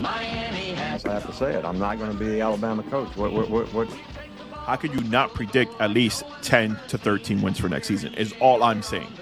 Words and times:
Miami 0.00 0.72
has. 0.74 1.04
I 1.04 1.14
have 1.14 1.26
to 1.26 1.32
say 1.32 1.54
it. 1.54 1.64
I'm 1.64 1.78
not 1.78 1.98
going 1.98 2.10
to 2.12 2.18
be 2.18 2.26
the 2.26 2.40
Alabama 2.40 2.82
coach. 2.84 3.16
What, 3.16 3.32
what, 3.32 3.50
what, 3.50 3.72
what? 3.72 3.88
How 4.52 4.76
could 4.76 4.94
you 4.94 5.00
not 5.08 5.34
predict 5.34 5.80
at 5.80 5.90
least 5.90 6.24
10 6.42 6.78
to 6.88 6.98
13 6.98 7.40
wins 7.40 7.58
for 7.58 7.68
next 7.68 7.88
season? 7.88 8.14
Is 8.14 8.34
all 8.40 8.62
I'm 8.62 8.82
saying. 8.82 9.12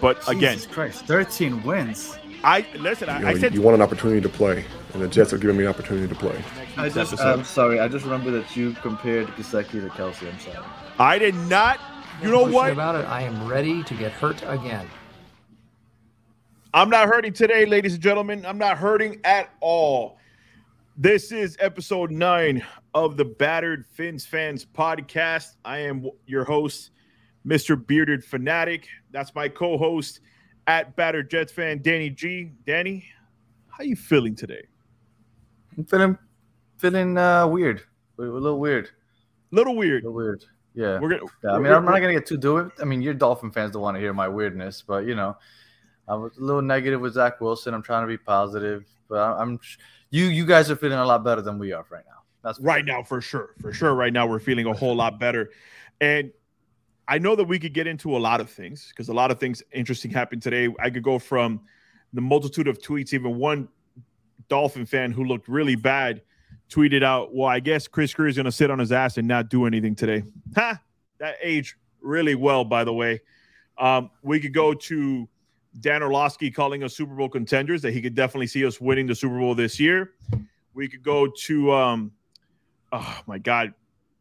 But 0.00 0.16
Jesus 0.18 0.28
again, 0.28 0.58
Christ, 0.70 1.06
13 1.06 1.62
wins. 1.62 2.18
I 2.44 2.66
listen. 2.76 3.08
I, 3.08 3.20
You, 3.20 3.26
I 3.26 3.32
know, 3.34 3.38
said 3.38 3.54
you 3.54 3.62
want 3.62 3.76
an 3.76 3.82
opportunity 3.82 4.20
to 4.20 4.28
play, 4.28 4.64
and 4.92 5.02
the 5.02 5.08
Jets 5.08 5.32
are 5.32 5.38
giving 5.38 5.56
me 5.56 5.64
an 5.64 5.70
opportunity 5.70 6.08
to 6.08 6.14
play. 6.14 6.42
I 6.76 6.88
just, 6.88 7.12
episode. 7.12 7.24
I'm 7.24 7.38
um, 7.40 7.44
sorry. 7.44 7.78
I 7.78 7.88
just 7.88 8.04
remember 8.04 8.30
that 8.32 8.56
you 8.56 8.72
compared 8.72 9.28
Gesicki 9.28 9.80
to 9.80 9.88
Kelce. 9.90 10.28
I'm 10.28 10.38
sorry. 10.40 10.64
I 10.98 11.18
did 11.18 11.34
not. 11.34 11.80
You 12.20 12.30
know 12.30 12.46
what? 12.46 12.72
about 12.72 12.96
it. 12.96 13.06
I 13.06 13.22
am 13.22 13.48
ready 13.48 13.82
to 13.84 13.94
get 13.94 14.12
hurt 14.12 14.42
again. 14.46 14.88
I'm 16.74 16.88
not 16.88 17.08
hurting 17.08 17.32
today, 17.32 17.66
ladies 17.66 17.94
and 17.94 18.02
gentlemen. 18.02 18.46
I'm 18.46 18.58
not 18.58 18.78
hurting 18.78 19.20
at 19.24 19.50
all. 19.60 20.18
This 20.96 21.32
is 21.32 21.56
episode 21.60 22.10
nine 22.10 22.64
of 22.94 23.16
the 23.16 23.24
Battered 23.24 23.86
Fins 23.86 24.26
Fans 24.26 24.64
podcast. 24.66 25.56
I 25.64 25.78
am 25.78 26.08
your 26.26 26.44
host, 26.44 26.90
Mr. 27.46 27.84
Bearded 27.86 28.24
Fanatic. 28.24 28.86
That's 29.10 29.34
my 29.34 29.48
co-host 29.48 30.20
at 30.66 30.94
Battered 30.94 31.30
Jets 31.30 31.50
fan, 31.52 31.80
Danny 31.82 32.10
G. 32.10 32.52
Danny, 32.66 33.04
how 33.68 33.84
you 33.84 33.96
feeling 33.96 34.34
today? 34.36 34.64
I'm 35.76 35.84
feeling, 35.84 36.18
feeling 36.76 37.16
uh, 37.16 37.46
weird. 37.46 37.82
A 38.18 38.22
little 38.22 38.60
weird. 38.60 38.90
Little 39.50 39.72
A 39.72 39.76
weird. 39.76 40.02
little 40.04 40.14
weird. 40.16 40.44
Yeah. 40.74 41.00
We're 41.00 41.08
gonna. 41.10 41.22
Yeah, 41.42 41.52
I 41.52 41.58
mean, 41.58 41.72
I'm 41.72 41.84
not 41.84 42.00
gonna 42.00 42.12
get 42.12 42.26
too 42.26 42.36
do 42.38 42.58
it. 42.58 42.70
I 42.80 42.84
mean, 42.84 43.02
your 43.02 43.14
Dolphin 43.14 43.50
fans 43.50 43.72
don't 43.72 43.82
want 43.82 43.96
to 43.96 44.00
hear 44.00 44.12
my 44.14 44.28
weirdness, 44.28 44.82
but 44.86 45.04
you 45.06 45.14
know, 45.14 45.36
I 46.08 46.14
was 46.14 46.36
a 46.38 46.40
little 46.40 46.62
negative 46.62 47.00
with 47.00 47.14
Zach 47.14 47.40
Wilson. 47.40 47.74
I'm 47.74 47.82
trying 47.82 48.02
to 48.02 48.06
be 48.06 48.16
positive, 48.18 48.84
but 49.08 49.18
I- 49.18 49.40
I'm 49.40 49.58
you. 50.12 50.26
You 50.26 50.46
guys 50.46 50.70
are 50.70 50.76
feeling 50.76 50.98
a 50.98 51.04
lot 51.04 51.24
better 51.24 51.42
than 51.42 51.58
we 51.58 51.72
are 51.72 51.84
right 51.90 52.04
now. 52.06 52.22
That's 52.42 52.60
right 52.60 52.84
now 52.84 53.02
for 53.02 53.20
sure. 53.20 53.54
For 53.60 53.72
sure 53.72 53.94
right 53.94 54.12
now 54.12 54.26
we're 54.26 54.40
feeling 54.40 54.66
a 54.66 54.72
whole 54.72 54.94
lot 54.94 55.18
better. 55.18 55.50
And 56.00 56.32
i 57.08 57.18
know 57.18 57.34
that 57.34 57.44
we 57.44 57.58
could 57.58 57.74
get 57.74 57.88
into 57.88 58.16
a 58.16 58.18
lot 58.18 58.40
of 58.40 58.48
things 58.48 58.88
because 58.88 59.08
a 59.08 59.12
lot 59.12 59.30
of 59.32 59.40
things 59.40 59.62
interesting 59.72 60.10
happened 60.10 60.42
today. 60.42 60.68
I 60.78 60.90
could 60.90 61.02
go 61.02 61.18
from 61.18 61.60
the 62.12 62.20
multitude 62.20 62.68
of 62.68 62.78
tweets 62.78 63.12
even 63.12 63.38
one 63.38 63.68
dolphin 64.48 64.86
fan 64.86 65.12
who 65.12 65.24
looked 65.24 65.48
really 65.48 65.76
bad 65.76 66.22
tweeted 66.68 67.02
out 67.02 67.34
well 67.34 67.48
i 67.48 67.60
guess 67.60 67.88
chris 67.88 68.12
Grier 68.12 68.28
is 68.28 68.36
going 68.36 68.44
to 68.44 68.52
sit 68.52 68.70
on 68.70 68.78
his 68.78 68.92
ass 68.92 69.16
and 69.18 69.26
not 69.26 69.48
do 69.48 69.66
anything 69.66 69.94
today. 69.94 70.22
Ha! 70.54 70.80
That 71.18 71.36
aged 71.42 71.74
really 72.00 72.34
well 72.34 72.64
by 72.64 72.84
the 72.84 72.92
way. 72.92 73.20
Um, 73.78 74.10
we 74.22 74.38
could 74.40 74.54
go 74.54 74.74
to 74.74 75.28
dan 75.80 76.02
orlovsky 76.02 76.50
calling 76.50 76.82
us 76.82 76.94
super 76.94 77.14
bowl 77.14 77.28
contenders 77.28 77.80
that 77.82 77.92
he 77.92 78.02
could 78.02 78.14
definitely 78.14 78.46
see 78.46 78.64
us 78.66 78.80
winning 78.80 79.06
the 79.06 79.14
super 79.14 79.38
bowl 79.38 79.54
this 79.54 79.80
year 79.80 80.12
we 80.74 80.88
could 80.88 81.02
go 81.02 81.26
to 81.26 81.72
um, 81.72 82.12
oh 82.92 83.20
my 83.26 83.38
god, 83.38 83.74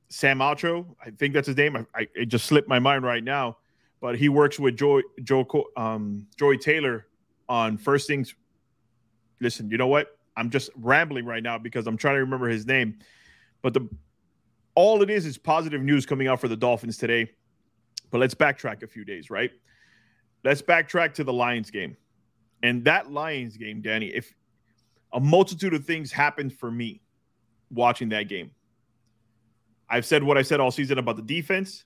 Sam 0.09 0.41
Alcho. 0.41 0.95
I 1.03 1.11
think 1.11 1.33
that's 1.33 1.47
his 1.47 1.57
name. 1.57 1.75
I, 1.75 1.85
I, 1.95 2.07
it 2.15 2.25
just 2.25 2.45
slipped 2.45 2.67
my 2.67 2.79
mind 2.79 3.03
right 3.03 3.23
now, 3.23 3.57
but 3.99 4.17
he 4.17 4.29
works 4.29 4.59
with 4.59 4.75
Joy 4.77 5.01
Joe 5.23 5.45
um, 5.77 6.27
Joy 6.37 6.57
Taylor 6.57 7.07
on 7.47 7.77
First 7.77 8.07
Things. 8.07 8.35
Listen, 9.39 9.69
you 9.69 9.77
know 9.77 9.87
what? 9.87 10.17
I'm 10.37 10.49
just 10.49 10.69
rambling 10.75 11.25
right 11.25 11.43
now 11.43 11.57
because 11.57 11.87
I'm 11.87 11.97
trying 11.97 12.15
to 12.15 12.21
remember 12.21 12.47
his 12.47 12.65
name, 12.65 12.99
but 13.61 13.73
the 13.73 13.87
all 14.75 15.01
it 15.01 15.09
is 15.09 15.25
is 15.25 15.37
positive 15.37 15.81
news 15.81 16.05
coming 16.05 16.27
out 16.27 16.39
for 16.39 16.47
the 16.47 16.55
Dolphins 16.55 16.97
today. 16.97 17.31
But 18.09 18.19
let's 18.19 18.33
backtrack 18.33 18.83
a 18.83 18.87
few 18.87 19.05
days, 19.05 19.29
right? 19.29 19.51
Let's 20.43 20.61
backtrack 20.61 21.13
to 21.15 21.23
the 21.23 21.33
Lions 21.33 21.69
game. 21.71 21.95
And 22.63 22.83
that 22.85 23.11
Lions 23.11 23.57
game, 23.57 23.81
Danny, 23.81 24.07
if 24.07 24.33
a 25.13 25.19
multitude 25.19 25.73
of 25.73 25.85
things 25.85 26.11
happened 26.11 26.53
for 26.53 26.71
me 26.71 27.01
watching 27.69 28.09
that 28.09 28.23
game. 28.23 28.51
I've 29.89 30.05
said 30.05 30.23
what 30.23 30.37
I 30.37 30.41
said 30.41 30.59
all 30.59 30.71
season 30.71 30.97
about 30.99 31.17
the 31.17 31.21
defense. 31.21 31.83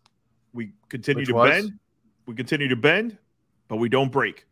We 0.54 0.74
continue 0.90 1.22
Which 1.22 1.30
to 1.30 1.36
was? 1.36 1.50
bend. 1.50 1.80
We 2.28 2.36
continue 2.36 2.68
to 2.68 2.76
bend, 2.76 3.18
but 3.68 3.78
we 3.78 3.90
don't 3.90 4.12
break. 4.12 4.46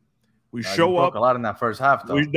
We 0.52 0.62
Uh, 0.62 0.74
show 0.76 0.98
up. 0.98 1.16
a 1.16 1.20
lot 1.20 1.36
in 1.36 1.42
that 1.44 1.60
first 1.60 1.80
half, 1.80 2.06
though. 2.06 2.16
We 2.16 2.32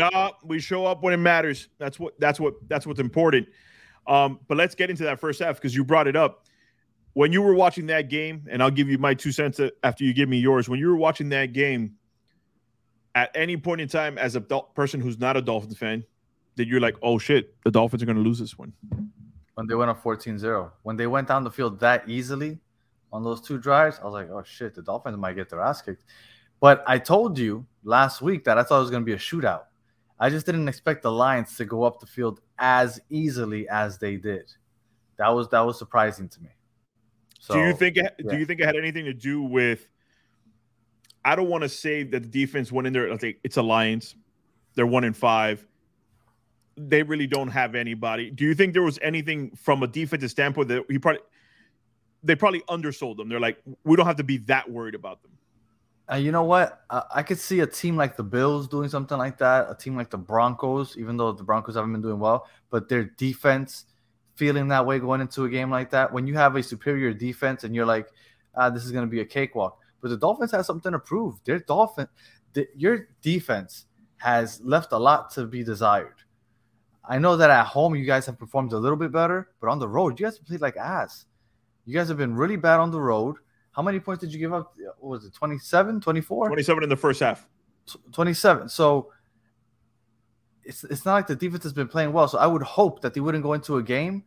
we 0.45 0.59
show 0.59 0.87
up 0.87 1.03
when 1.03 1.13
it 1.15 1.19
matters. 1.19 1.69
That's 1.79 1.99
what 1.99 2.19
that's 2.19 2.39
what 2.41 2.55
that's 2.69 2.87
what's 2.87 3.01
important. 3.01 3.49
Um, 4.07 4.41
but 4.47 4.57
let's 4.57 4.75
get 4.75 4.89
into 4.89 5.03
that 5.05 5.19
first 5.21 5.41
half 5.41 5.57
because 5.57 5.75
you 5.75 5.85
brought 5.85 6.07
it 6.07 6.17
up. 6.17 6.47
When 7.17 7.33
you 7.33 7.41
were 7.41 7.55
watching 7.55 7.87
that 7.87 8.11
game, 8.11 8.47
and 8.51 8.63
I'll 8.63 8.71
give 8.71 8.91
you 8.91 8.99
my 8.99 9.15
two 9.15 9.33
cents 9.33 9.59
after 9.83 10.05
you 10.05 10.13
give 10.13 10.29
me 10.29 10.37
yours. 10.37 10.69
When 10.69 10.79
you 10.79 10.89
were 10.89 10.99
watching 10.99 11.31
that 11.31 11.55
game, 11.55 11.95
at 13.15 13.31
any 13.35 13.57
point 13.57 13.81
in 13.81 13.89
time, 13.89 14.19
as 14.19 14.37
a 14.37 14.43
person 14.43 15.01
who's 15.01 15.19
not 15.19 15.35
a 15.35 15.41
Dolphins 15.41 15.79
fan, 15.79 16.05
that 16.57 16.69
you're 16.69 16.79
like, 16.79 16.95
oh 17.03 17.17
shit, 17.17 17.55
the 17.65 17.71
Dolphins 17.71 18.03
are 18.03 18.05
going 18.05 18.19
to 18.19 18.23
lose 18.23 18.39
this 18.39 18.59
one. 18.59 18.71
when 19.55 19.67
they 19.67 19.75
went 19.75 19.91
up 19.91 20.05
14-0. 20.05 20.71
When 20.83 20.97
they 20.99 21.07
went 21.07 21.27
down 21.27 21.43
the 21.43 21.51
field 21.51 21.81
that 21.81 22.07
easily 22.07 22.59
on 23.11 23.25
those 23.25 23.41
two 23.41 23.57
drives, 23.57 23.99
I 23.99 24.05
was 24.05 24.13
like, 24.13 24.29
oh 24.29 24.43
shit, 24.45 24.75
the 24.75 24.83
Dolphins 24.83 25.17
might 25.17 25.37
get 25.37 25.49
their 25.49 25.63
ass 25.63 25.81
kicked. 25.81 26.05
But 26.61 26.85
I 26.87 26.99
told 26.99 27.39
you 27.39 27.65
last 27.83 28.21
week 28.21 28.45
that 28.45 28.59
I 28.59 28.63
thought 28.63 28.77
it 28.77 28.81
was 28.83 28.91
going 28.91 29.05
to 29.05 29.07
be 29.07 29.15
a 29.15 29.17
shootout. 29.17 29.63
I 30.21 30.29
just 30.29 30.45
didn't 30.45 30.69
expect 30.69 31.03
the 31.03 31.13
Lions 31.13 31.57
to 31.57 31.65
go 31.65 31.83
up 31.85 31.99
the 31.99 32.07
field 32.07 32.43
as 32.59 33.01
easily 33.09 33.67
as 33.71 33.97
they 33.97 34.17
did. 34.17 34.53
That 35.17 35.29
was 35.31 35.49
that 35.49 35.61
was 35.61 35.79
surprising 35.79 36.29
to 36.29 36.43
me. 36.43 36.51
So, 37.47 37.55
do 37.55 37.61
you 37.61 37.75
think 37.75 37.97
it, 37.97 38.13
yeah. 38.19 38.33
do 38.33 38.39
you 38.39 38.45
think 38.45 38.59
it 38.59 38.67
had 38.67 38.75
anything 38.75 39.05
to 39.05 39.15
do 39.15 39.41
with 39.41 39.87
I 41.25 41.37
don't 41.37 41.49
want 41.49 41.63
to 41.63 41.69
say 41.69 42.03
that 42.03 42.25
the 42.25 42.29
defense 42.29 42.73
went 42.73 42.89
in 42.89 42.93
there 42.93 43.09
like 43.09 43.39
it's 43.45 43.57
a 43.57 43.63
Lions. 43.63 44.17
They're 44.75 44.87
one 44.87 45.05
in 45.05 45.13
five. 45.13 45.65
They 46.77 47.05
really 47.05 47.29
don't 47.29 47.47
have 47.47 47.77
anybody. 47.77 48.31
Do 48.31 48.43
you 48.43 48.53
think 48.53 48.73
there 48.73 48.83
was 48.83 48.99
anything 49.01 49.53
from 49.55 49.85
a 49.85 49.87
defensive 49.87 50.33
standpoint 50.33 50.67
that 50.69 50.87
he 50.89 50.99
probably 50.99 51.21
they 52.25 52.35
probably 52.35 52.65
undersold 52.69 53.17
them? 53.17 53.29
They're 53.29 53.39
like, 53.39 53.59
we 53.85 53.97
don't 53.97 54.07
have 54.07 54.17
to 54.17 54.25
be 54.25 54.39
that 54.39 54.69
worried 54.69 54.97
about 54.97 55.23
them. 55.23 55.31
Uh, 56.11 56.17
you 56.17 56.33
know 56.33 56.43
what? 56.43 56.81
Uh, 56.91 57.03
I 57.15 57.23
could 57.23 57.39
see 57.39 57.61
a 57.61 57.67
team 57.67 57.97
like 57.97 58.17
the 58.17 58.25
Bills 58.25 58.67
doing 58.67 58.89
something 58.89 59.19
like 59.19 59.39
that. 59.39 59.71
A 59.71 59.77
team 59.77 59.97
like 59.97 60.11
the 60.11 60.19
Broncos, 60.19 60.97
even 60.99 61.17
though 61.17 61.31
the 61.31 61.45
Broncos 61.45 61.77
haven't 61.77 61.93
been 61.93 62.03
doing 62.03 62.19
well, 62.19 62.49
but 62.71 62.89
their 62.89 63.05
defense 63.05 63.85
feeling 64.37 64.69
that 64.69 64.87
way 64.87 64.99
going 64.99 65.21
into 65.21 65.45
a 65.45 65.49
game 65.49 65.71
like 65.71 65.91
that. 65.91 66.13
When 66.13 66.27
you 66.27 66.35
have 66.35 66.55
a 66.57 66.63
superior 66.63 67.13
defense 67.13 67.65
and 67.65 67.75
you're 67.75 67.87
like, 67.87 68.09
ah, 68.55 68.71
this 68.71 68.85
is 68.85 68.93
going 68.93 69.05
to 69.05 69.11
be 69.11 69.21
a 69.21 69.25
cakewalk. 69.25 69.79
But 70.01 70.11
the 70.11 70.17
Dolphins 70.17 70.53
have 70.53 70.67
something 70.67 70.93
to 70.93 70.99
prove. 70.99 71.43
Their 71.45 71.59
Dolphin, 71.59 72.07
the, 72.53 72.69
your 72.77 73.09
defense 73.23 73.87
has 74.19 74.61
left 74.63 74.93
a 74.93 74.99
lot 74.99 75.31
to 75.33 75.47
be 75.47 75.65
desired. 75.65 76.15
I 77.09 77.19
know 77.19 77.37
that 77.37 77.51
at 77.51 77.67
home 77.67 77.95
you 77.95 78.05
guys 78.05 78.27
have 78.27 78.39
performed 78.39 78.73
a 78.73 78.79
little 78.79 78.97
bit 78.97 79.13
better, 79.13 79.51
but 79.61 79.69
on 79.69 79.79
the 79.79 79.89
road 79.89 80.19
you 80.19 80.27
guys 80.27 80.37
have 80.39 80.47
played 80.47 80.61
like 80.61 80.77
ass. 80.77 81.27
You 81.85 81.95
guys 81.95 82.09
have 82.09 82.17
been 82.17 82.35
really 82.35 82.57
bad 82.57 82.81
on 82.81 82.91
the 82.91 83.01
road. 83.01 83.37
How 83.71 83.83
many 83.83 84.01
points 84.01 84.23
did 84.23 84.33
you 84.33 84.39
give 84.39 84.53
up? 84.53 84.75
What 84.99 85.11
was 85.11 85.25
it 85.25 85.35
27, 85.35 86.01
24? 86.01 86.49
27 86.49 86.83
in 86.83 86.89
the 86.89 86.97
first 86.97 87.21
half. 87.21 87.47
T- 87.87 88.01
27. 88.13 88.69
So 88.69 89.13
it's 90.67 90.85
it's 90.85 91.05
not 91.05 91.15
like 91.15 91.27
the 91.27 91.37
defense 91.37 91.63
has 91.63 91.73
been 91.73 91.89
playing 91.89 92.13
well. 92.13 92.29
So 92.29 92.39
I 92.39 92.47
would 92.47 92.63
hope 92.63 93.01
that 93.03 93.15
they 93.15 93.21
wouldn't 93.21 93.43
go 93.43 93.53
into 93.53 93.77
a 93.77 93.83
game 93.83 94.25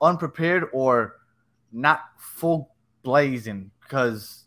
unprepared 0.00 0.68
or 0.72 1.16
not 1.72 2.00
full 2.18 2.74
blazing 3.02 3.70
because 3.82 4.44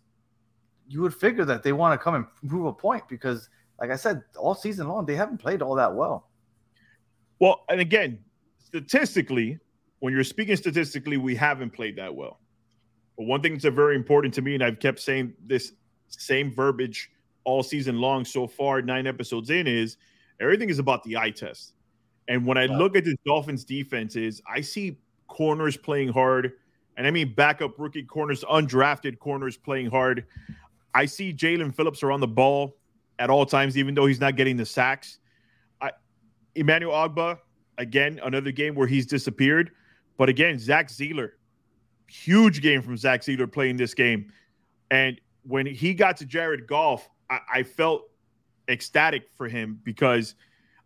you 0.88 1.01
would 1.01 1.13
figure 1.13 1.45
that 1.45 1.63
they 1.63 1.73
want 1.73 2.00
to 2.00 2.03
come 2.03 2.16
and 2.16 2.25
prove 2.47 2.66
a 2.66 2.73
point 2.73 3.03
because 3.09 3.50
like 3.79 3.90
I 3.90 3.95
said, 3.95 4.23
all 4.38 4.56
season 4.56 4.88
long 4.88 5.06
they 5.06 5.16
haven't 5.16 5.40
played 5.40 5.61
all 5.61 5.75
that 5.75 5.94
well. 5.94 6.29
Well, 7.40 7.66
and 7.69 7.81
again, 7.81 8.19
statistically, 8.63 9.59
when 10.00 10.13
you're 10.13 10.23
speaking 10.23 10.56
statistically, 10.56 11.17
we 11.17 11.35
haven't 11.35 11.72
played 11.72 11.95
that 11.97 12.13
well. 12.13 12.40
But 13.17 13.25
one 13.25 13.41
thing 13.41 13.53
that's 13.53 13.66
very 13.66 13.95
important 13.95 14.34
to 14.35 14.41
me, 14.41 14.53
and 14.53 14.63
I've 14.63 14.79
kept 14.79 15.00
saying 15.00 15.34
this 15.45 15.73
same 16.07 16.53
verbiage 16.53 17.09
all 17.44 17.63
season 17.63 18.00
long 18.00 18.23
so 18.23 18.47
far, 18.47 18.81
nine 18.81 19.07
episodes 19.07 19.50
in, 19.50 19.66
is 19.66 19.97
everything 20.41 20.69
is 20.69 20.79
about 20.79 21.03
the 21.03 21.18
eye 21.18 21.29
test. 21.31 21.73
And 22.28 22.46
when 22.46 22.58
I 22.58 22.66
Yeah. 22.66 22.78
look 22.78 22.96
at 22.96 23.05
the 23.05 23.16
Dolphins 23.26 23.64
defenses, 23.64 24.41
I 24.47 24.61
see 24.61 24.97
corners 25.28 25.78
playing 25.78 26.09
hard. 26.09 26.53
And 26.97 27.08
I 27.08 27.11
mean 27.11 27.34
backup 27.34 27.79
rookie 27.79 28.03
corners, 28.03 28.43
undrafted 28.43 29.20
corners 29.20 29.58
playing 29.58 29.90
hard. 29.90 30.26
I 30.93 31.05
see 31.05 31.34
Jaelan 31.34 31.73
Phillips 31.73 32.03
around 32.03 32.20
the 32.20 32.28
ball 32.28 32.76
at 33.17 33.29
all 33.29 33.46
times, 33.46 33.78
even 33.78 33.96
though 33.96 34.05
he's 34.05 34.20
not 34.20 34.35
getting 34.35 34.58
the 34.58 34.66
sacks. 34.66 35.20
I 35.79 35.91
Emmanuel 36.55 36.94
Ogbah, 36.94 37.40
again, 37.78 38.20
another 38.23 38.52
game 38.52 38.76
where 38.76 38.87
he's 38.87 39.05
disappeared. 39.05 39.72
But 40.17 40.28
again, 40.29 40.59
Zach 40.59 40.90
Sieler, 40.90 41.32
huge 42.08 42.61
game 42.61 42.82
from 42.82 42.97
Zach 42.97 43.22
Sieler 43.22 43.52
playing 43.52 43.78
this 43.78 43.94
game. 43.94 44.32
And 44.91 45.20
when 45.44 45.66
he 45.66 45.94
got 45.94 46.17
to 46.17 46.26
Jared 46.26 46.67
Goff, 46.67 47.09
I, 47.29 47.40
I 47.53 47.64
felt 47.64 48.10
ecstatic 48.67 49.29
for 49.35 49.47
him 49.47 49.79
because 49.84 50.35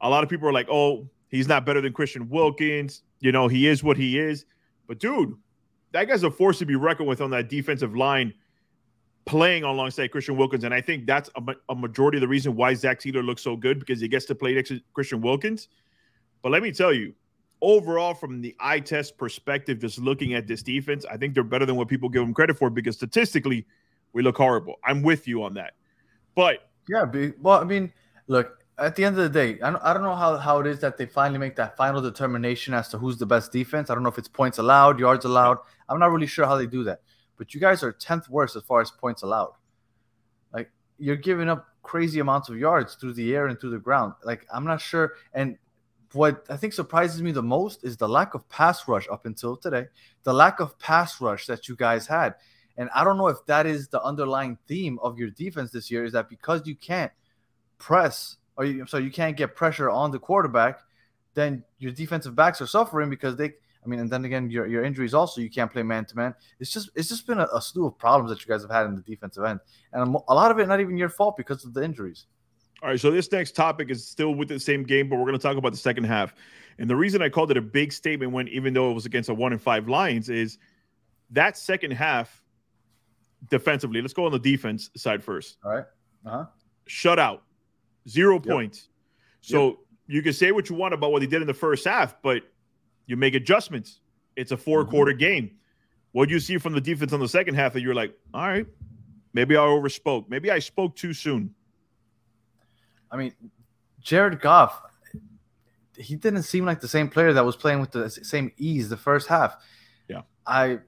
a 0.01 0.09
lot 0.09 0.23
of 0.23 0.29
people 0.29 0.47
are 0.47 0.53
like, 0.53 0.67
oh, 0.69 1.09
he's 1.29 1.47
not 1.47 1.65
better 1.65 1.81
than 1.81 1.93
Christian 1.93 2.29
Wilkins. 2.29 3.03
You 3.19 3.31
know, 3.31 3.47
he 3.47 3.67
is 3.67 3.83
what 3.83 3.97
he 3.97 4.19
is. 4.19 4.45
But 4.87 4.99
dude, 4.99 5.35
that 5.91 6.07
guy's 6.07 6.23
a 6.23 6.31
force 6.31 6.59
to 6.59 6.65
be 6.65 6.75
reckoned 6.75 7.07
with 7.07 7.21
on 7.21 7.31
that 7.31 7.49
defensive 7.49 7.95
line 7.95 8.33
playing 9.25 9.63
alongside 9.63 10.11
Christian 10.11 10.37
Wilkins. 10.37 10.63
And 10.63 10.73
I 10.73 10.81
think 10.81 11.05
that's 11.07 11.29
a, 11.35 11.53
a 11.69 11.75
majority 11.75 12.17
of 12.17 12.21
the 12.21 12.27
reason 12.27 12.55
why 12.55 12.73
Zach 12.75 12.99
Taylor 12.99 13.23
looks 13.23 13.41
so 13.41 13.55
good 13.55 13.79
because 13.79 13.99
he 13.99 14.07
gets 14.07 14.25
to 14.25 14.35
play 14.35 14.53
next 14.53 14.69
to 14.69 14.79
Christian 14.93 15.21
Wilkins. 15.21 15.67
But 16.43 16.51
let 16.51 16.61
me 16.61 16.71
tell 16.71 16.93
you, 16.93 17.13
overall, 17.61 18.13
from 18.13 18.41
the 18.41 18.55
eye 18.59 18.79
test 18.79 19.17
perspective, 19.17 19.79
just 19.79 19.97
looking 19.97 20.35
at 20.35 20.45
this 20.45 20.61
defense, 20.61 21.05
I 21.09 21.17
think 21.17 21.33
they're 21.33 21.43
better 21.43 21.65
than 21.65 21.75
what 21.75 21.87
people 21.87 22.07
give 22.07 22.21
them 22.21 22.33
credit 22.33 22.57
for 22.57 22.69
because 22.69 22.95
statistically, 22.95 23.65
we 24.13 24.21
look 24.21 24.37
horrible. 24.37 24.75
I'm 24.83 25.01
with 25.01 25.27
you 25.27 25.43
on 25.43 25.55
that. 25.55 25.73
But 26.35 26.69
Yeah, 26.89 27.05
be, 27.05 27.33
well, 27.41 27.59
I 27.59 27.63
mean, 27.63 27.91
look, 28.27 28.63
at 28.77 28.95
the 28.95 29.05
end 29.05 29.17
of 29.17 29.23
the 29.23 29.29
day, 29.29 29.59
I 29.61 29.71
don't, 29.71 29.83
I 29.83 29.93
don't 29.93 30.03
know 30.03 30.15
how, 30.15 30.37
how 30.37 30.59
it 30.59 30.67
is 30.67 30.79
that 30.81 30.97
they 30.97 31.05
finally 31.05 31.39
make 31.39 31.55
that 31.55 31.77
final 31.77 32.01
determination 32.01 32.73
as 32.73 32.89
to 32.89 32.97
who's 32.97 33.17
the 33.17 33.25
best 33.25 33.51
defense. 33.51 33.89
I 33.89 33.93
don't 33.93 34.03
know 34.03 34.09
if 34.09 34.17
it's 34.17 34.27
points 34.27 34.57
allowed, 34.57 34.99
yards 34.99 35.25
allowed. 35.25 35.57
I'm 35.87 35.99
not 35.99 36.11
really 36.11 36.27
sure 36.27 36.45
how 36.45 36.57
they 36.57 36.67
do 36.67 36.83
that. 36.83 37.01
But 37.37 37.53
you 37.53 37.59
guys 37.59 37.83
are 37.83 37.93
10th 37.93 38.29
worst 38.29 38.55
as 38.55 38.63
far 38.63 38.81
as 38.81 38.91
points 38.91 39.23
allowed. 39.23 39.53
Like, 40.53 40.71
you're 40.97 41.15
giving 41.15 41.49
up 41.49 41.67
crazy 41.83 42.19
amounts 42.19 42.49
of 42.49 42.57
yards 42.57 42.95
through 42.95 43.13
the 43.13 43.33
air 43.35 43.47
and 43.47 43.59
through 43.59 43.71
the 43.71 43.79
ground. 43.79 44.13
Like, 44.23 44.45
I'm 44.53 44.65
not 44.65 44.81
sure. 44.81 45.13
And 45.33 45.57
what 46.13 46.45
I 46.49 46.57
think 46.57 46.73
surprises 46.73 47.21
me 47.21 47.31
the 47.31 47.43
most 47.43 47.83
is 47.83 47.97
the 47.97 48.09
lack 48.09 48.33
of 48.33 48.47
pass 48.49 48.87
rush 48.87 49.07
up 49.11 49.25
until 49.25 49.55
today, 49.55 49.85
the 50.23 50.33
lack 50.33 50.59
of 50.59 50.77
pass 50.79 51.21
rush 51.21 51.45
that 51.47 51.67
you 51.67 51.75
guys 51.75 52.07
had. 52.07 52.35
And 52.77 52.89
I 52.93 53.03
don't 53.03 53.17
know 53.17 53.27
if 53.27 53.37
that 53.45 53.65
is 53.65 53.87
the 53.87 54.01
underlying 54.03 54.57
theme 54.67 54.99
of 55.01 55.17
your 55.17 55.29
defense 55.29 55.71
this 55.71 55.89
year 55.89 56.03
is 56.03 56.11
that 56.13 56.29
because 56.29 56.67
you 56.67 56.75
can't 56.75 57.11
press 57.77 58.37
or 58.57 58.65
you, 58.65 58.85
so 58.85 58.97
you 58.97 59.11
can't 59.11 59.37
get 59.37 59.55
pressure 59.55 59.89
on 59.89 60.11
the 60.11 60.19
quarterback, 60.19 60.81
then 61.33 61.63
your 61.79 61.91
defensive 61.91 62.35
backs 62.35 62.61
are 62.61 62.67
suffering 62.67 63.09
because 63.09 63.35
they. 63.35 63.53
I 63.83 63.87
mean, 63.87 63.99
and 63.99 64.09
then 64.09 64.25
again, 64.25 64.49
your, 64.49 64.65
your 64.65 64.83
injuries 64.83 65.13
also 65.13 65.41
you 65.41 65.49
can't 65.49 65.71
play 65.71 65.83
man 65.83 66.05
to 66.05 66.15
man. 66.15 66.33
It's 66.59 66.71
just 66.71 66.89
it's 66.95 67.07
just 67.07 67.27
been 67.27 67.39
a, 67.39 67.47
a, 67.53 67.61
slew 67.61 67.85
of 67.85 67.95
problems 67.99 68.31
that 68.31 68.43
you 68.43 68.51
guys 68.51 68.63
have 68.63 68.71
had 68.71 68.87
in 68.87 68.95
the 68.95 69.03
defensive 69.03 69.43
end, 69.43 69.59
and 69.93 70.15
a 70.27 70.33
lot 70.33 70.49
of 70.49 70.57
it 70.57 70.67
not 70.67 70.79
even 70.79 70.97
your 70.97 71.09
fault 71.09 71.37
because 71.37 71.63
of 71.65 71.75
the 71.75 71.83
injuries. 71.83 72.25
All 72.81 72.89
right, 72.89 72.99
so 72.99 73.11
this 73.11 73.31
next 73.31 73.55
topic 73.55 73.91
is 73.91 74.07
still 74.07 74.33
with 74.33 74.47
the 74.47 74.59
same 74.59 74.83
game, 74.83 75.07
but 75.07 75.17
we're 75.17 75.25
going 75.25 75.37
to 75.37 75.41
talk 75.41 75.57
about 75.57 75.71
the 75.71 75.77
second 75.77 76.05
half. 76.05 76.33
And 76.77 76.89
the 76.89 76.95
reason 76.95 77.21
I 77.21 77.29
called 77.29 77.51
it 77.51 77.57
a 77.57 77.61
big 77.61 77.93
statement 77.93 78.31
when, 78.31 78.47
even 78.47 78.73
though 78.73 78.89
it 78.89 78.93
was 78.93 79.05
against 79.05 79.29
a 79.29 79.33
one 79.33 79.53
and 79.53 79.61
five 79.61 79.87
Lions, 79.87 80.29
is 80.29 80.57
that 81.29 81.55
second 81.55 81.91
half 81.91 82.43
defensively. 83.49 84.01
Let's 84.01 84.13
go 84.13 84.25
on 84.25 84.31
the 84.31 84.39
defense 84.39 84.89
side 84.95 85.23
first. 85.23 85.57
All 85.63 85.71
right. 85.71 85.85
Uh-huh. 86.25 86.45
Shutout, 86.87 87.39
zero 88.07 88.35
yep. 88.35 88.45
points. 88.45 88.89
So 89.41 89.67
yep. 89.67 89.75
you 90.07 90.21
can 90.21 90.33
say 90.33 90.51
what 90.51 90.69
you 90.69 90.75
want 90.75 90.93
about 90.93 91.11
what 91.11 91.19
they 91.19 91.27
did 91.27 91.41
in 91.41 91.47
the 91.47 91.53
first 91.53 91.85
half, 91.85 92.21
but 92.21 92.43
you 93.05 93.17
make 93.17 93.35
adjustments. 93.35 93.99
It's 94.35 94.51
a 94.51 94.57
4 94.57 94.81
mm-hmm. 94.81 94.91
quarter 94.91 95.13
game. 95.13 95.51
What 96.11 96.29
do 96.29 96.33
you 96.33 96.39
see 96.39 96.57
from 96.57 96.73
the 96.73 96.81
defense 96.81 97.13
on 97.13 97.19
the 97.19 97.27
second 97.27 97.55
half 97.55 97.73
that 97.73 97.81
you're 97.81 97.93
like, 97.93 98.15
all 98.33 98.47
right, 98.47 98.65
maybe 99.33 99.55
I 99.55 99.59
overspoke. 99.59 100.29
Maybe 100.29 100.49
I 100.49 100.59
spoke 100.59 100.95
too 100.95 101.13
soon. 101.13 101.53
I 103.11 103.17
mean, 103.17 103.33
Jared 104.01 104.39
Goff, 104.39 104.81
he 105.97 106.15
didn't 106.15 106.43
seem 106.43 106.65
like 106.65 106.79
the 106.79 106.87
same 106.87 107.09
player 107.09 107.33
that 107.33 107.45
was 107.45 107.55
playing 107.55 107.81
with 107.81 107.91
the 107.91 108.09
same 108.09 108.51
ease 108.57 108.89
the 108.89 108.97
first 108.97 109.27
half. 109.27 109.57
Yeah. 110.07 110.21
I 110.45 110.79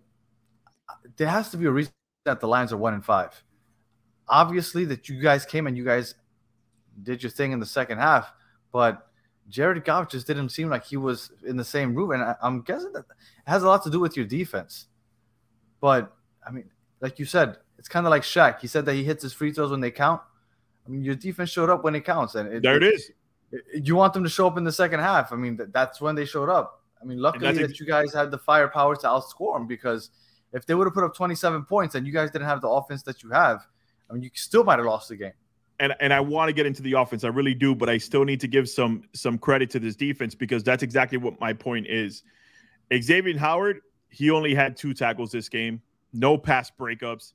there 1.17 1.27
has 1.27 1.49
to 1.49 1.57
be 1.57 1.65
a 1.65 1.71
reason 1.71 1.91
that 2.27 2.39
the 2.39 2.47
Lions 2.47 2.71
are 2.71 2.77
one 2.77 2.93
and 2.93 3.03
five. 3.03 3.43
Obviously, 4.29 4.85
that 4.85 5.09
you 5.09 5.19
guys 5.21 5.45
came 5.45 5.67
and 5.67 5.75
you 5.75 5.83
guys 5.83 6.15
did 7.03 7.23
your 7.23 7.29
thing 7.29 7.51
in 7.51 7.59
the 7.59 7.65
second 7.65 7.97
half, 7.97 8.31
but 8.71 9.07
Jared 9.49 9.83
Goff 9.85 10.09
just 10.09 10.27
didn't 10.27 10.49
seem 10.49 10.69
like 10.69 10.85
he 10.85 10.97
was 10.97 11.31
in 11.45 11.57
the 11.57 11.63
same 11.63 11.95
room, 11.95 12.11
and 12.11 12.21
I, 12.21 12.35
am 12.43 12.61
guessing 12.61 12.91
that 12.93 13.05
it 13.09 13.49
has 13.49 13.63
a 13.63 13.67
lot 13.67 13.83
to 13.83 13.89
do 13.89 13.99
with 13.99 14.17
your 14.17 14.25
defense. 14.25 14.87
But 15.79 16.13
I 16.45 16.51
mean, 16.51 16.69
like 16.99 17.19
you 17.19 17.25
said, 17.25 17.57
it's 17.77 17.87
kind 17.87 18.05
of 18.05 18.11
like 18.11 18.23
Shaq. 18.23 18.59
He 18.59 18.67
said 18.67 18.85
that 18.85 18.93
he 18.93 19.03
hits 19.03 19.23
his 19.23 19.33
free 19.33 19.51
throws 19.51 19.71
when 19.71 19.79
they 19.79 19.91
count. 19.91 20.21
I 20.85 20.89
mean, 20.89 21.03
your 21.03 21.15
defense 21.15 21.49
showed 21.49 21.69
up 21.69 21.83
when 21.83 21.95
it 21.95 22.03
counts, 22.03 22.35
and 22.35 22.51
it, 22.51 22.63
there 22.63 22.77
it, 22.77 22.83
is. 22.83 23.11
It, 23.51 23.87
you 23.87 23.95
want 23.95 24.13
them 24.13 24.23
to 24.23 24.29
show 24.29 24.47
up 24.47 24.57
in 24.57 24.63
the 24.63 24.71
second 24.71 24.99
half. 24.99 25.31
I 25.31 25.35
mean, 25.37 25.59
that's 25.71 26.01
when 26.01 26.15
they 26.15 26.25
showed 26.25 26.49
up. 26.49 26.83
I 27.01 27.05
mean, 27.05 27.21
luckily 27.21 27.53
that 27.53 27.79
you 27.79 27.85
guys 27.85 28.13
had 28.13 28.31
the 28.31 28.37
firepower 28.37 28.95
to 28.97 29.07
outscore 29.07 29.57
them 29.57 29.67
because 29.67 30.09
if 30.53 30.65
they 30.65 30.73
would 30.73 30.85
have 30.85 30.93
put 30.93 31.03
up 31.03 31.15
27 31.15 31.65
points 31.65 31.95
and 31.95 32.05
you 32.05 32.13
guys 32.13 32.31
didn't 32.31 32.47
have 32.47 32.61
the 32.61 32.69
offense 32.69 33.03
that 33.03 33.23
you 33.23 33.29
have, 33.29 33.65
I 34.09 34.13
mean, 34.13 34.23
you 34.23 34.29
still 34.33 34.63
might 34.63 34.79
have 34.79 34.85
lost 34.85 35.09
the 35.09 35.15
game. 35.15 35.33
And 35.79 35.93
and 35.99 36.11
I 36.11 36.19
want 36.19 36.49
to 36.49 36.53
get 36.53 36.65
into 36.65 36.81
the 36.81 36.93
offense, 36.93 37.23
I 37.23 37.27
really 37.27 37.53
do, 37.53 37.75
but 37.75 37.87
I 37.87 37.99
still 37.99 38.23
need 38.23 38.39
to 38.41 38.47
give 38.47 38.67
some 38.67 39.03
some 39.13 39.37
credit 39.37 39.69
to 39.71 39.79
this 39.79 39.95
defense 39.95 40.33
because 40.33 40.63
that's 40.63 40.81
exactly 40.81 41.19
what 41.19 41.39
my 41.39 41.53
point 41.53 41.85
is. 41.87 42.23
Xavier 42.91 43.37
Howard, 43.37 43.81
he 44.09 44.31
only 44.31 44.55
had 44.55 44.75
two 44.75 44.93
tackles 44.93 45.31
this 45.31 45.49
game, 45.49 45.81
no 46.13 46.37
pass 46.37 46.71
breakups. 46.71 47.33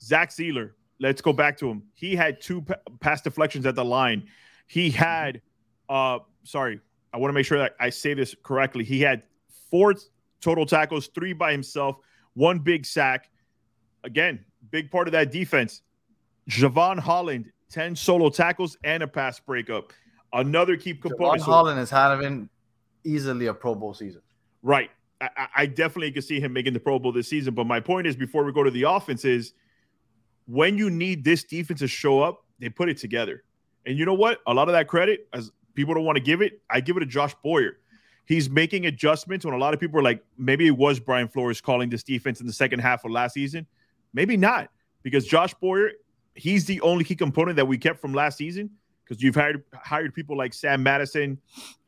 Zach 0.00 0.30
Sieler, 0.30 0.72
let's 1.00 1.20
go 1.20 1.32
back 1.32 1.58
to 1.58 1.68
him. 1.68 1.82
He 1.94 2.14
had 2.14 2.40
two 2.40 2.64
pass 3.00 3.20
deflections 3.20 3.66
at 3.66 3.74
the 3.74 3.84
line. 3.84 4.28
He 4.66 4.90
had, 4.90 5.40
uh, 5.88 6.20
sorry, 6.44 6.80
I 7.12 7.18
want 7.18 7.30
to 7.30 7.34
make 7.34 7.46
sure 7.46 7.58
that 7.58 7.74
I 7.80 7.90
say 7.90 8.14
this 8.14 8.34
correctly. 8.42 8.84
He 8.84 9.00
had 9.00 9.24
four 9.70 9.94
total 10.40 10.66
tackles, 10.66 11.08
three 11.08 11.32
by 11.32 11.52
himself, 11.52 11.96
one 12.34 12.58
big 12.58 12.86
sack. 12.86 13.30
Again, 14.04 14.44
big 14.70 14.90
part 14.90 15.08
of 15.08 15.12
that 15.12 15.30
defense. 15.30 15.82
Jevon 16.48 16.98
Holland, 16.98 17.52
10 17.70 17.94
solo 17.94 18.30
tackles 18.30 18.76
and 18.84 19.02
a 19.02 19.08
pass 19.08 19.38
breakup. 19.38 19.92
Another 20.32 20.76
key 20.76 20.94
component. 20.94 21.42
Jevon 21.42 21.44
Holland 21.44 21.80
is 21.80 21.90
having 21.90 22.48
easily 23.04 23.46
a 23.46 23.54
Pro 23.54 23.74
Bowl 23.74 23.94
season. 23.94 24.22
Right. 24.62 24.90
I, 25.20 25.46
I 25.56 25.66
definitely 25.66 26.10
can 26.12 26.22
see 26.22 26.40
him 26.40 26.52
making 26.52 26.72
the 26.72 26.80
Pro 26.80 26.98
Bowl 26.98 27.12
this 27.12 27.28
season. 27.28 27.54
But 27.54 27.66
my 27.66 27.80
point 27.80 28.06
is, 28.06 28.16
before 28.16 28.44
we 28.44 28.52
go 28.52 28.62
to 28.62 28.70
the 28.70 28.84
offense, 28.84 29.24
is– 29.24 29.52
when 30.46 30.76
you 30.76 30.90
need 30.90 31.24
this 31.24 31.44
defense 31.44 31.80
to 31.80 31.88
show 31.88 32.20
up, 32.20 32.44
they 32.58 32.68
put 32.68 32.88
it 32.88 32.96
together. 32.96 33.44
And 33.86 33.98
you 33.98 34.04
know 34.04 34.14
what? 34.14 34.40
A 34.46 34.54
lot 34.54 34.68
of 34.68 34.72
that 34.72 34.88
credit, 34.88 35.28
as 35.32 35.50
people 35.74 35.94
don't 35.94 36.04
want 36.04 36.16
to 36.16 36.22
give 36.22 36.42
it, 36.42 36.60
I 36.70 36.80
give 36.80 36.96
it 36.96 37.00
to 37.00 37.06
Josh 37.06 37.34
Boyer. 37.42 37.78
He's 38.26 38.48
making 38.48 38.86
adjustments 38.86 39.44
when 39.44 39.54
a 39.54 39.58
lot 39.58 39.74
of 39.74 39.80
people 39.80 39.98
are 39.98 40.02
like, 40.02 40.22
maybe 40.38 40.66
it 40.66 40.76
was 40.76 41.00
Brian 41.00 41.28
Flores 41.28 41.60
calling 41.60 41.90
this 41.90 42.02
defense 42.02 42.40
in 42.40 42.46
the 42.46 42.52
second 42.52 42.78
half 42.78 43.04
of 43.04 43.10
last 43.10 43.34
season. 43.34 43.66
Maybe 44.14 44.36
not, 44.36 44.70
because 45.02 45.26
Josh 45.26 45.54
Boyer, 45.54 45.90
he's 46.34 46.64
the 46.64 46.80
only 46.82 47.04
key 47.04 47.16
component 47.16 47.56
that 47.56 47.66
we 47.66 47.78
kept 47.78 48.00
from 48.00 48.14
last 48.14 48.38
season. 48.38 48.70
Because 49.04 49.20
you've 49.22 49.34
hired 49.34 49.64
hired 49.74 50.14
people 50.14 50.36
like 50.36 50.54
Sam 50.54 50.82
Madison 50.82 51.36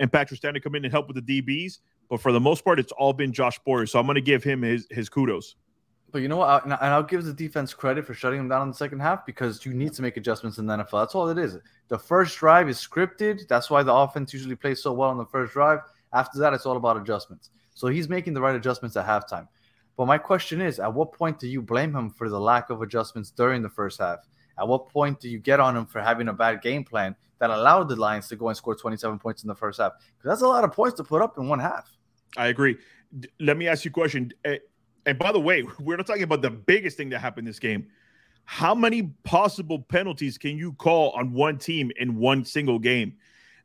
and 0.00 0.12
Patrick 0.12 0.38
Stanley 0.38 0.60
come 0.60 0.74
in 0.74 0.84
and 0.84 0.92
help 0.92 1.06
with 1.06 1.24
the 1.24 1.42
DBs, 1.42 1.78
but 2.10 2.20
for 2.20 2.32
the 2.32 2.40
most 2.40 2.64
part, 2.64 2.80
it's 2.80 2.92
all 2.92 3.12
been 3.12 3.32
Josh 3.32 3.58
Boyer. 3.60 3.86
So 3.86 3.98
I'm 3.98 4.06
going 4.06 4.16
to 4.16 4.20
give 4.20 4.42
him 4.42 4.62
his 4.62 4.86
his 4.90 5.08
kudos. 5.08 5.56
But 6.10 6.22
you 6.22 6.28
know 6.28 6.36
what? 6.36 6.64
And 6.64 6.74
I'll 6.74 7.02
give 7.02 7.24
the 7.24 7.32
defense 7.32 7.74
credit 7.74 8.06
for 8.06 8.14
shutting 8.14 8.38
them 8.38 8.48
down 8.48 8.62
in 8.62 8.68
the 8.68 8.74
second 8.74 9.00
half 9.00 9.26
because 9.26 9.64
you 9.66 9.74
need 9.74 9.92
to 9.94 10.02
make 10.02 10.16
adjustments 10.16 10.58
in 10.58 10.66
the 10.66 10.76
NFL. 10.76 11.02
That's 11.02 11.14
all 11.16 11.28
it 11.28 11.38
is. 11.38 11.58
The 11.88 11.98
first 11.98 12.38
drive 12.38 12.68
is 12.68 12.78
scripted. 12.78 13.48
That's 13.48 13.68
why 13.68 13.82
the 13.82 13.92
offense 13.92 14.32
usually 14.32 14.54
plays 14.54 14.80
so 14.80 14.92
well 14.92 15.10
on 15.10 15.18
the 15.18 15.24
first 15.24 15.54
drive. 15.54 15.80
After 16.14 16.38
that, 16.38 16.54
it's 16.54 16.64
all 16.64 16.76
about 16.76 16.96
adjustments. 16.96 17.50
So 17.74 17.88
he's 17.88 18.08
making 18.08 18.34
the 18.34 18.40
right 18.40 18.54
adjustments 18.54 18.96
at 18.96 19.06
halftime. 19.06 19.48
But 19.96 20.06
my 20.06 20.18
question 20.18 20.60
is, 20.60 20.80
at 20.80 20.92
what 20.92 21.12
point 21.12 21.38
do 21.38 21.46
you 21.46 21.60
blame 21.60 21.94
him 21.94 22.10
for 22.10 22.28
the 22.28 22.40
lack 22.40 22.70
of 22.70 22.82
adjustments 22.82 23.30
during 23.30 23.62
the 23.62 23.68
first 23.68 24.00
half? 24.00 24.20
At 24.58 24.66
what 24.68 24.88
point 24.88 25.20
do 25.20 25.28
you 25.28 25.38
get 25.38 25.60
on 25.60 25.76
him 25.76 25.86
for 25.86 26.00
having 26.00 26.28
a 26.28 26.32
bad 26.32 26.62
game 26.62 26.84
plan 26.84 27.14
that 27.40 27.50
allowed 27.50 27.88
the 27.88 27.96
Lions 27.96 28.28
to 28.28 28.36
go 28.36 28.48
and 28.48 28.56
score 28.56 28.74
27 28.74 29.18
points 29.18 29.42
in 29.42 29.48
the 29.48 29.54
first 29.54 29.80
half? 29.80 29.92
Because 30.16 30.30
that's 30.30 30.42
a 30.42 30.48
lot 30.48 30.64
of 30.64 30.72
points 30.72 30.96
to 30.96 31.04
put 31.04 31.22
up 31.22 31.36
in 31.38 31.48
one 31.48 31.58
half. 31.58 31.96
I 32.36 32.48
agree. 32.48 32.76
Let 33.40 33.56
me 33.56 33.68
ask 33.68 33.84
you 33.84 33.90
a 33.90 33.92
question. 33.92 34.32
Eh, 34.44 34.58
and 35.06 35.18
by 35.18 35.32
the 35.32 35.40
way, 35.40 35.64
we're 35.80 35.96
not 35.96 36.06
talking 36.06 36.22
about 36.22 36.42
the 36.42 36.50
biggest 36.50 36.96
thing 36.96 37.10
that 37.10 37.20
happened 37.20 37.46
this 37.46 37.58
game. 37.58 37.86
How 38.46 38.74
many 38.74 39.04
possible 39.24 39.78
penalties 39.78 40.36
can 40.38 40.58
you 40.58 40.74
call 40.74 41.10
on 41.10 41.32
one 41.32 41.58
team 41.58 41.90
in 41.98 42.16
one 42.16 42.44
single 42.44 42.78
game? 42.78 43.14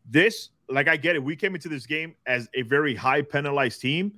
This, 0.10 0.50
like, 0.70 0.88
I 0.88 0.98
get 0.98 1.16
it. 1.16 1.24
We 1.24 1.36
came 1.36 1.56
into 1.56 1.70
this 1.70 1.86
game 1.86 2.16
as 2.26 2.48
a 2.54 2.62
very 2.64 2.96
high 2.96 3.22
penalized 3.22 3.82
team, 3.82 4.14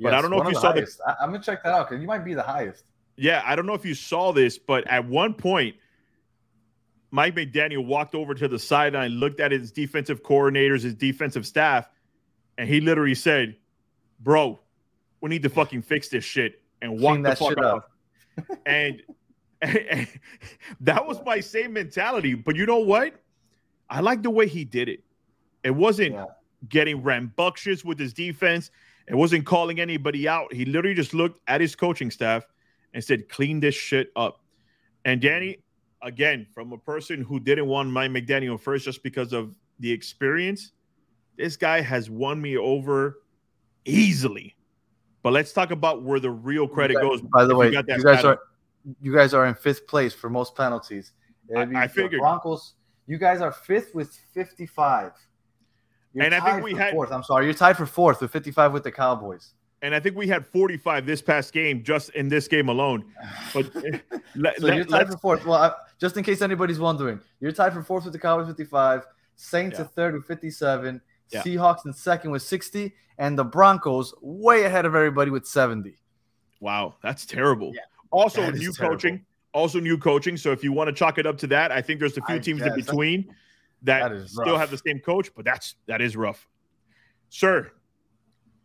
but 0.00 0.10
yes, 0.10 0.18
I 0.18 0.22
don't 0.22 0.30
know 0.30 0.42
if 0.42 0.48
you 0.48 0.54
saw 0.54 0.72
highest. 0.72 0.98
the. 0.98 1.16
I'm 1.20 1.30
gonna 1.30 1.42
check 1.42 1.62
that 1.64 1.72
out 1.74 1.88
because 1.88 2.00
you 2.00 2.06
might 2.06 2.24
be 2.24 2.34
the 2.34 2.42
highest. 2.42 2.84
Yeah, 3.16 3.42
I 3.44 3.56
don't 3.56 3.66
know 3.66 3.74
if 3.74 3.84
you 3.84 3.94
saw 3.94 4.32
this, 4.32 4.58
but 4.58 4.86
at 4.86 5.04
one 5.04 5.34
point, 5.34 5.74
Mike 7.10 7.34
McDaniel 7.34 7.84
walked 7.84 8.14
over 8.14 8.34
to 8.34 8.46
the 8.46 8.58
sideline, 8.58 9.12
looked 9.12 9.40
at 9.40 9.50
his 9.50 9.72
defensive 9.72 10.22
coordinators, 10.22 10.82
his 10.82 10.94
defensive 10.94 11.46
staff, 11.46 11.88
and 12.58 12.68
he 12.68 12.80
literally 12.80 13.14
said, 13.14 13.56
"Bro, 14.20 14.60
we 15.20 15.30
need 15.30 15.42
to 15.42 15.48
fucking 15.48 15.82
fix 15.82 16.08
this 16.08 16.24
shit 16.24 16.62
and 16.82 17.00
walk 17.00 17.22
the 17.22 17.36
fuck 17.36 17.58
off. 17.58 17.84
and, 18.66 19.02
and, 19.62 19.78
and 19.90 20.08
that 20.80 21.06
was 21.06 21.20
my 21.24 21.40
same 21.40 21.72
mentality. 21.72 22.34
But 22.34 22.56
you 22.56 22.66
know 22.66 22.78
what? 22.78 23.14
I 23.90 24.00
like 24.00 24.22
the 24.22 24.30
way 24.30 24.46
he 24.46 24.64
did 24.64 24.88
it. 24.88 25.02
It 25.64 25.70
wasn't 25.70 26.14
yeah. 26.14 26.24
getting 26.68 27.02
rambunctious 27.02 27.84
with 27.84 27.98
his 27.98 28.12
defense. 28.12 28.70
It 29.06 29.14
wasn't 29.14 29.46
calling 29.46 29.80
anybody 29.80 30.28
out. 30.28 30.52
He 30.52 30.64
literally 30.64 30.94
just 30.94 31.14
looked 31.14 31.40
at 31.48 31.60
his 31.60 31.74
coaching 31.74 32.10
staff 32.10 32.44
and 32.94 33.02
said, 33.02 33.28
"Clean 33.28 33.60
this 33.60 33.74
shit 33.74 34.12
up." 34.16 34.40
And 35.04 35.20
Danny, 35.20 35.58
again, 36.02 36.46
from 36.52 36.72
a 36.72 36.78
person 36.78 37.22
who 37.22 37.40
didn't 37.40 37.66
want 37.66 37.90
Mike 37.90 38.10
McDaniel 38.10 38.60
first 38.60 38.84
just 38.84 39.02
because 39.02 39.32
of 39.32 39.56
the 39.80 39.90
experience, 39.90 40.72
this 41.36 41.56
guy 41.56 41.80
has 41.80 42.10
won 42.10 42.40
me 42.40 42.56
over 42.58 43.22
easily. 43.84 44.54
But 45.22 45.32
let's 45.32 45.52
talk 45.52 45.70
about 45.70 46.02
where 46.02 46.20
the 46.20 46.30
real 46.30 46.68
credit 46.68 46.96
goes. 47.00 47.20
By 47.22 47.44
the 47.44 47.56
way, 47.56 47.72
you, 47.72 47.82
you 47.86 48.02
guys 48.02 48.24
are 48.24 48.38
you 49.00 49.14
guys 49.14 49.34
are 49.34 49.46
in 49.46 49.54
fifth 49.54 49.86
place 49.86 50.12
for 50.14 50.30
most 50.30 50.54
penalties. 50.54 51.12
I, 51.56 51.62
I 51.74 51.88
figured 51.88 52.20
Broncos. 52.20 52.74
You 53.06 53.18
guys 53.18 53.40
are 53.40 53.52
fifth 53.52 53.94
with 53.94 54.14
fifty-five. 54.34 55.12
You're 56.14 56.24
And 56.24 56.34
I 56.34 56.40
think 56.40 56.62
we 56.64 56.74
had- 56.74 56.92
fourth. 56.92 57.12
I'm 57.12 57.22
sorry, 57.22 57.44
you're 57.44 57.54
tied 57.54 57.76
for 57.76 57.86
fourth 57.86 58.20
with 58.20 58.30
55 58.30 58.72
with 58.72 58.82
the 58.84 58.92
Cowboys. 58.92 59.52
and 59.82 59.94
I 59.94 60.00
think 60.00 60.16
we 60.16 60.26
had 60.26 60.44
45 60.46 61.06
this 61.06 61.22
past 61.22 61.52
game, 61.52 61.84
just 61.84 62.10
in 62.10 62.28
this 62.28 62.48
game 62.48 62.68
alone. 62.68 63.04
But 63.54 63.66
eh, 63.84 63.98
let, 64.34 64.58
So 64.58 64.66
let- 64.66 64.76
you're 64.76 64.84
tied 64.84 65.06
for 65.08 65.16
fourth. 65.18 65.44
Well, 65.46 65.60
I, 65.62 65.72
just 66.00 66.16
in 66.16 66.24
case 66.24 66.42
anybody's 66.42 66.78
wondering, 66.80 67.20
you're 67.40 67.52
tied 67.52 67.72
for 67.72 67.82
fourth 67.82 68.04
with 68.04 68.12
the 68.12 68.18
Cowboys 68.18 68.48
55, 68.48 69.04
Saints 69.36 69.78
Yeah. 69.78 69.84
at 69.84 69.92
third 69.94 70.14
with 70.14 70.24
57, 70.26 71.00
Yeah. 71.30 71.42
Seahawks 71.42 71.86
in 71.86 71.92
second 71.92 72.30
with 72.32 72.42
60, 72.42 72.92
and 73.18 73.38
the 73.38 73.44
Broncos 73.44 74.14
way 74.20 74.64
ahead 74.64 74.84
of 74.86 74.94
everybody 74.94 75.30
with 75.30 75.46
70. 75.46 75.96
wow, 76.60 76.96
that's 77.02 77.24
terrible. 77.24 77.70
Yeah, 77.74 77.82
also, 78.10 78.40
that 78.40 78.54
is 78.54 78.60
new 78.60 78.72
terrible. 78.72 78.96
coaching. 78.96 79.24
Also, 79.54 79.78
new 79.80 79.96
coaching. 79.96 80.36
So 80.36 80.50
if 80.52 80.64
you 80.64 80.72
want 80.72 80.88
to 80.88 80.92
chalk 80.92 81.18
it 81.18 81.26
up 81.26 81.38
to 81.38 81.46
that, 81.48 81.70
I 81.70 81.80
think 81.80 82.00
there's 82.00 82.16
a 82.18 82.22
few 82.22 82.34
I 82.36 82.38
teams 82.40 82.60
guess. 82.60 82.68
in 82.70 82.74
between 82.74 83.34
that, 83.82 84.28
still 84.28 84.44
rough. 84.44 84.60
have 84.60 84.70
the 84.70 84.78
same 84.78 84.98
coach, 85.00 85.30
but 85.34 85.44
that's 85.44 85.76
that 85.86 86.00
is 86.00 86.16
rough. 86.16 86.48
Sir, 87.30 87.70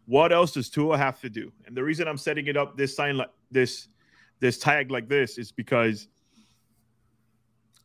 what 0.06 0.32
else 0.32 0.52
does 0.54 0.70
Tua 0.70 0.98
have 0.98 1.20
to 1.22 1.30
do? 1.30 1.52
And 1.66 1.76
the 1.78 1.84
reason 1.84 2.08
I'm 2.08 2.18
setting 2.18 2.48
it 2.48 2.58
up 2.58 2.78
this 2.78 2.96
sign 2.96 3.18
like 3.18 3.30
this, 3.52 3.88
this 4.40 4.58
tag 4.58 4.90
like 4.92 5.08
this 5.08 5.38
is 5.38 5.52
because 5.52 6.08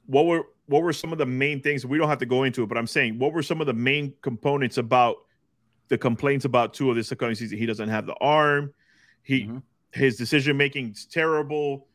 what 0.07 0.27
were 0.27 0.45
what 0.67 0.83
were 0.83 0.93
some 0.93 1.13
of 1.13 1.19
the 1.19 1.27
main 1.27 1.61
things? 1.61 1.85
We 1.87 1.99
don't 1.99 2.09
have 2.09 2.19
to 2.19 2.27
go 2.27 2.45
into 2.45 2.63
it, 2.63 2.69
but 2.69 2.79
I'm 2.79 2.87
saying 2.87 3.19
what 3.19 3.33
were 3.33 3.43
some 3.43 3.61
of 3.61 3.67
the 3.67 3.73
main 3.75 4.15
components 4.23 4.79
about 4.79 5.17
the 5.89 5.99
complaints 5.99 6.45
about 6.45 6.75
Tua 6.75 6.95
this 6.95 7.11
upcoming 7.13 7.35
season? 7.35 7.59
He 7.59 7.67
doesn't 7.67 7.89
have 7.89 8.07
the 8.07 8.15
arm. 8.21 8.73
He 9.23 9.45
Mhm. 9.45 9.63
his 9.93 10.17
decision 10.17 10.57
making 10.57 10.91
is 10.91 11.07
terrible. 11.07 11.89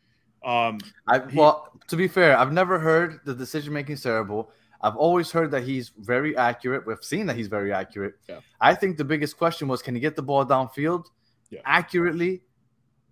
Um, 0.44 0.80
I 1.08 1.20
He- 1.30 1.38
well, 1.38 1.80
to 1.88 1.96
be 1.96 2.08
fair, 2.08 2.38
I've 2.38 2.52
never 2.52 2.80
heard 2.80 3.20
the 3.24 3.34
decision 3.34 3.74
making 3.74 3.94
is 3.94 4.04
terrible. 4.04 4.52
I've 4.84 4.98
always 4.98 5.32
heard 5.32 5.50
that 5.52 5.64
he's 5.64 5.92
very 5.98 6.36
accurate. 6.36 6.86
We've 6.86 7.02
seen 7.02 7.26
that 7.28 7.38
he's 7.38 7.48
very 7.48 7.72
accurate. 7.72 8.16
Yeah. 8.28 8.42
I 8.60 8.76
think 8.76 8.98
the 8.98 9.06
biggest 9.06 9.38
question 9.38 9.68
was 9.70 9.82
can 9.82 9.96
he 9.96 10.02
get 10.02 10.16
the 10.18 10.22
ball 10.22 10.46
downfield 10.46 11.06
Yeah. 11.50 11.62
accurately? 11.64 12.44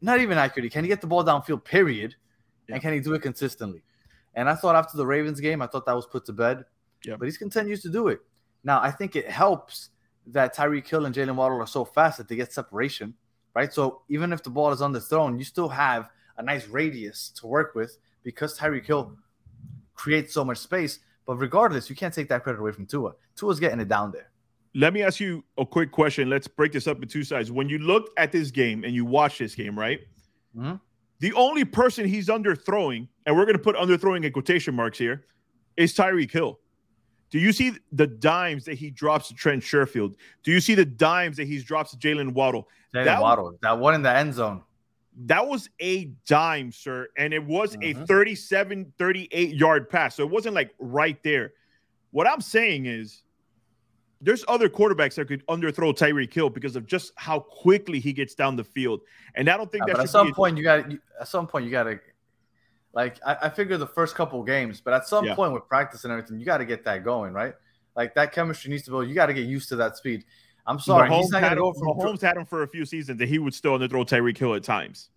Not 0.01 0.19
even 0.19 0.37
accurately. 0.37 0.69
Can 0.69 0.83
he 0.83 0.89
get 0.89 0.99
the 0.99 1.07
ball 1.07 1.23
downfield, 1.23 1.63
period? 1.63 2.15
Yeah. 2.67 2.75
And 2.75 2.81
can 2.81 2.93
he 2.93 2.99
do 2.99 3.13
it 3.13 3.21
consistently? 3.21 3.83
And 4.35 4.49
I 4.49 4.55
thought 4.55 4.75
after 4.75 4.97
the 4.97 5.05
Ravens 5.05 5.39
game, 5.39 5.61
I 5.61 5.67
thought 5.67 5.85
that 5.85 5.95
was 5.95 6.05
put 6.05 6.25
to 6.25 6.33
bed. 6.33 6.65
Yeah. 7.05 7.15
But 7.17 7.25
he's 7.25 7.37
continues 7.37 7.81
to 7.83 7.89
do 7.89 8.09
it. 8.09 8.19
Now, 8.63 8.81
I 8.81 8.91
think 8.91 9.15
it 9.15 9.29
helps 9.29 9.89
that 10.27 10.53
Tyreek 10.55 10.87
Hill 10.87 11.05
and 11.05 11.15
Jaylen 11.15 11.35
Waddle 11.35 11.61
are 11.61 11.67
so 11.67 11.85
fast 11.85 12.17
that 12.17 12.27
they 12.27 12.35
get 12.35 12.51
separation, 12.53 13.13
right? 13.55 13.73
So 13.73 14.01
even 14.09 14.33
if 14.33 14.43
the 14.43 14.49
ball 14.49 14.71
is 14.71 14.81
underthrown, 14.81 15.37
you 15.39 15.45
still 15.45 15.69
have 15.69 16.09
a 16.37 16.43
nice 16.43 16.67
radius 16.67 17.29
to 17.37 17.47
work 17.47 17.75
with 17.75 17.97
because 18.23 18.57
Tyreek 18.59 18.85
Hill 18.85 19.17
creates 19.95 20.33
so 20.33 20.43
much 20.45 20.57
space. 20.59 20.99
But 21.25 21.35
regardless, 21.37 21.89
you 21.89 21.95
can't 21.95 22.13
take 22.13 22.27
that 22.29 22.43
credit 22.43 22.59
away 22.59 22.71
from 22.71 22.85
Tua. 22.85 23.13
Tua's 23.35 23.59
getting 23.59 23.79
it 23.79 23.87
down 23.87 24.11
there. 24.11 24.27
let 24.73 24.93
me 24.93 25.01
ask 25.03 25.19
you 25.19 25.43
a 25.57 25.65
quick 25.65 25.91
question. 25.91 26.29
Let's 26.29 26.47
break 26.47 26.71
this 26.71 26.87
up 26.87 27.01
in 27.01 27.07
two 27.09 27.25
sides. 27.25 27.51
When 27.51 27.67
you 27.67 27.77
looked 27.77 28.17
at 28.17 28.31
this 28.31 28.51
game 28.51 28.85
and 28.85 28.93
you 28.95 29.03
watched 29.03 29.37
this 29.39 29.53
game, 29.53 29.77
right? 29.77 29.99
Mhm. 30.57 30.79
The 31.19 31.33
only 31.33 31.65
person 31.65 32.07
he's 32.07 32.29
underthrowing, 32.29 33.09
and 33.25 33.35
we're 33.35 33.43
going 33.45 33.57
to 33.57 33.61
put 33.61 33.75
underthrowing 33.75 34.23
in 34.23 34.31
quotation 34.31 34.73
marks 34.73 34.97
here, 34.97 35.25
is 35.75 35.93
Tyreek 35.93 36.31
Hill. 36.31 36.57
Do 37.31 37.37
you 37.39 37.51
see 37.51 37.73
the 37.91 38.07
dimes 38.07 38.63
that 38.65 38.75
he 38.75 38.89
drops 38.91 39.27
to 39.27 39.33
Trent 39.33 39.61
Sherfield? 39.61 40.15
Do 40.43 40.51
you 40.51 40.61
see 40.61 40.73
the 40.75 40.85
dimes 40.85 41.35
that 41.37 41.47
he 41.47 41.61
drops 41.61 41.91
to 41.91 41.97
Jaylen 41.97 42.31
Waddle? 42.33 42.69
Jaylen 42.93 43.05
Waddle, 43.21 43.57
that 43.61 43.77
one 43.77 43.93
in 43.93 44.01
the 44.01 44.11
end 44.11 44.33
zone. 44.33 44.61
That 45.25 45.47
was 45.47 45.69
a 45.79 46.05
dime, 46.25 46.71
sir. 46.71 47.09
And 47.17 47.33
it 47.33 47.43
was 47.43 47.75
a 47.81 47.93
Mhm. 47.93 48.07
37, 48.07 48.93
38 48.97 49.55
yard 49.55 49.89
pass. 49.89 50.15
So 50.15 50.23
it 50.23 50.29
wasn't 50.29 50.55
like 50.55 50.73
right 50.79 51.21
there. 51.23 51.53
What 52.11 52.27
I'm 52.27 52.41
saying 52.41 52.85
is 52.85 53.23
there's 54.21 54.45
other 54.47 54.69
quarterbacks 54.69 55.15
that 55.15 55.27
could 55.27 55.45
underthrow 55.47 55.93
Tyreek 55.93 56.33
Hill 56.33 56.49
because 56.49 56.75
of 56.75 56.85
just 56.85 57.11
how 57.15 57.39
quickly 57.39 57.99
he 57.99 58.13
gets 58.13 58.35
down 58.35 58.55
the 58.55 58.63
field. 58.63 59.01
And 59.35 59.49
I 59.49 59.57
don't 59.57 59.71
think 59.71 59.85
Yeah, 59.87 59.95
that 59.95 60.03
at 60.03 60.09
some 60.09 60.33
point, 60.33 60.57
you 60.57 60.63
got 60.63 60.91
at 61.19 61.27
some 61.27 61.47
point 61.47 61.65
you 61.65 61.71
got 61.71 61.83
to 61.83 61.99
like 62.93 63.19
I, 63.25 63.37
I 63.43 63.49
figure 63.49 63.77
the 63.77 63.87
first 63.87 64.15
couple 64.15 64.43
games, 64.43 64.81
but 64.81 64.93
at 64.93 65.07
some 65.07 65.25
Yeah. 65.25 65.35
point 65.35 65.53
with 65.53 65.67
practice 65.67 66.03
and 66.03 66.11
everything, 66.11 66.39
you 66.39 66.45
got 66.45 66.57
to 66.59 66.65
get 66.65 66.83
that 66.85 67.03
going, 67.03 67.33
right? 67.33 67.55
Like 67.95 68.13
that 68.15 68.31
chemistry 68.31 68.69
needs 68.69 68.83
to 68.83 68.91
build. 68.91 69.09
You 69.09 69.15
got 69.15 69.25
to 69.27 69.33
get 69.33 69.45
used 69.45 69.69
to 69.69 69.75
that 69.77 69.97
speed. 69.97 70.23
I'm 70.67 70.79
sorry, 70.79 71.09
Mahomes, 71.09 71.21
he's 71.21 71.29
not 71.31 71.41
had 71.43 71.49
gonna 71.57 71.67
him, 71.67 71.73
go 71.73 71.79
from 71.79 71.87
Mahomes 71.99 72.21
had 72.21 72.37
him 72.37 72.45
for 72.45 72.63
a 72.63 72.67
few 72.67 72.85
seasons 72.85 73.17
that 73.19 73.27
he 73.27 73.39
would 73.39 73.53
still 73.53 73.77
underthrow 73.77 74.05
Tyreek 74.05 74.37
Hill 74.37 74.53
at 74.55 74.63
times. 74.63 75.09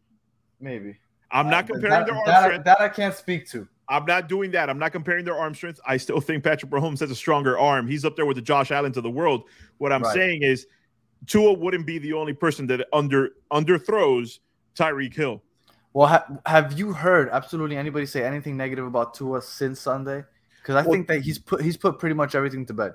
maybe. 0.61 0.97
I'm 1.31 1.47
Uh, 1.49 1.51
not 1.51 1.67
but 1.67 1.73
comparing 1.75 1.91
that, 2.01 2.07
their 2.07 2.15
arm 2.15 2.27
that, 2.27 2.45
strength. 2.45 2.65
that 2.65 2.81
I 2.81 2.89
can't 2.89 3.15
speak 3.15 3.49
to. 3.51 3.67
I'm 3.89 4.05
not 4.07 4.29
doing 4.29 4.51
that. 4.53 4.71
I'm 4.71 4.79
not 4.79 4.93
comparing 4.93 5.25
their 5.25 5.37
arm 5.37 5.55
strength. 5.55 5.81
I 5.87 5.97
still 5.97 6.21
think 6.21 6.45
Patrick 6.45 6.71
Mahomes 6.71 7.01
has 7.01 7.11
a 7.11 7.15
stronger 7.15 7.59
arm. 7.59 7.87
He's 7.89 8.05
up 8.05 8.15
there 8.17 8.25
with 8.25 8.37
the 8.37 8.43
Josh 8.43 8.71
Allens 8.71 8.97
of 8.97 9.03
the 9.03 9.11
world. 9.11 9.45
What 9.79 9.93
I'm 9.93 10.03
Right. 10.03 10.15
saying 10.15 10.43
is, 10.43 10.67
Tua 11.27 11.53
wouldn't 11.55 11.87
be 11.87 11.99
the 11.99 12.13
only 12.13 12.33
person 12.35 12.67
that 12.69 12.87
under 12.93 13.31
underthrows 13.51 14.39
Tyreek 14.77 15.15
Hill. 15.15 15.43
Well, 15.93 16.07
ha- 16.07 16.27
have 16.47 16.79
you 16.79 16.93
heard 16.93 17.29
absolutely 17.31 17.77
anybody 17.77 18.07
say 18.07 18.23
anything 18.25 18.57
negative 18.57 18.87
about 18.87 19.15
Tua 19.15 19.43
since 19.43 19.81
Sunday? 19.81 20.25
Because 20.63 20.77
I 20.77 20.83
Well- 20.83 20.93
think 20.93 21.09
that 21.09 21.21
he's 21.23 21.39
put 21.39 21.63
he's 21.63 21.77
put 21.77 21.99
pretty 21.99 22.15
much 22.15 22.35
everything 22.35 22.65
to 22.67 22.75
bed. 22.75 22.93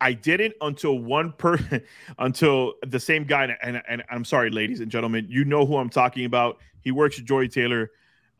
I 0.00 0.12
didn't 0.12 0.54
until 0.60 0.98
one 0.98 1.32
per 1.32 1.58
until 2.18 2.74
the 2.86 3.00
same 3.00 3.24
guy. 3.24 3.56
And, 3.62 3.82
and, 3.88 4.02
I'm 4.10 4.24
sorry, 4.24 4.50
ladies 4.50 4.80
and 4.80 4.90
gentlemen, 4.90 5.26
you 5.28 5.44
know 5.44 5.64
who 5.64 5.76
I'm 5.76 5.90
talking 5.90 6.24
about. 6.24 6.58
He 6.80 6.90
works 6.90 7.16
with 7.16 7.26
Joy 7.26 7.48
Taylor. 7.48 7.90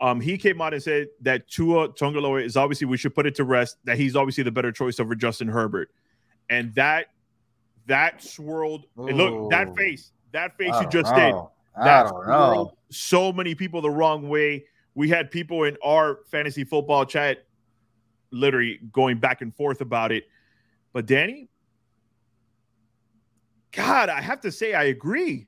Um, 0.00 0.20
he 0.20 0.36
came 0.36 0.60
out 0.60 0.74
and 0.74 0.82
said 0.82 1.08
that 1.22 1.48
Tua 1.48 1.88
Tagovailoa 1.88 2.44
is 2.44 2.56
obviously 2.56 2.86
we 2.86 2.98
should 2.98 3.14
put 3.14 3.26
it 3.26 3.34
to 3.36 3.44
rest. 3.44 3.78
That 3.84 3.98
he's 3.98 4.14
obviously 4.14 4.44
the 4.44 4.52
better 4.52 4.70
choice 4.70 5.00
over 5.00 5.14
Justin 5.14 5.48
Herbert, 5.48 5.90
and 6.50 6.74
that 6.74 7.06
that 7.86 8.22
swirled. 8.22 8.86
look, 8.96 9.50
that 9.50 9.74
face, 9.74 10.12
that 10.32 10.56
face 10.58 10.74
you 10.80 10.88
just 10.88 11.14
did. 11.14 11.30
know. 11.30 11.50
I 11.76 11.84
That 11.84 12.12
so 12.90 13.32
many 13.32 13.54
people 13.54 13.80
the 13.80 13.90
wrong 13.90 14.28
way. 14.28 14.64
We 14.94 15.08
had 15.08 15.30
people 15.30 15.64
in 15.64 15.76
our 15.84 16.20
fantasy 16.30 16.64
football 16.64 17.04
chat 17.04 17.44
literally 18.30 18.80
going 18.92 19.18
back 19.18 19.42
and 19.42 19.54
forth 19.54 19.80
about 19.80 20.12
it. 20.12 20.24
But 20.96 21.04
Danny, 21.04 21.50
God, 23.70 24.08
I 24.08 24.22
have 24.22 24.40
to 24.40 24.50
say 24.50 24.72
I 24.72 24.84
agree. 24.84 25.46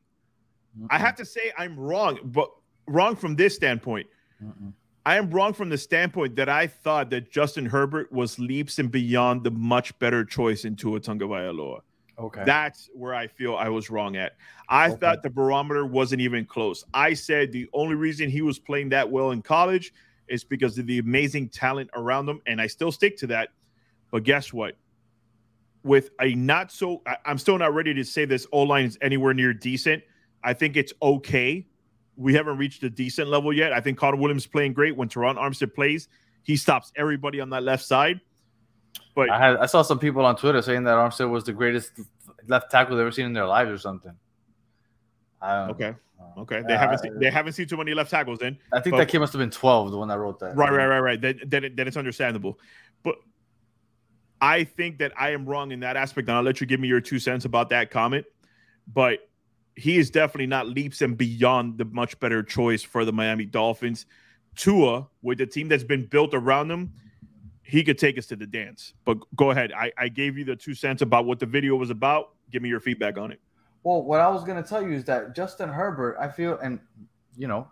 I 0.90 0.98
have 0.98 1.14
to 1.14 1.24
say 1.24 1.52
I'm 1.56 1.74
wrong, 1.80 2.18
but 2.22 2.50
wrong 2.86 3.16
from 3.16 3.34
this 3.34 3.54
standpoint. 3.54 4.08
Mm-mm. 4.44 4.74
I 5.06 5.16
am 5.16 5.30
wrong 5.30 5.54
from 5.54 5.70
the 5.70 5.78
standpoint 5.78 6.36
that 6.36 6.50
I 6.50 6.66
thought 6.66 7.08
that 7.08 7.32
Justin 7.32 7.64
Herbert 7.64 8.12
was 8.12 8.38
leaps 8.38 8.78
and 8.78 8.90
beyond 8.90 9.42
the 9.42 9.50
much 9.50 9.98
better 9.98 10.22
choice 10.22 10.66
in 10.66 10.76
Tua 10.76 11.00
Tagovailoa. 11.00 11.80
Okay. 12.18 12.42
That's 12.44 12.90
where 12.92 13.14
I 13.14 13.26
feel 13.26 13.56
I 13.56 13.70
was 13.70 13.88
wrong 13.88 14.16
at. 14.16 14.36
I 14.68 14.90
Okay. 14.90 14.98
thought 14.98 15.22
the 15.22 15.30
barometer 15.30 15.86
wasn't 15.86 16.20
even 16.20 16.44
close. 16.44 16.84
I 16.92 17.14
said 17.14 17.52
the 17.52 17.70
only 17.72 17.94
reason 17.94 18.28
he 18.28 18.42
was 18.42 18.58
playing 18.58 18.90
that 18.90 19.10
well 19.10 19.30
in 19.30 19.40
college 19.40 19.94
is 20.28 20.44
because 20.44 20.76
of 20.76 20.86
the 20.86 20.98
amazing 20.98 21.48
talent 21.48 21.88
around 21.94 22.28
him, 22.28 22.42
and 22.46 22.60
I 22.60 22.66
still 22.66 22.92
stick 22.92 23.16
to 23.20 23.26
that. 23.28 23.48
But 24.10 24.24
guess 24.24 24.52
what? 24.52 24.76
With 25.84 26.10
a 26.20 26.34
not 26.34 26.72
so, 26.72 27.02
I, 27.06 27.16
I'm 27.24 27.38
still 27.38 27.56
not 27.58 27.72
ready 27.72 27.94
to 27.94 28.04
say 28.04 28.24
this 28.24 28.46
O 28.52 28.62
line 28.62 28.84
is 28.86 28.98
anywhere 29.00 29.32
near 29.32 29.54
decent. 29.54 30.02
I 30.42 30.52
think 30.52 30.76
it's 30.76 30.92
okay. 31.00 31.66
We 32.16 32.34
haven't 32.34 32.58
reached 32.58 32.82
a 32.82 32.90
decent 32.90 33.28
level 33.28 33.52
yet. 33.52 33.72
I 33.72 33.80
think 33.80 33.96
Connor 33.98 34.16
Williams 34.16 34.42
is 34.42 34.46
playing 34.48 34.72
great. 34.72 34.96
When 34.96 35.08
Terron 35.08 35.36
Armstead 35.36 35.74
plays, 35.74 36.08
he 36.42 36.56
stops 36.56 36.92
everybody 36.96 37.40
on 37.40 37.50
that 37.50 37.62
left 37.62 37.84
side. 37.84 38.20
But 39.14 39.30
I 39.30 39.38
had 39.38 39.56
I 39.56 39.66
saw 39.66 39.82
some 39.82 39.98
people 39.98 40.24
on 40.24 40.36
Twitter 40.36 40.60
saying 40.62 40.84
that 40.84 40.96
Armstead 40.96 41.30
was 41.30 41.44
the 41.44 41.52
greatest 41.52 41.92
left 42.48 42.70
tackle 42.70 42.96
they've 42.96 43.02
ever 43.02 43.12
seen 43.12 43.26
in 43.26 43.32
their 43.32 43.46
lives 43.46 43.70
or 43.70 43.78
something. 43.78 44.12
Okay, 45.42 45.94
know. 46.18 46.32
okay, 46.38 46.62
they 46.62 46.72
Yeah, 46.72 46.80
haven't 46.80 46.98
I- 46.98 47.02
seen, 47.02 47.16
uh, 47.16 47.18
they 47.20 47.30
haven't 47.30 47.52
seen 47.52 47.68
too 47.68 47.76
many 47.76 47.94
left 47.94 48.10
tackles 48.10 48.40
then. 48.40 48.58
I 48.72 48.80
think 48.80 48.94
but- 48.94 48.98
that 48.98 49.08
kid 49.08 49.20
must 49.20 49.32
have 49.32 49.38
been 49.38 49.50
12, 49.50 49.92
the 49.92 49.98
one 49.98 50.08
that 50.08 50.18
wrote 50.18 50.40
that. 50.40 50.56
Right, 50.56 50.72
right, 50.72 50.86
right, 50.86 50.98
right. 51.00 51.20
Then, 51.20 51.40
then, 51.46 51.64
it- 51.64 51.76
then 51.76 51.86
it's 51.86 51.96
understandable. 51.96 52.58
But 53.04 53.16
I 54.40 54.64
think 54.64 54.98
that 54.98 55.12
I 55.18 55.30
am 55.30 55.46
wrong 55.46 55.72
in 55.72 55.80
that 55.80 55.96
aspect, 55.96 56.28
and 56.28 56.36
I'll 56.36 56.42
let 56.42 56.60
you 56.60 56.66
give 56.66 56.80
me 56.80 56.88
your 56.88 57.00
two 57.00 57.18
cents 57.18 57.44
about 57.44 57.70
that 57.70 57.90
comment. 57.90 58.26
But 58.92 59.28
he 59.74 59.98
is 59.98 60.10
definitely 60.10 60.46
not 60.46 60.66
leaps 60.66 61.02
and 61.02 61.16
beyond 61.16 61.78
the 61.78 61.84
much 61.84 62.18
better 62.20 62.42
choice 62.42 62.82
for 62.82 63.04
the 63.04 63.12
Miami 63.12 63.44
Dolphins. 63.44 64.06
Tua, 64.56 65.06
with 65.22 65.38
the 65.38 65.46
team 65.46 65.68
that's 65.68 65.84
been 65.84 66.06
built 66.06 66.34
around 66.34 66.70
him, 66.70 66.92
he 67.62 67.84
could 67.84 67.98
take 67.98 68.18
us 68.18 68.26
to 68.26 68.36
the 68.36 68.46
dance. 68.46 68.94
But 69.04 69.18
go 69.36 69.50
ahead. 69.50 69.72
I, 69.72 69.92
I 69.96 70.08
gave 70.08 70.38
you 70.38 70.44
the 70.44 70.56
two 70.56 70.74
cents 70.74 71.02
about 71.02 71.26
what 71.26 71.38
the 71.38 71.46
video 71.46 71.76
was 71.76 71.90
about. 71.90 72.30
Give 72.50 72.62
me 72.62 72.68
your 72.68 72.80
feedback 72.80 73.18
on 73.18 73.30
it. 73.30 73.40
Well, 73.84 74.02
what 74.02 74.20
I 74.20 74.28
was 74.28 74.42
gonna 74.42 74.62
tell 74.62 74.82
you 74.82 74.92
is 74.92 75.04
that 75.04 75.36
Justin 75.36 75.68
Herbert, 75.68 76.16
I 76.18 76.28
feel, 76.28 76.58
and 76.58 76.80
you 77.36 77.46
know, 77.46 77.68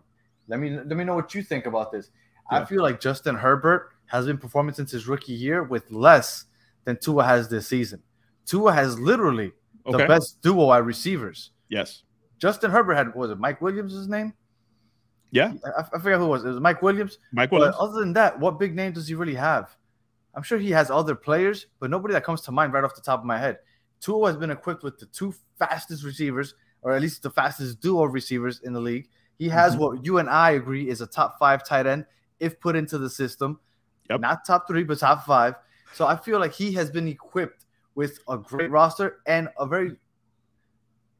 let 0.48 0.60
me 0.60 0.70
let 0.70 0.96
me 0.96 1.02
know 1.02 1.14
what 1.14 1.34
you 1.34 1.42
think 1.42 1.66
about 1.66 1.90
this. 1.90 2.10
I 2.50 2.64
feel 2.64 2.82
like 2.82 3.00
Justin 3.00 3.34
Herbert 3.34 3.90
has 4.06 4.26
been 4.26 4.38
performing 4.38 4.74
since 4.74 4.92
his 4.92 5.08
rookie 5.08 5.32
year 5.32 5.64
with 5.64 5.90
less 5.90 6.44
than 6.86 6.96
Tua 6.98 7.24
has 7.24 7.48
this 7.50 7.66
season. 7.66 8.02
Tua 8.46 8.72
has 8.72 8.98
literally 8.98 9.52
the 9.84 9.98
best 9.98 10.40
duo 10.40 10.72
at 10.72 10.84
receivers. 10.84 11.50
Yes. 11.68 12.02
Justin 12.38 12.70
Herbert 12.70 12.94
had 12.94 13.14
was 13.14 13.30
it 13.30 13.38
Mike 13.38 13.60
Williams? 13.60 13.92
His 13.92 14.08
name? 14.08 14.32
Yeah. 15.30 15.52
I, 15.76 15.82
I 15.94 15.98
forget 15.98 16.18
who 16.18 16.24
it 16.26 16.28
was. 16.28 16.44
It 16.44 16.48
was 16.48 16.60
Mike 16.60 16.80
Williams. 16.82 17.18
Mike 17.32 17.50
But 17.50 17.58
Williams. 17.58 17.76
other 17.78 18.00
than 18.00 18.12
that, 18.14 18.38
what 18.40 18.58
big 18.58 18.74
name 18.74 18.92
does 18.92 19.08
he 19.08 19.14
really 19.14 19.34
have? 19.34 19.76
I'm 20.34 20.42
sure 20.42 20.58
he 20.58 20.70
has 20.70 20.90
other 20.90 21.14
players, 21.14 21.66
but 21.80 21.90
nobody 21.90 22.12
that 22.14 22.24
comes 22.24 22.40
to 22.42 22.52
mind 22.52 22.72
right 22.72 22.84
off 22.84 22.94
the 22.94 23.00
top 23.00 23.20
of 23.20 23.26
my 23.26 23.38
head. 23.38 23.58
Tua 24.00 24.28
has 24.28 24.36
been 24.36 24.50
equipped 24.50 24.82
with 24.82 24.98
the 24.98 25.06
two 25.06 25.34
fastest 25.58 26.04
receivers, 26.04 26.54
or 26.82 26.92
at 26.92 27.00
least 27.02 27.22
the 27.22 27.30
fastest 27.30 27.80
duo 27.80 28.04
receivers 28.04 28.60
in 28.62 28.72
the 28.72 28.80
league. 28.80 29.08
He 29.38 29.48
has 29.48 29.74
Mhm. 29.74 29.78
what 29.78 30.04
you 30.04 30.18
and 30.18 30.28
I 30.30 30.50
agree 30.52 30.88
is 30.88 31.00
a 31.00 31.06
top 31.06 31.38
five 31.38 31.64
tight 31.66 31.86
end 31.86 32.06
if 32.38 32.60
put 32.60 32.76
into 32.76 32.98
the 32.98 33.08
system. 33.10 33.58
Yep. 34.10 34.20
Not 34.20 34.44
top 34.44 34.68
three, 34.68 34.84
but 34.84 34.98
top 34.98 35.24
five. 35.26 35.54
So 35.96 36.06
I 36.06 36.14
feel 36.14 36.38
like 36.38 36.52
he 36.52 36.72
has 36.72 36.90
been 36.90 37.08
equipped 37.08 37.64
with 37.94 38.18
a 38.28 38.36
great 38.36 38.70
roster 38.70 39.20
and 39.26 39.48
a 39.58 39.66
very. 39.66 39.96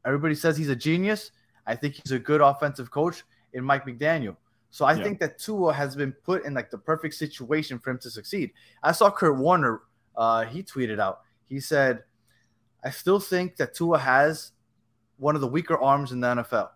Everybody 0.05 0.35
says 0.35 0.55
he's 0.55 0.69
a 0.69 0.75
genius. 0.75 1.31
I 1.65 1.75
think 1.75 1.95
he's 1.95 2.11
a 2.11 2.19
good 2.19 2.41
offensive 2.41 2.91
coach 2.91 3.23
in 3.53 3.63
Mike 3.63 3.87
McDaniel. 3.87 4.37
So 4.69 4.85
I 4.85 4.93
Yeah. 4.93 5.03
think 5.03 5.19
that 5.19 5.39
Tua 5.39 5.73
has 5.73 5.95
been 5.95 6.11
put 6.11 6.45
in 6.45 6.53
like 6.53 6.69
the 6.69 6.77
perfect 6.77 7.15
situation 7.15 7.79
for 7.79 7.89
him 7.89 7.97
to 7.97 8.11
succeed. 8.11 8.53
I 8.83 8.91
saw 8.91 9.09
Kurt 9.09 9.35
Warner. 9.37 9.81
Uh, 10.15 10.43
he 10.45 10.61
tweeted 10.61 10.99
out. 10.99 11.21
He 11.47 11.59
said, 11.59 12.03
"I 12.83 12.91
still 12.91 13.19
think 13.19 13.55
that 13.55 13.73
Tua 13.73 13.97
has 13.97 14.51
one 15.17 15.33
of 15.33 15.41
the 15.41 15.47
weaker 15.47 15.77
arms 15.79 16.11
in 16.11 16.19
the 16.19 16.27
NFL, 16.27 16.69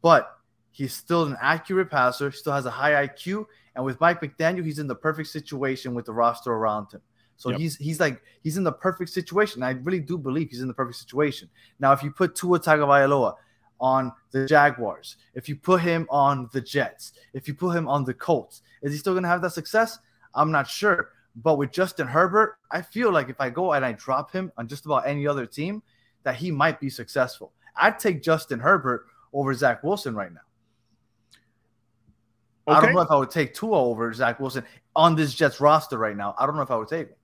but 0.00 0.38
he's 0.70 0.94
still 0.94 1.24
an 1.24 1.36
accurate 1.40 1.90
passer. 1.90 2.30
Still 2.30 2.52
has 2.52 2.66
a 2.66 2.70
high 2.70 2.92
IQ, 3.04 3.48
and 3.76 3.84
with 3.84 4.00
Mike 4.00 4.20
McDaniel, 4.20 4.64
he's 4.64 4.78
in 4.78 4.86
the 4.86 4.94
perfect 4.94 5.28
situation 5.28 5.94
with 5.94 6.06
the 6.06 6.12
roster 6.12 6.52
around 6.52 6.92
him. 6.92 7.00
So 7.36 7.50
Yep. 7.50 7.58
he's 7.58 7.76
he's 7.76 8.00
like 8.00 8.22
he's 8.42 8.56
in 8.58 8.64
the 8.64 8.72
perfect 8.72 9.10
situation. 9.10 9.62
I 9.62 9.70
really 9.70 10.00
do 10.00 10.18
believe 10.18 10.50
he's 10.50 10.60
in 10.60 10.68
the 10.68 10.74
perfect 10.74 10.98
situation. 10.98 11.48
Now, 11.78 11.92
if 11.92 12.02
you 12.02 12.10
put 12.10 12.34
Tua 12.34 12.60
Tagovailoa 12.60 13.34
on 13.80 14.12
the 14.30 14.44
Jaguars, 14.46 15.16
if 15.34 15.48
you 15.48 15.56
put 15.56 15.80
him 15.80 16.06
on 16.10 16.50
the 16.52 16.60
Jets, 16.60 17.12
if 17.32 17.48
you 17.48 17.54
put 17.54 17.74
him 17.74 17.88
on 17.88 18.04
the 18.04 18.12
Colts, 18.12 18.60
is 18.82 18.92
he 18.92 18.98
still 18.98 19.14
going 19.14 19.22
to 19.22 19.28
have 19.28 19.40
that 19.42 19.52
success? 19.52 19.98
I'm 20.34 20.50
not 20.50 20.68
sure. 20.68 21.10
But 21.36 21.56
with 21.56 21.70
Justin 21.72 22.06
Herbert, 22.08 22.58
I 22.70 22.82
feel 22.82 23.10
like 23.10 23.30
if 23.30 23.40
I 23.40 23.48
go 23.50 23.72
and 23.72 23.84
I 23.84 23.92
drop 23.92 24.32
him 24.32 24.52
on 24.58 24.68
just 24.68 24.84
about 24.84 25.06
any 25.06 25.26
other 25.26 25.46
team, 25.46 25.82
that 26.24 26.34
he 26.34 26.50
might 26.50 26.78
be 26.78 26.90
successful. 26.90 27.52
I'd 27.76 27.98
take 27.98 28.22
Justin 28.22 28.58
Herbert 28.60 29.06
over 29.32 29.54
Zach 29.54 29.82
Wilson 29.82 30.14
right 30.14 30.32
now. 30.32 30.40
I 32.70 32.80
don't 32.80 32.94
know 32.94 33.00
if 33.00 33.10
I 33.10 33.16
would 33.16 33.30
take 33.30 33.54
Tua 33.54 33.78
over 33.78 34.12
Zach 34.12 34.40
Wilson 34.40 34.64
on 34.94 35.16
this 35.16 35.34
Jets 35.34 35.60
roster 35.60 35.98
right 35.98 36.16
now. 36.16 36.34
I 36.38 36.46
don't 36.46 36.56
know 36.56 36.62
if 36.62 36.70
I 36.70 36.76
would 36.76 36.88
take 36.88 37.08
him. 37.08 37.16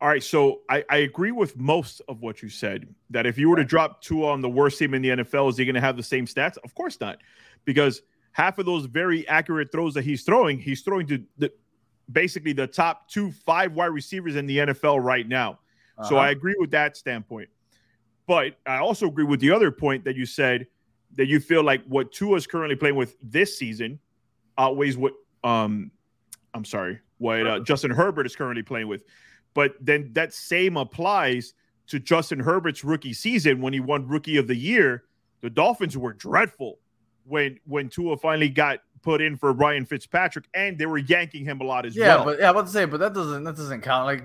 All 0.00 0.08
right, 0.08 0.22
so 0.22 0.60
I, 0.68 0.84
I 0.90 0.96
agree 0.98 1.32
with 1.32 1.56
most 1.56 2.02
of 2.08 2.20
what 2.20 2.42
you 2.42 2.48
said. 2.48 2.86
That 3.10 3.26
if 3.26 3.38
you 3.38 3.48
were 3.48 3.56
to 3.56 3.64
drop 3.64 4.02
Tua 4.02 4.28
on 4.32 4.40
the 4.40 4.50
worst 4.50 4.78
team 4.78 4.92
in 4.92 5.02
the 5.02 5.08
NFL, 5.10 5.50
is 5.50 5.56
he 5.56 5.64
going 5.64 5.76
to 5.76 5.80
have 5.80 5.96
the 5.96 6.02
same 6.02 6.26
stats? 6.26 6.58
Of 6.62 6.74
course 6.74 7.00
not, 7.00 7.18
because 7.64 8.02
half 8.32 8.58
of 8.58 8.66
those 8.66 8.86
very 8.86 9.26
accurate 9.28 9.70
throws 9.72 9.94
that 9.94 10.04
he's 10.04 10.22
throwing, 10.22 10.58
he's 10.58 10.82
throwing 10.82 11.06
to 11.06 11.22
the 11.38 11.50
basically 12.10 12.52
the 12.52 12.66
top 12.66 13.08
two 13.08 13.30
five 13.30 13.72
wide 13.72 13.86
receivers 13.86 14.36
in 14.36 14.46
the 14.46 14.58
NFL 14.58 15.02
right 15.02 15.26
now. 15.26 15.60
So 16.02 16.16
Uh-huh. 16.16 16.26
I 16.26 16.30
agree 16.30 16.56
with 16.58 16.72
that 16.72 16.96
standpoint. 16.96 17.48
But 18.26 18.58
I 18.66 18.78
also 18.78 19.06
agree 19.06 19.24
with 19.24 19.40
the 19.40 19.52
other 19.52 19.70
point 19.70 20.04
that 20.04 20.16
you 20.16 20.26
said 20.26 20.66
that 21.14 21.26
you 21.26 21.40
feel 21.40 21.62
like 21.62 21.84
what 21.84 22.10
Tua 22.12 22.36
is 22.36 22.46
currently 22.46 22.76
playing 22.76 22.96
with 22.96 23.16
this 23.22 23.56
season 23.56 24.00
outweighs 24.58 24.96
what 24.96 25.14
um 25.42 25.90
I'm 26.54 26.64
sorry, 26.64 27.00
what 27.18 27.46
uh, 27.46 27.60
Justin 27.60 27.90
Herbert 27.90 28.26
is 28.26 28.36
currently 28.36 28.62
playing 28.62 28.88
with. 28.88 29.02
But 29.54 29.74
then 29.80 30.10
that 30.12 30.32
same 30.32 30.76
applies 30.76 31.54
to 31.88 31.98
Justin 31.98 32.40
Herbert's 32.40 32.84
rookie 32.84 33.12
season 33.12 33.60
when 33.60 33.72
he 33.72 33.80
won 33.80 34.06
rookie 34.06 34.36
of 34.36 34.46
the 34.46 34.56
year. 34.56 35.04
The 35.40 35.50
Dolphins 35.50 35.98
were 35.98 36.12
dreadful 36.12 36.78
when 37.24 37.58
when 37.66 37.88
Tua 37.88 38.16
finally 38.16 38.48
got 38.48 38.80
put 39.02 39.20
in 39.20 39.36
for 39.36 39.52
Ryan 39.52 39.84
Fitzpatrick 39.84 40.46
and 40.54 40.78
they 40.78 40.86
were 40.86 40.98
yanking 40.98 41.44
him 41.44 41.60
a 41.60 41.64
lot 41.64 41.84
as 41.84 41.94
yeah, 41.94 42.16
well. 42.16 42.24
but 42.24 42.38
yeah, 42.38 42.46
but 42.46 42.46
I 42.46 42.50
was 42.52 42.52
about 42.52 42.66
to 42.66 42.72
say, 42.72 42.84
but 42.86 43.00
that 43.00 43.14
doesn't 43.14 43.44
that 43.44 43.56
doesn't 43.56 43.82
count. 43.82 44.06
Like 44.06 44.24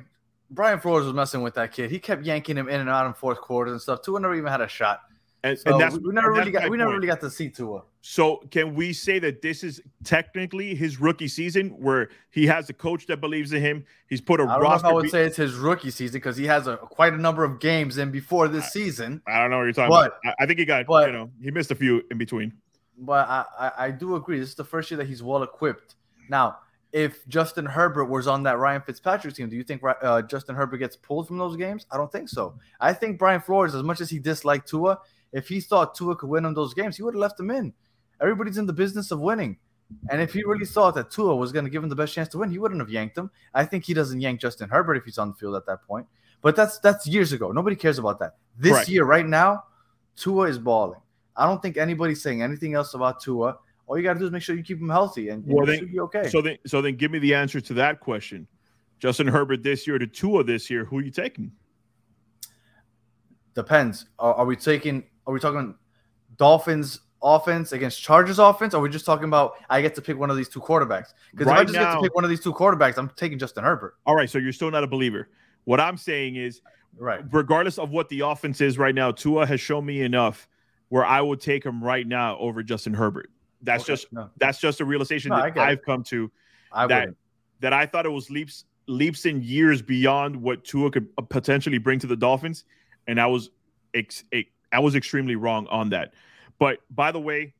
Brian 0.49 0.79
Flores 0.79 1.05
was 1.05 1.13
messing 1.13 1.41
with 1.41 1.55
that 1.55 1.71
kid. 1.71 1.91
He 1.91 1.99
kept 1.99 2.23
yanking 2.23 2.57
him 2.57 2.69
in 2.69 2.79
and 2.79 2.89
out 2.89 3.05
in 3.05 3.13
fourth 3.13 3.41
quarters 3.41 3.73
and 3.73 3.81
stuff. 3.81 4.01
Tua 4.01 4.19
never 4.19 4.35
even 4.35 4.51
had 4.51 4.61
a 4.61 4.67
shot. 4.67 5.01
And, 5.43 5.57
So 5.57 5.71
and 5.71 5.81
that's 5.81 5.97
we, 5.97 6.11
never 6.13 6.29
and 6.29 6.37
really 6.37 6.51
got 6.51 6.69
we 6.69 6.77
never 6.77 6.89
point. 6.91 6.97
really 6.97 7.07
got 7.07 7.21
to 7.21 7.29
see 7.29 7.49
Tua. 7.49 7.83
So 8.01 8.37
can 8.51 8.75
we 8.75 8.93
say 8.93 9.19
that 9.19 9.41
this 9.41 9.63
is 9.63 9.81
technically 10.03 10.75
his 10.75 10.99
rookie 10.99 11.27
season 11.27 11.69
where 11.71 12.09
he 12.29 12.45
has 12.47 12.69
a 12.69 12.73
coach 12.73 13.05
that 13.07 13.17
believes 13.21 13.53
in 13.53 13.61
him? 13.61 13.85
He's 14.07 14.21
put 14.21 14.39
a 14.39 14.43
I 14.43 14.45
don't 14.45 14.53
know 14.61 14.65
if 14.67 14.71
roster. 14.71 14.87
I 14.87 14.91
would 14.93 15.03
be- 15.03 15.09
say 15.09 15.23
it's 15.25 15.37
his 15.37 15.55
rookie 15.55 15.91
season 15.91 16.13
because 16.13 16.37
he 16.37 16.45
has 16.45 16.67
a 16.67 16.77
quite 16.77 17.13
a 17.13 17.17
number 17.17 17.43
of 17.43 17.59
games 17.59 17.97
in 17.97 18.11
before 18.11 18.47
this 18.47 18.71
season. 18.71 19.21
I 19.27 19.41
don't 19.41 19.49
know 19.51 19.57
what 19.57 19.63
you're 19.63 19.73
talking 19.73 19.89
But- 19.89 20.19
about. 20.23 20.35
I, 20.39 20.43
I 20.43 20.45
think 20.45 20.59
he 20.59 20.65
got 20.65 20.85
but- 20.85 21.07
you 21.07 21.13
know 21.13 21.29
he 21.41 21.51
missed 21.51 21.71
a 21.71 21.75
few 21.75 22.03
in 22.11 22.17
between. 22.17 22.53
But 22.97 23.29
I, 23.29 23.45
I, 23.57 23.71
I 23.85 23.91
do 23.91 24.15
agree. 24.15 24.39
This 24.39 24.49
is 24.49 24.55
the 24.55 24.65
first 24.65 24.91
year 24.91 24.97
that 24.97 25.07
he's 25.07 25.23
well 25.23 25.41
equipped. 25.43 25.95
Now, 26.29 26.57
if 26.91 27.25
Justin 27.29 27.65
Herbert 27.65 28.05
was 28.05 28.27
on 28.27 28.43
that 28.43 28.57
Ryan 28.57 28.81
Fitzpatrick 28.81 29.35
team, 29.35 29.47
do 29.47 29.55
you 29.55 29.63
think 29.63 29.81
uh, 30.01 30.21
Justin 30.23 30.55
Herbert 30.55 30.79
gets 30.79 30.97
pulled 30.97 31.27
from 31.27 31.37
those 31.37 31.55
games? 31.55 31.85
I 31.91 31.97
don't 31.97 32.11
think 32.11 32.27
so. 32.27 32.55
I 32.81 32.91
think 32.93 33.17
Brian 33.17 33.39
Flores, 33.39 33.73
as 33.73 33.83
much 33.83 34.01
as 34.01 34.09
he 34.09 34.19
disliked 34.19 34.67
Tua, 34.67 34.99
if 35.33 35.47
he 35.47 35.59
thought 35.61 35.95
Tua 35.95 36.15
could 36.15 36.29
win 36.29 36.45
him 36.45 36.53
those 36.53 36.73
games, 36.73 36.97
he 36.97 37.03
would 37.03 37.13
have 37.13 37.21
left 37.21 37.39
him 37.39 37.51
in. 37.51 37.73
Everybody's 38.21 38.57
in 38.57 38.65
the 38.65 38.73
business 38.73 39.11
of 39.11 39.19
winning. 39.19 39.57
And 40.09 40.21
if 40.21 40.33
he 40.33 40.43
really 40.43 40.65
thought 40.65 40.93
that 40.95 41.09
Tua 41.09 41.35
was 41.35 41.51
going 41.51 41.65
to 41.65 41.71
give 41.71 41.81
him 41.83 41.89
the 41.89 41.95
best 41.95 42.13
chance 42.13 42.29
to 42.29 42.37
win, 42.37 42.51
he 42.51 42.59
wouldn't 42.59 42.79
have 42.79 42.89
yanked 42.89 43.17
him. 43.17 43.31
I 43.55 43.65
think 43.65 43.85
he 43.85 43.93
doesn't 43.93 44.21
yank 44.21 44.39
Justin 44.39 44.69
Herbert 44.69 44.95
if 44.97 45.05
he's 45.05 45.17
on 45.17 45.29
the 45.29 45.33
field 45.33 45.55
at 45.55 45.65
that 45.65 45.81
point. 45.87 46.05
But 46.41 46.55
that's 46.55 46.79
that's 46.79 47.07
years 47.07 47.33
ago. 47.33 47.51
Nobody 47.51 47.75
cares 47.75 47.97
about 47.97 48.19
that. 48.19 48.35
This 48.57 48.73
Correct. 48.73 48.89
year, 48.89 49.03
right 49.05 49.25
now, 49.25 49.63
Tua 50.15 50.47
is 50.47 50.59
balling. 50.59 50.99
I 51.35 51.45
don't 51.45 51.61
think 51.61 51.77
anybody's 51.77 52.21
saying 52.21 52.41
anything 52.41 52.75
else 52.75 52.93
about 52.93 53.19
Tua. 53.21 53.57
All 53.87 53.97
you 53.97 54.03
got 54.03 54.13
to 54.13 54.19
do 54.19 54.25
is 54.25 54.31
make 54.31 54.43
sure 54.43 54.55
you 54.55 54.63
keep 54.63 54.79
him 54.79 54.89
healthy, 54.89 55.29
and, 55.29 55.43
and 55.43 55.53
Well, 55.53 55.65
then- 55.65 55.79
should 55.79 55.91
be 55.91 55.99
okay. 56.01 56.29
So 56.29 56.41
then, 56.41 56.57
so 56.67 56.81
then, 56.81 56.95
give 56.95 57.09
me 57.11 57.17
the 57.19 57.33
answer 57.33 57.59
to 57.59 57.73
that 57.75 57.99
question. 57.99 58.47
Justin 58.99 59.27
Herbert 59.27 59.63
this 59.63 59.87
year 59.87 59.97
to 59.97 60.05
Tua 60.05 60.43
this 60.43 60.69
year. 60.69 60.85
Who 60.85 60.99
are 60.99 61.01
you 61.01 61.09
taking? 61.11 61.51
Depends. 63.55 64.05
Are, 64.19 64.33
are 64.35 64.45
we 64.45 64.55
taking? 64.55 65.03
Are 65.29 65.31
we 65.31 65.39
talking 65.39 65.75
Dolphins 66.37 67.01
offense 67.21 67.71
against 67.71 68.01
Chargers 68.01 68.39
offense? 68.39 68.73
Or 68.73 68.77
are 68.77 68.81
we 68.81 68.89
just 68.89 69.05
talking 69.05 69.25
about 69.25 69.53
I 69.69 69.79
get 69.79 69.93
to 69.95 70.01
pick 70.01 70.17
one 70.17 70.31
of 70.31 70.37
these 70.37 70.49
two 70.49 70.59
quarterbacks? 70.59 71.13
Because 71.31 71.45
if 71.45 71.47
I 71.53 71.57
Right 71.57 71.67
just 71.67 71.77
get 71.77 71.93
to 71.93 72.01
pick 72.01 72.15
one 72.15 72.23
of 72.23 72.31
these 72.31 72.39
two 72.39 72.51
quarterbacks, 72.51 72.97
I'm 72.97 73.09
taking 73.15 73.37
Justin 73.37 73.63
Herbert. 73.63 73.95
All 74.07 74.15
right, 74.15 74.27
so 74.27 74.39
you're 74.39 74.51
still 74.53 74.71
not 74.71 74.83
a 74.83 74.87
believer. 74.87 75.29
What 75.65 75.79
I'm 75.79 75.97
saying 75.97 76.35
is, 76.35 76.61
Right. 76.97 77.21
regardless 77.31 77.77
of 77.77 77.91
what 77.91 78.09
the 78.09 78.21
offense 78.21 78.59
is 78.59 78.79
right 78.79 78.95
now, 78.95 79.11
Tua 79.11 79.45
has 79.45 79.61
shown 79.61 79.85
me 79.85 80.01
enough 80.01 80.47
where 80.87 81.05
I 81.05 81.21
would 81.21 81.39
take 81.39 81.63
him 81.63 81.83
right 81.83 82.07
now 82.07 82.35
over 82.39 82.63
Justin 82.63 82.95
Herbert. 82.95 83.29
That's 83.61 83.83
Okay, 83.83 83.93
just 83.93 84.11
no, 84.11 84.31
that's 84.37 84.59
just 84.59 84.81
a 84.81 84.85
realization 84.85 85.29
No, 85.29 85.35
that. 85.41 85.55
I've 85.59 85.83
come 85.83 86.03
to 86.05 86.31
I 86.71 86.87
that 86.87 86.99
wouldn't. 87.01 87.17
that 87.59 87.73
I 87.73 87.85
thought 87.85 88.07
it 88.07 88.09
was 88.09 88.31
leaps 88.31 88.65
leaps 88.87 89.25
and 89.25 89.43
years 89.43 89.83
beyond 89.83 90.35
what 90.35 90.63
Tua 90.63 90.89
could 90.89 91.07
uh, 91.19 91.21
potentially 91.21 91.77
bring 91.77 91.99
to 91.99 92.07
the 92.07 92.15
Dolphins, 92.15 92.63
and 93.05 93.21
I 93.21 93.27
was 93.27 93.51
ex- 93.93 94.23
ex- 94.31 94.49
I 94.71 94.79
was 94.79 94.95
extremely 94.95 95.35
wrong 95.35 95.67
on 95.67 95.89
that. 95.89 96.13
But 96.59 96.79
by 96.89 97.11
the 97.11 97.19
way, 97.19 97.53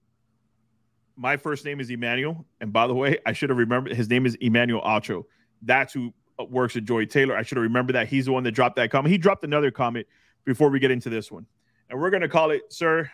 my 1.15 1.37
first 1.37 1.65
name 1.65 1.79
is 1.79 1.89
Emmanuel, 1.89 2.45
and 2.61 2.71
by 2.71 2.87
the 2.87 2.93
way, 2.93 3.17
I 3.25 3.33
should 3.33 3.49
have 3.49 3.57
remembered 3.57 3.93
his 3.93 4.09
name 4.09 4.25
is 4.25 4.35
Emmanuel 4.35 4.81
Acho. 4.81 5.23
That's 5.61 5.93
who 5.93 6.13
works 6.49 6.75
at 6.75 6.85
Joy 6.85 7.05
Taylor. 7.05 7.35
I 7.35 7.43
should 7.43 7.57
have 7.57 7.63
remembered 7.63 7.93
that 7.93 8.07
he's 8.07 8.25
the 8.25 8.31
one 8.31 8.43
that 8.43 8.51
dropped 8.51 8.77
that 8.77 8.91
comment. 8.91 9.11
He 9.11 9.17
dropped 9.17 9.43
another 9.43 9.71
comment 9.71 10.07
before 10.45 10.69
we 10.69 10.79
get 10.79 10.91
into 10.91 11.09
this 11.09 11.31
one, 11.31 11.45
and 11.89 11.99
we're 11.99 12.09
gonna 12.09 12.29
call 12.29 12.51
it, 12.51 12.61
sir. 12.71 13.09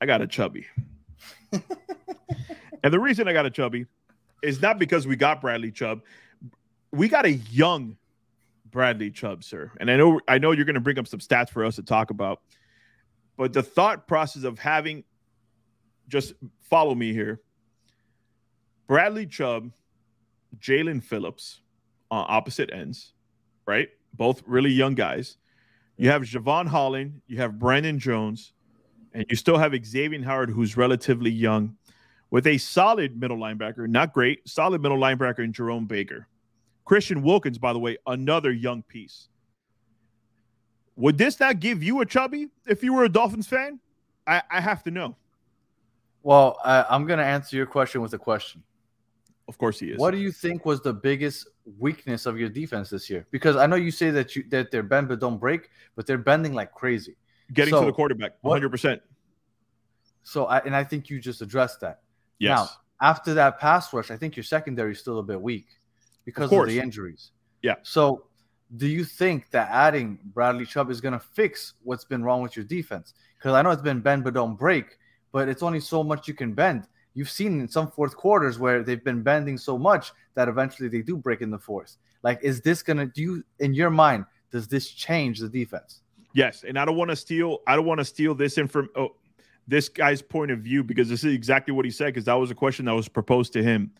I 0.00 0.06
got 0.06 0.22
a 0.22 0.26
chubby. 0.26 0.66
and 1.52 2.92
the 2.92 2.98
reason 2.98 3.28
I 3.28 3.32
got 3.32 3.46
a 3.46 3.50
chubby 3.50 3.86
is 4.42 4.60
not 4.60 4.78
because 4.78 5.06
we 5.06 5.16
got 5.16 5.40
Bradley 5.40 5.70
Chubb. 5.70 6.02
We 6.92 7.08
got 7.08 7.26
a 7.26 7.32
young 7.32 7.96
Bradley 8.74 9.12
Chubb, 9.12 9.44
sir. 9.44 9.70
And 9.78 9.88
I 9.88 9.96
know 9.96 10.20
I 10.26 10.38
know 10.38 10.50
you're 10.50 10.64
going 10.64 10.74
to 10.74 10.80
bring 10.80 10.98
up 10.98 11.06
some 11.06 11.20
stats 11.20 11.48
for 11.48 11.64
us 11.64 11.76
to 11.76 11.82
talk 11.82 12.10
about. 12.10 12.42
But 13.36 13.52
the 13.52 13.62
thought 13.62 14.08
process 14.08 14.42
of 14.42 14.58
having 14.58 15.04
just 16.08 16.34
follow 16.60 16.94
me 16.94 17.12
here. 17.12 17.40
Bradley 18.88 19.26
Chubb, 19.26 19.70
Jaelan 20.58 21.02
Phillips 21.02 21.60
on 22.10 22.26
opposite 22.28 22.72
ends, 22.72 23.14
right? 23.64 23.88
Both 24.12 24.42
really 24.44 24.72
young 24.72 24.94
guys. 24.94 25.38
You 25.96 26.10
have 26.10 26.22
Jevon 26.22 26.66
Holland, 26.66 27.22
you 27.28 27.36
have 27.36 27.60
Brandon 27.60 28.00
Jones, 28.00 28.54
and 29.12 29.24
you 29.30 29.36
still 29.36 29.56
have 29.56 29.72
Xavier 29.86 30.22
Howard, 30.24 30.50
who's 30.50 30.76
relatively 30.76 31.30
young, 31.30 31.76
with 32.32 32.48
a 32.48 32.58
solid 32.58 33.18
middle 33.18 33.38
linebacker, 33.38 33.88
not 33.88 34.12
great, 34.12 34.48
solid 34.48 34.82
middle 34.82 34.98
linebacker 34.98 35.44
in 35.44 35.52
Jerome 35.52 35.86
Baker. 35.86 36.26
Christian 36.84 37.22
Wilkins, 37.22 37.58
by 37.58 37.72
the 37.72 37.78
way, 37.78 37.96
another 38.06 38.52
young 38.52 38.82
piece. 38.82 39.28
Would 40.96 41.18
this 41.18 41.40
not 41.40 41.60
give 41.60 41.82
you 41.82 42.00
a 42.00 42.06
chubby 42.06 42.48
if 42.66 42.82
you 42.84 42.92
were 42.92 43.04
a 43.04 43.08
Dolphins 43.08 43.46
fan? 43.46 43.80
I, 44.26 44.42
I 44.50 44.60
have 44.60 44.82
to 44.84 44.90
know. 44.90 45.16
Well, 46.22 46.58
I, 46.64 46.84
I'm 46.88 47.06
going 47.06 47.18
to 47.18 47.24
answer 47.24 47.56
your 47.56 47.66
question 47.66 48.00
with 48.00 48.14
a 48.14 48.18
question. 48.18 48.62
Of 49.46 49.58
course 49.58 49.78
he 49.78 49.90
is. 49.90 49.98
What 49.98 50.12
do 50.12 50.18
you 50.18 50.32
think 50.32 50.64
was 50.64 50.80
the 50.80 50.92
biggest 50.92 51.48
weakness 51.78 52.24
of 52.24 52.38
your 52.38 52.48
defense 52.48 52.88
this 52.88 53.10
year? 53.10 53.26
Because 53.30 53.56
I 53.56 53.66
know 53.66 53.76
you 53.76 53.90
say 53.90 54.10
that 54.10 54.34
you 54.34 54.44
that 54.48 54.70
they're 54.70 54.82
bend 54.82 55.08
but 55.08 55.20
don't 55.20 55.38
break, 55.38 55.68
but 55.96 56.06
they're 56.06 56.16
bending 56.16 56.54
like 56.54 56.72
crazy. 56.72 57.16
Getting 57.52 57.74
So, 57.74 57.80
to 57.80 57.86
the 57.86 57.92
quarterback, 57.92 58.40
100%. 58.42 59.00
So 60.22 60.46
I 60.46 60.60
and 60.60 60.74
I 60.74 60.82
think 60.82 61.10
you 61.10 61.20
just 61.20 61.42
addressed 61.42 61.80
that. 61.80 62.00
Yes. 62.38 62.58
Now, 62.58 62.68
after 63.06 63.34
that 63.34 63.60
pass 63.60 63.92
rush, 63.92 64.10
I 64.10 64.16
think 64.16 64.34
your 64.34 64.44
secondary 64.44 64.92
is 64.92 65.00
still 65.00 65.18
a 65.18 65.22
bit 65.22 65.40
weak 65.42 65.66
because 66.24 66.44
of, 66.44 66.50
course. 66.50 66.70
the 66.70 66.80
injuries. 66.80 67.30
Yeah. 67.62 67.76
So 67.82 68.24
do 68.76 68.86
you 68.86 69.04
think 69.04 69.50
that 69.50 69.68
adding 69.70 70.18
Bradley 70.24 70.66
Chubb 70.66 70.90
is 70.90 71.00
going 71.00 71.12
to 71.12 71.20
fix 71.20 71.74
what's 71.82 72.04
been 72.04 72.22
wrong 72.22 72.42
with 72.42 72.56
your 72.56 72.64
defense? 72.64 73.14
Because 73.38 73.54
I 73.54 73.62
know 73.62 73.70
it's 73.70 73.82
been 73.82 74.00
bend 74.00 74.24
but 74.24 74.34
don't 74.34 74.56
break, 74.56 74.98
but 75.32 75.48
it's 75.48 75.62
only 75.62 75.80
so 75.80 76.02
much 76.02 76.26
you 76.26 76.34
can 76.34 76.52
bend. 76.54 76.86
You've 77.14 77.30
seen 77.30 77.60
in 77.60 77.68
some 77.68 77.90
fourth 77.90 78.16
quarters 78.16 78.58
where 78.58 78.82
they've 78.82 79.04
been 79.04 79.22
bending 79.22 79.56
so 79.56 79.78
much 79.78 80.12
that 80.34 80.48
eventually 80.48 80.88
they 80.88 81.02
do 81.02 81.16
break 81.16 81.42
in 81.42 81.50
the 81.50 81.58
fourth. 81.58 81.96
Like, 82.22 82.40
is 82.42 82.60
this 82.60 82.82
going 82.82 82.96
to 82.96 83.06
do 83.06 83.22
you, 83.22 83.44
in 83.60 83.74
your 83.74 83.90
mind, 83.90 84.24
does 84.50 84.66
this 84.66 84.88
change 84.88 85.38
the 85.38 85.48
defense? 85.48 86.00
Yes, 86.32 86.64
and 86.66 86.76
I 86.78 86.84
don't 86.84 86.96
want 86.96 87.10
to 87.10 87.16
steal. 87.16 87.58
I 87.66 87.76
don't 87.76 87.86
want 87.86 88.00
to 88.00 88.04
steal 88.04 88.34
this 88.34 88.58
inform. 88.58 88.88
Oh, 88.96 89.14
this 89.68 89.88
guy's 89.88 90.20
point 90.20 90.50
of 90.50 90.58
view 90.58 90.82
because 90.82 91.08
this 91.08 91.22
is 91.22 91.32
exactly 91.32 91.72
what 91.72 91.84
he 91.84 91.90
said. 91.90 92.06
Because 92.06 92.24
that 92.24 92.34
was 92.34 92.50
a 92.50 92.54
question 92.54 92.86
that 92.86 92.94
was 92.94 93.08
proposed 93.08 93.52
to 93.52 93.62
him. 93.62 93.92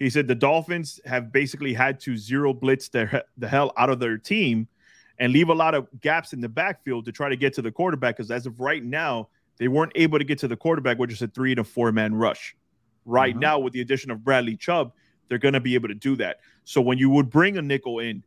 He 0.00 0.08
said 0.08 0.26
the 0.26 0.34
Dolphins 0.34 0.98
have 1.04 1.30
basically 1.30 1.74
had 1.74 2.00
to 2.00 2.16
zero 2.16 2.54
blitz 2.54 2.88
the, 2.88 3.22
the 3.36 3.46
hell 3.46 3.72
out 3.76 3.90
of 3.90 4.00
their 4.00 4.16
team 4.16 4.66
and 5.18 5.30
leave 5.30 5.50
a 5.50 5.54
lot 5.54 5.74
of 5.74 5.86
gaps 6.00 6.32
in 6.32 6.40
the 6.40 6.48
backfield 6.48 7.04
to 7.04 7.12
try 7.12 7.28
to 7.28 7.36
get 7.36 7.52
to 7.54 7.62
the 7.62 7.70
quarterback. 7.70 8.16
Because 8.16 8.30
as 8.30 8.46
of 8.46 8.58
right 8.58 8.82
now, 8.82 9.28
they 9.58 9.68
weren't 9.68 9.92
able 9.94 10.18
to 10.18 10.24
get 10.24 10.38
to 10.38 10.48
the 10.48 10.56
quarterback, 10.56 10.98
with 10.98 11.10
just 11.10 11.20
a 11.20 11.28
three 11.28 11.54
to 11.54 11.62
four 11.62 11.92
man 11.92 12.14
rush. 12.14 12.56
Right 13.04 13.34
mm-hmm. 13.34 13.40
now, 13.40 13.58
with 13.58 13.74
the 13.74 13.82
addition 13.82 14.10
of 14.10 14.24
Bradley 14.24 14.56
Chubb, 14.56 14.92
they're 15.28 15.36
going 15.36 15.52
to 15.52 15.60
be 15.60 15.74
able 15.74 15.88
to 15.88 15.94
do 15.94 16.16
that. 16.16 16.40
So 16.64 16.80
when 16.80 16.96
you 16.96 17.10
would 17.10 17.28
bring 17.28 17.58
a 17.58 17.62
nickel 17.62 17.98
in 17.98 18.22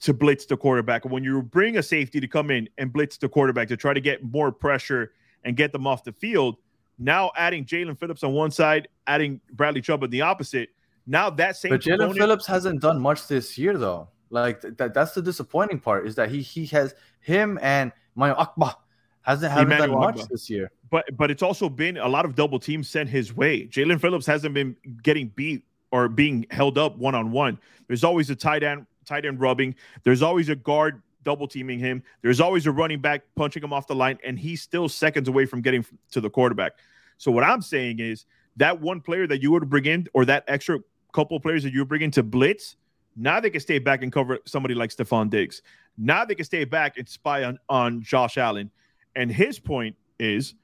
to 0.00 0.14
blitz 0.14 0.46
the 0.46 0.56
quarterback, 0.56 1.04
when 1.04 1.22
you 1.22 1.42
bring 1.42 1.76
a 1.76 1.82
safety 1.82 2.18
to 2.18 2.26
come 2.28 2.50
in 2.50 2.66
and 2.78 2.90
blitz 2.90 3.18
the 3.18 3.28
quarterback 3.28 3.68
to 3.68 3.76
try 3.76 3.92
to 3.92 4.00
get 4.00 4.24
more 4.24 4.50
pressure 4.50 5.12
and 5.44 5.54
get 5.54 5.70
them 5.72 5.86
off 5.86 6.02
the 6.02 6.12
field, 6.12 6.56
now 6.98 7.30
adding 7.36 7.66
Jaelan 7.66 7.98
Phillips 7.98 8.24
on 8.24 8.32
one 8.32 8.50
side, 8.50 8.88
adding 9.06 9.42
Bradley 9.52 9.82
Chubb 9.82 10.02
on 10.02 10.08
the 10.08 10.22
opposite, 10.22 10.70
now 11.06 11.30
that 11.30 11.56
same. 11.56 11.70
But 11.70 11.82
Jaelan 11.82 12.16
Phillips 12.16 12.46
hasn't 12.46 12.80
done 12.80 13.00
much 13.00 13.26
this 13.26 13.56
year, 13.58 13.76
though. 13.76 14.08
Like 14.30 14.60
that, 14.60 14.94
that's 14.94 15.12
the 15.12 15.22
disappointing 15.22 15.80
part 15.80 16.06
is 16.06 16.14
that 16.14 16.30
he 16.30 16.40
he 16.40 16.66
has 16.66 16.94
him 17.20 17.58
and 17.62 17.92
my 18.14 18.30
Akba 18.32 18.76
hasn't 19.22 19.52
haven't 19.52 19.76
done 19.76 19.90
much 19.90 20.20
this 20.28 20.48
year. 20.48 20.70
But 20.90 21.04
but 21.16 21.30
it's 21.30 21.42
also 21.42 21.68
been 21.68 21.96
a 21.96 22.08
lot 22.08 22.24
of 22.24 22.34
double 22.36 22.58
teams 22.60 22.88
sent 22.88 23.08
his 23.08 23.34
way. 23.34 23.66
Jaelan 23.66 24.00
Phillips 24.00 24.26
hasn't 24.26 24.54
been 24.54 24.76
getting 25.02 25.28
beat 25.28 25.64
or 25.90 26.08
being 26.08 26.46
held 26.50 26.78
up 26.78 26.96
one 26.96 27.14
on 27.14 27.32
one. 27.32 27.58
There's 27.88 28.04
always 28.04 28.30
a 28.30 28.36
tight 28.36 28.62
end 28.62 28.86
tight 29.04 29.24
end 29.26 29.40
rubbing. 29.40 29.74
There's 30.04 30.22
always 30.22 30.48
a 30.48 30.56
guard 30.56 31.02
double 31.22 31.48
teaming 31.48 31.78
him. 31.78 32.02
There's 32.22 32.40
always 32.40 32.66
a 32.66 32.72
running 32.72 33.00
back 33.00 33.22
punching 33.34 33.62
him 33.62 33.72
off 33.72 33.86
the 33.86 33.94
line, 33.94 34.18
and 34.24 34.38
he's 34.38 34.62
still 34.62 34.88
seconds 34.88 35.28
away 35.28 35.44
from 35.44 35.60
getting 35.60 35.84
to 36.12 36.20
the 36.20 36.30
quarterback. 36.30 36.72
So 37.18 37.30
what 37.30 37.44
I'm 37.44 37.62
saying 37.62 37.98
is 37.98 38.24
that 38.56 38.80
one 38.80 39.00
player 39.00 39.26
that 39.26 39.42
you 39.42 39.50
would 39.50 39.68
bring 39.68 39.86
in, 39.86 40.06
or 40.14 40.24
that 40.24 40.44
extra 40.48 40.78
couple 41.12 41.38
players 41.40 41.62
that 41.62 41.72
you 41.72 41.84
bring 41.84 42.02
into 42.02 42.22
blitz, 42.22 42.76
now 43.16 43.40
they 43.40 43.50
can 43.50 43.60
stay 43.60 43.78
back 43.78 44.02
and 44.02 44.12
cover 44.12 44.38
somebody 44.46 44.74
like 44.74 44.90
Stefon 44.90 45.30
Diggs. 45.30 45.62
Now 45.98 46.24
they 46.24 46.34
can 46.34 46.44
stay 46.44 46.64
back 46.64 46.96
and 46.96 47.08
spy 47.08 47.44
on, 47.44 47.58
on 47.68 48.02
Josh 48.02 48.38
Allen. 48.38 48.70
And 49.16 49.30
his 49.30 49.58
point 49.58 49.96
is 50.18 50.54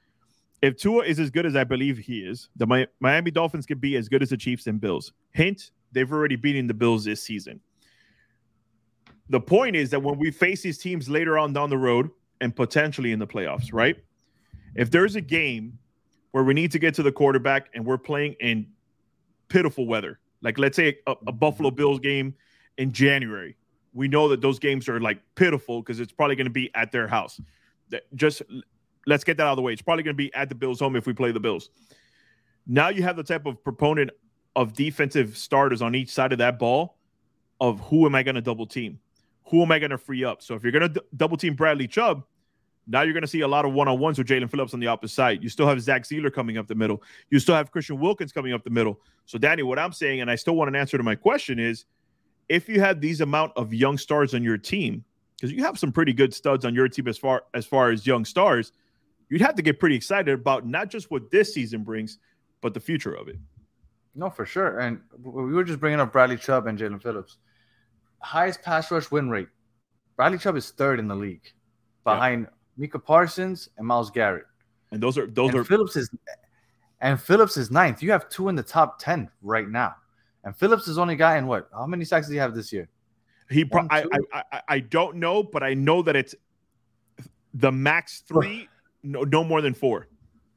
if 0.61 0.77
Tua 0.77 1.03
is 1.03 1.19
as 1.19 1.29
good 1.29 1.45
as 1.45 1.55
I 1.55 1.63
believe 1.63 1.97
he 1.97 2.19
is, 2.19 2.49
the 2.55 2.87
Miami 2.99 3.31
Dolphins 3.31 3.65
could 3.65 3.81
be 3.81 3.95
as 3.95 4.09
good 4.09 4.23
as 4.23 4.29
the 4.29 4.37
Chiefs 4.37 4.67
and 4.67 4.81
Bills. 4.81 5.13
Hint, 5.31 5.71
they've 5.91 6.11
already 6.11 6.35
beaten 6.35 6.67
the 6.67 6.73
Bills 6.73 7.03
this 7.05 7.21
season. 7.21 7.59
The 9.29 9.41
point 9.41 9.75
is 9.75 9.89
that 9.91 10.01
when 10.01 10.17
we 10.17 10.31
face 10.31 10.61
these 10.61 10.77
teams 10.77 11.09
later 11.09 11.37
on 11.37 11.53
down 11.53 11.69
the 11.69 11.77
road 11.77 12.09
and 12.41 12.55
potentially 12.55 13.11
in 13.11 13.19
the 13.19 13.27
playoffs, 13.27 13.73
right? 13.73 13.97
If 14.75 14.89
there's 14.89 15.15
a 15.15 15.21
game 15.21 15.77
where 16.31 16.43
we 16.43 16.53
need 16.53 16.71
to 16.71 16.79
get 16.79 16.93
to 16.95 17.03
the 17.03 17.11
quarterback 17.11 17.69
and 17.73 17.85
we're 17.85 17.97
playing 17.97 18.35
in 18.39 18.67
pitiful 19.49 19.85
weather, 19.85 20.19
like 20.41 20.57
let's 20.57 20.75
say 20.75 20.97
a, 21.07 21.15
a 21.27 21.31
Buffalo 21.31 21.71
Bills 21.71 21.99
game 21.99 22.35
in 22.77 22.91
January. 22.91 23.55
We 23.93 24.07
know 24.07 24.29
that 24.29 24.41
those 24.41 24.59
games 24.59 24.87
are 24.87 24.99
like 24.99 25.19
pitiful 25.35 25.81
because 25.81 25.99
it's 25.99 26.11
probably 26.11 26.35
going 26.35 26.45
to 26.45 26.51
be 26.51 26.69
at 26.75 26.91
their 26.91 27.07
house. 27.07 27.41
That 27.89 28.03
Just 28.15 28.43
let's 29.05 29.23
get 29.23 29.37
that 29.37 29.47
out 29.47 29.51
of 29.51 29.55
the 29.55 29.61
way. 29.61 29.73
It's 29.73 29.81
probably 29.81 30.03
going 30.03 30.15
to 30.15 30.17
be 30.17 30.33
at 30.33 30.49
the 30.49 30.55
Bills' 30.55 30.79
home 30.79 30.95
if 30.95 31.07
we 31.07 31.13
play 31.13 31.31
the 31.31 31.39
Bills. 31.39 31.69
Now 32.67 32.89
you 32.89 33.01
have 33.03 33.15
the 33.15 33.23
type 33.23 33.45
of 33.45 33.63
proponent 33.63 34.11
of 34.55 34.73
defensive 34.73 35.37
starters 35.37 35.81
on 35.81 35.95
each 35.95 36.09
side 36.09 36.31
of 36.31 36.39
that 36.39 36.59
ball 36.59 36.97
of 37.59 37.79
who 37.79 38.05
am 38.05 38.15
I 38.15 38.23
going 38.23 38.35
to 38.35 38.41
double 38.41 38.67
team? 38.67 38.99
Who 39.45 39.61
am 39.63 39.71
I 39.71 39.79
going 39.79 39.91
to 39.91 39.97
free 39.97 40.23
up? 40.23 40.41
So 40.41 40.55
if 40.55 40.63
you're 40.63 40.71
going 40.71 40.93
to 40.93 40.99
d- 40.99 41.05
double 41.15 41.37
team 41.37 41.55
Bradley 41.55 41.87
Chubb, 41.87 42.23
now 42.87 43.01
you're 43.01 43.13
going 43.13 43.21
to 43.21 43.27
see 43.27 43.41
a 43.41 43.47
lot 43.47 43.65
of 43.65 43.73
one 43.73 43.87
on 43.87 43.99
ones 43.99 44.17
with 44.17 44.27
Jaelan 44.27 44.49
Phillips 44.49 44.73
on 44.73 44.79
the 44.79 44.87
opposite 44.87 45.13
side. 45.13 45.43
You 45.43 45.49
still 45.49 45.67
have 45.67 45.79
Zach 45.81 46.03
Sieler 46.03 46.33
coming 46.33 46.57
up 46.57 46.67
the 46.67 46.75
middle. 46.75 47.03
You 47.29 47.39
still 47.39 47.55
have 47.55 47.71
Christian 47.71 47.99
Wilkins 47.99 48.31
coming 48.31 48.53
up 48.53 48.63
the 48.63 48.69
middle. 48.69 49.01
So, 49.25 49.37
Danny, 49.37 49.63
what 49.63 49.77
I'm 49.77 49.91
saying, 49.91 50.21
and 50.21 50.31
I 50.31 50.35
still 50.35 50.55
want 50.55 50.69
an 50.69 50.75
answer 50.75 50.97
to 50.97 51.03
my 51.03 51.15
question 51.15 51.59
is 51.59 51.85
if 52.47 52.69
you 52.69 52.79
have 52.79 53.01
these 53.01 53.19
amount 53.19 53.51
of 53.57 53.73
young 53.73 53.97
stars 53.97 54.33
on 54.33 54.43
your 54.43 54.57
team, 54.57 55.03
because 55.35 55.51
you 55.51 55.63
have 55.63 55.77
some 55.77 55.91
pretty 55.91 56.13
good 56.13 56.33
studs 56.33 56.65
on 56.65 56.73
your 56.73 56.87
team 56.87 57.07
as 57.07 57.17
far 57.17 57.43
as 57.53 57.65
far 57.65 57.91
as 57.91 58.07
young 58.07 58.25
stars, 58.25 58.71
you'd 59.29 59.41
have 59.41 59.55
to 59.55 59.61
get 59.61 59.79
pretty 59.79 59.95
excited 59.95 60.33
about 60.33 60.65
not 60.65 60.89
just 60.89 61.11
what 61.11 61.29
this 61.29 61.53
season 61.53 61.83
brings, 61.83 62.19
but 62.61 62.73
the 62.73 62.79
future 62.79 63.13
of 63.13 63.27
it. 63.27 63.37
No, 64.15 64.29
for 64.29 64.45
sure. 64.45 64.79
And 64.79 65.01
we 65.21 65.53
were 65.53 65.63
just 65.63 65.79
bringing 65.79 65.99
up 65.99 66.11
Bradley 66.11 66.37
Chubb 66.37 66.65
and 66.65 66.79
Jaelan 66.79 67.03
Phillips. 67.03 67.37
Highest 68.19 68.63
pass 68.63 68.89
rush 68.89 69.11
win 69.11 69.29
rate. 69.29 69.49
Bradley 70.15 70.39
Chubb 70.39 70.55
is 70.55 70.71
third 70.71 70.97
in 70.99 71.07
the 71.07 71.15
league 71.15 71.53
behind 72.03 72.47
Micah 72.77 72.99
Parsons, 72.99 73.69
and 73.77 73.87
Myles 73.87 74.11
Garrett. 74.11 74.45
And 74.91 75.01
those 75.01 75.17
are 75.17 75.27
those 75.27 75.49
and 75.49 75.59
are 75.59 75.63
Phillips 75.63 75.95
is 75.95 76.09
and 77.01 77.19
Phillips 77.19 77.57
is 77.57 77.71
ninth. 77.71 78.01
You 78.01 78.11
have 78.11 78.29
two 78.29 78.49
in 78.49 78.55
the 78.55 78.63
top 78.63 78.99
ten 78.99 79.29
right 79.41 79.67
now. 79.67 79.95
And 80.43 80.55
Phillips 80.55 80.87
is 80.87 80.97
only 80.97 81.15
guy 81.15 81.37
in 81.37 81.47
what? 81.47 81.69
How 81.73 81.85
many 81.85 82.05
sacks 82.05 82.27
does 82.27 82.31
he 82.31 82.37
have 82.37 82.55
this 82.55 82.71
year? 82.71 82.87
He 83.49 83.65
pro- 83.65 83.87
I, 83.89 84.05
I, 84.33 84.43
I 84.51 84.61
I 84.67 84.79
don't 84.79 85.17
know, 85.17 85.43
but 85.43 85.63
I 85.63 85.73
know 85.73 86.01
that 86.01 86.15
it's 86.15 86.35
the 87.53 87.71
max 87.71 88.21
three, 88.21 88.69
no, 89.03 89.23
no 89.23 89.43
more 89.43 89.61
than 89.61 89.73
four. 89.73 90.07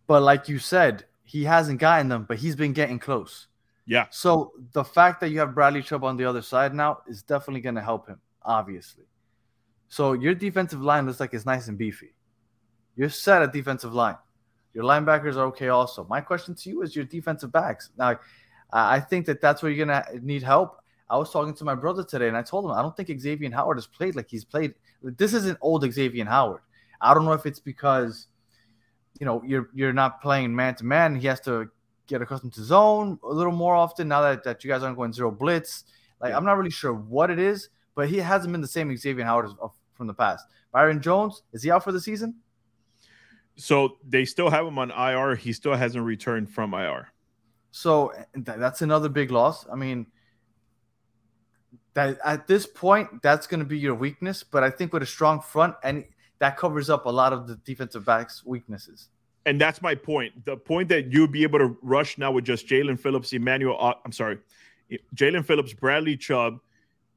But 0.07 0.23
like 0.23 0.49
you 0.49 0.59
said, 0.59 1.05
he 1.25 1.45
hasn't 1.45 1.81
gotten 1.81 2.09
them, 2.09 2.25
but 2.29 2.39
he's 2.39 2.57
been 2.57 2.73
getting 2.73 2.99
close. 2.99 3.47
Yeah. 3.87 4.07
So 4.11 4.53
the 4.73 4.85
fact 4.85 5.21
that 5.21 5.31
you 5.31 5.39
have 5.41 5.55
Bradley 5.55 5.83
Chubb 5.83 6.05
on 6.05 6.17
the 6.17 6.25
other 6.25 6.43
side 6.43 6.75
now 6.75 7.01
is 7.09 7.23
definitely 7.23 7.61
going 7.61 7.77
to 7.77 7.81
help 7.81 8.07
him, 8.07 8.21
obviously. 8.43 9.05
So 9.91 10.15
your 10.15 10.35
defensive 10.35 10.81
line 10.81 11.05
looks 11.05 11.21
like 11.21 11.35
it's 11.35 11.45
nice 11.45 11.69
and 11.69 11.77
beefy. 11.77 12.15
You're 12.97 13.11
set 13.11 13.43
at 13.43 13.53
defensive 13.53 13.93
line. 13.93 14.17
Your 14.73 14.85
linebackers 14.85 15.37
are 15.37 15.47
okay 15.47 15.69
also. 15.69 16.07
My 16.09 16.21
question 16.21 16.55
to 16.55 16.69
you 16.71 16.83
is 16.83 16.95
your 16.95 17.05
defensive 17.05 17.51
backs. 17.51 17.91
Now, 17.99 18.19
I 18.73 19.01
think 19.01 19.27
that 19.27 19.41
that's 19.41 19.63
where 19.63 19.73
you're 19.73 19.85
going 19.85 20.03
to 20.03 20.25
need 20.25 20.45
help. 20.45 20.81
I 21.11 21.17
was 21.17 21.33
talking 21.33 21.55
to 21.55 21.65
my 21.65 21.75
brother 21.75 22.05
today 22.05 22.29
and 22.29 22.37
I 22.37 22.43
told 22.43 22.65
him 22.65 22.71
I 22.71 22.83
don't 22.83 22.97
think 22.97 23.21
Xavier 23.21 23.51
Howard 23.51 23.79
has 23.79 23.87
played 23.89 24.15
like 24.15 24.31
he's 24.31 24.45
played. 24.45 24.75
This 25.03 25.35
isn't 25.35 25.59
old 25.61 25.91
Xavier 25.91 26.25
Howard. 26.25 26.61
I 27.01 27.13
don't 27.13 27.25
know 27.25 27.33
if 27.33 27.47
it's 27.47 27.59
because 27.59 28.29
you 29.19 29.27
know 29.27 29.43
you're 29.45 29.71
you're 29.75 29.93
not 29.93 30.23
playing 30.23 30.55
man 30.55 30.77
to 30.77 30.85
man. 30.85 31.17
He 31.17 31.27
has 31.27 31.41
to 31.41 31.69
get 32.07 32.23
accustomed 32.23 32.53
to 32.53 32.63
zone 32.63 33.19
a 33.25 33.33
little 33.33 33.53
more 33.53 33.75
often 33.75 34.07
now 34.07 34.21
that, 34.21 34.45
that 34.45 34.63
you 34.63 34.71
guys 34.71 34.85
aren't 34.85 34.97
going 34.97 35.13
zero 35.13 35.33
blitz. 35.33 35.85
Like 36.21 36.33
I'm 36.33 36.45
not 36.45 36.57
really 36.57 36.71
sure 36.71 36.93
what 36.93 37.29
it 37.29 37.41
is, 37.41 37.71
but 37.97 38.09
he 38.09 38.19
hasn't 38.19 38.53
been 38.53 38.61
the 38.61 38.69
same 38.69 38.97
Xavier 38.97 39.25
Howard 39.25 39.47
of, 39.61 39.73
from 40.01 40.07
the 40.07 40.15
past. 40.15 40.47
Byron 40.73 41.03
Jones, 41.03 41.43
is 41.53 41.63
he 41.63 41.71
out 41.71 41.85
for 41.85 41.93
the 41.93 42.01
season? 42.01 42.37
So 43.57 43.99
they 44.09 44.25
still 44.25 44.49
have 44.49 44.67
him 44.67 44.79
on 44.79 44.91
IR. 44.91 45.37
He 45.37 45.53
still 45.53 45.75
hasn't 45.75 46.03
returned 46.03 46.49
from 46.49 46.73
IR. 46.73 47.09
So 47.71 48.15
that's 48.35 48.81
another 48.81 49.11
big 49.11 49.31
loss. 49.31 49.67
I 49.71 49.77
mean, 49.77 50.07
that 51.93 52.19
at 52.25 52.47
this 52.47 52.67
point, 52.67 53.21
that's 53.21 53.47
going 53.47 53.61
to 53.61 53.67
be 53.67 53.79
your 53.79 53.95
weakness. 53.95 54.43
But 54.43 54.65
I 54.65 54.71
think 54.71 54.95
with 54.95 55.03
a 55.03 55.07
strong 55.07 55.43
front, 55.43 55.75
and 55.85 56.07
that 56.39 56.57
covers 56.57 56.89
up 56.89 57.05
a 57.05 57.11
lot 57.11 57.35
of 57.35 57.47
the 57.47 57.57
defensive 57.57 58.07
backs' 58.07 58.43
weaknesses. 58.43 59.11
And 59.45 59.61
that's 59.61 59.83
my 59.83 59.95
point. 59.95 60.47
The 60.47 60.57
point 60.57 60.89
that 60.89 61.13
you'd 61.13 61.31
be 61.31 61.43
able 61.43 61.59
to 61.59 61.77
rush 61.83 62.17
now 62.17 62.33
with 62.33 62.47
just 62.47 62.67
Jaelan 62.67 62.99
Phillips, 62.99 63.35
Emmanuel. 63.35 63.95
I'm 64.03 64.13
sorry, 64.13 64.39
Jaelan 65.15 65.45
Phillips, 65.45 65.75
Bradley 65.75 66.17
Chubb, 66.17 66.59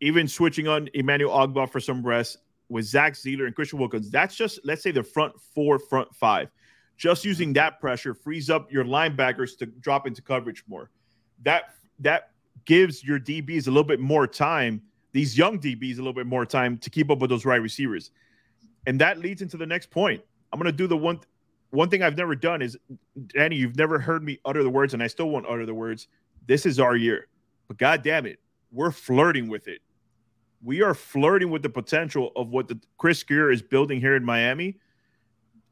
even 0.01 0.27
switching 0.27 0.67
on 0.67 0.89
Emmanuel 0.93 1.31
Ogbah 1.31 1.69
for 1.69 1.79
some 1.79 2.05
rest, 2.05 2.39
with 2.69 2.85
Zach 2.85 3.13
Sieler 3.13 3.45
and 3.45 3.55
Christian 3.55 3.79
Wilkins, 3.79 4.09
that's 4.09 4.35
just 4.35 4.59
let's 4.63 4.81
say 4.81 4.91
the 4.91 5.03
front 5.03 5.33
four, 5.53 5.79
front 5.79 6.13
five. 6.15 6.49
Just 6.97 7.21
mm-hmm. 7.21 7.29
using 7.29 7.53
that 7.53 7.79
pressure 7.79 8.13
frees 8.13 8.49
up 8.49 8.71
your 8.71 8.85
linebackers 8.85 9.57
to 9.59 9.65
drop 9.65 10.07
into 10.07 10.21
coverage 10.21 10.63
more. 10.67 10.89
That 11.43 11.75
that 11.99 12.31
gives 12.65 13.03
your 13.03 13.19
DBs 13.19 13.67
a 13.67 13.71
little 13.71 13.83
bit 13.83 13.99
more 13.99 14.27
time, 14.27 14.81
these 15.11 15.37
young 15.37 15.59
DBs 15.59 15.93
a 15.93 15.97
little 15.97 16.13
bit 16.13 16.27
more 16.27 16.45
time 16.45 16.77
to 16.79 16.89
keep 16.89 17.09
up 17.09 17.19
with 17.19 17.29
those 17.29 17.45
right 17.45 17.61
receivers. 17.61 18.11
And 18.87 18.99
that 18.99 19.19
leads 19.19 19.41
into 19.41 19.57
the 19.57 19.65
next 19.65 19.89
point. 19.89 20.21
I'm 20.51 20.59
gonna 20.59 20.71
do 20.71 20.87
the 20.87 20.97
one 20.97 21.19
one 21.71 21.89
thing 21.89 22.03
I've 22.03 22.17
never 22.17 22.35
done 22.35 22.61
is 22.61 22.77
Danny, 23.27 23.55
you've 23.55 23.75
never 23.75 23.97
heard 23.97 24.23
me 24.23 24.39
utter 24.45 24.61
the 24.61 24.69
words, 24.69 24.93
and 24.93 25.01
I 25.01 25.07
still 25.07 25.29
won't 25.29 25.47
utter 25.47 25.65
the 25.65 25.73
words. 25.73 26.07
This 26.45 26.65
is 26.65 26.79
our 26.79 26.95
year. 26.95 27.27
But 27.67 27.77
god 27.77 28.03
damn 28.03 28.25
it, 28.25 28.39
we're 28.71 28.91
flirting 28.91 29.47
with 29.47 29.67
it 29.67 29.81
we 30.63 30.81
are 30.81 30.93
flirting 30.93 31.49
with 31.51 31.61
the 31.61 31.69
potential 31.69 32.31
of 32.35 32.49
what 32.49 32.67
the 32.67 32.79
Chris 32.97 33.21
Grier 33.23 33.51
is 33.51 33.61
building 33.61 33.99
here 33.99 34.15
in 34.15 34.23
Miami. 34.23 34.77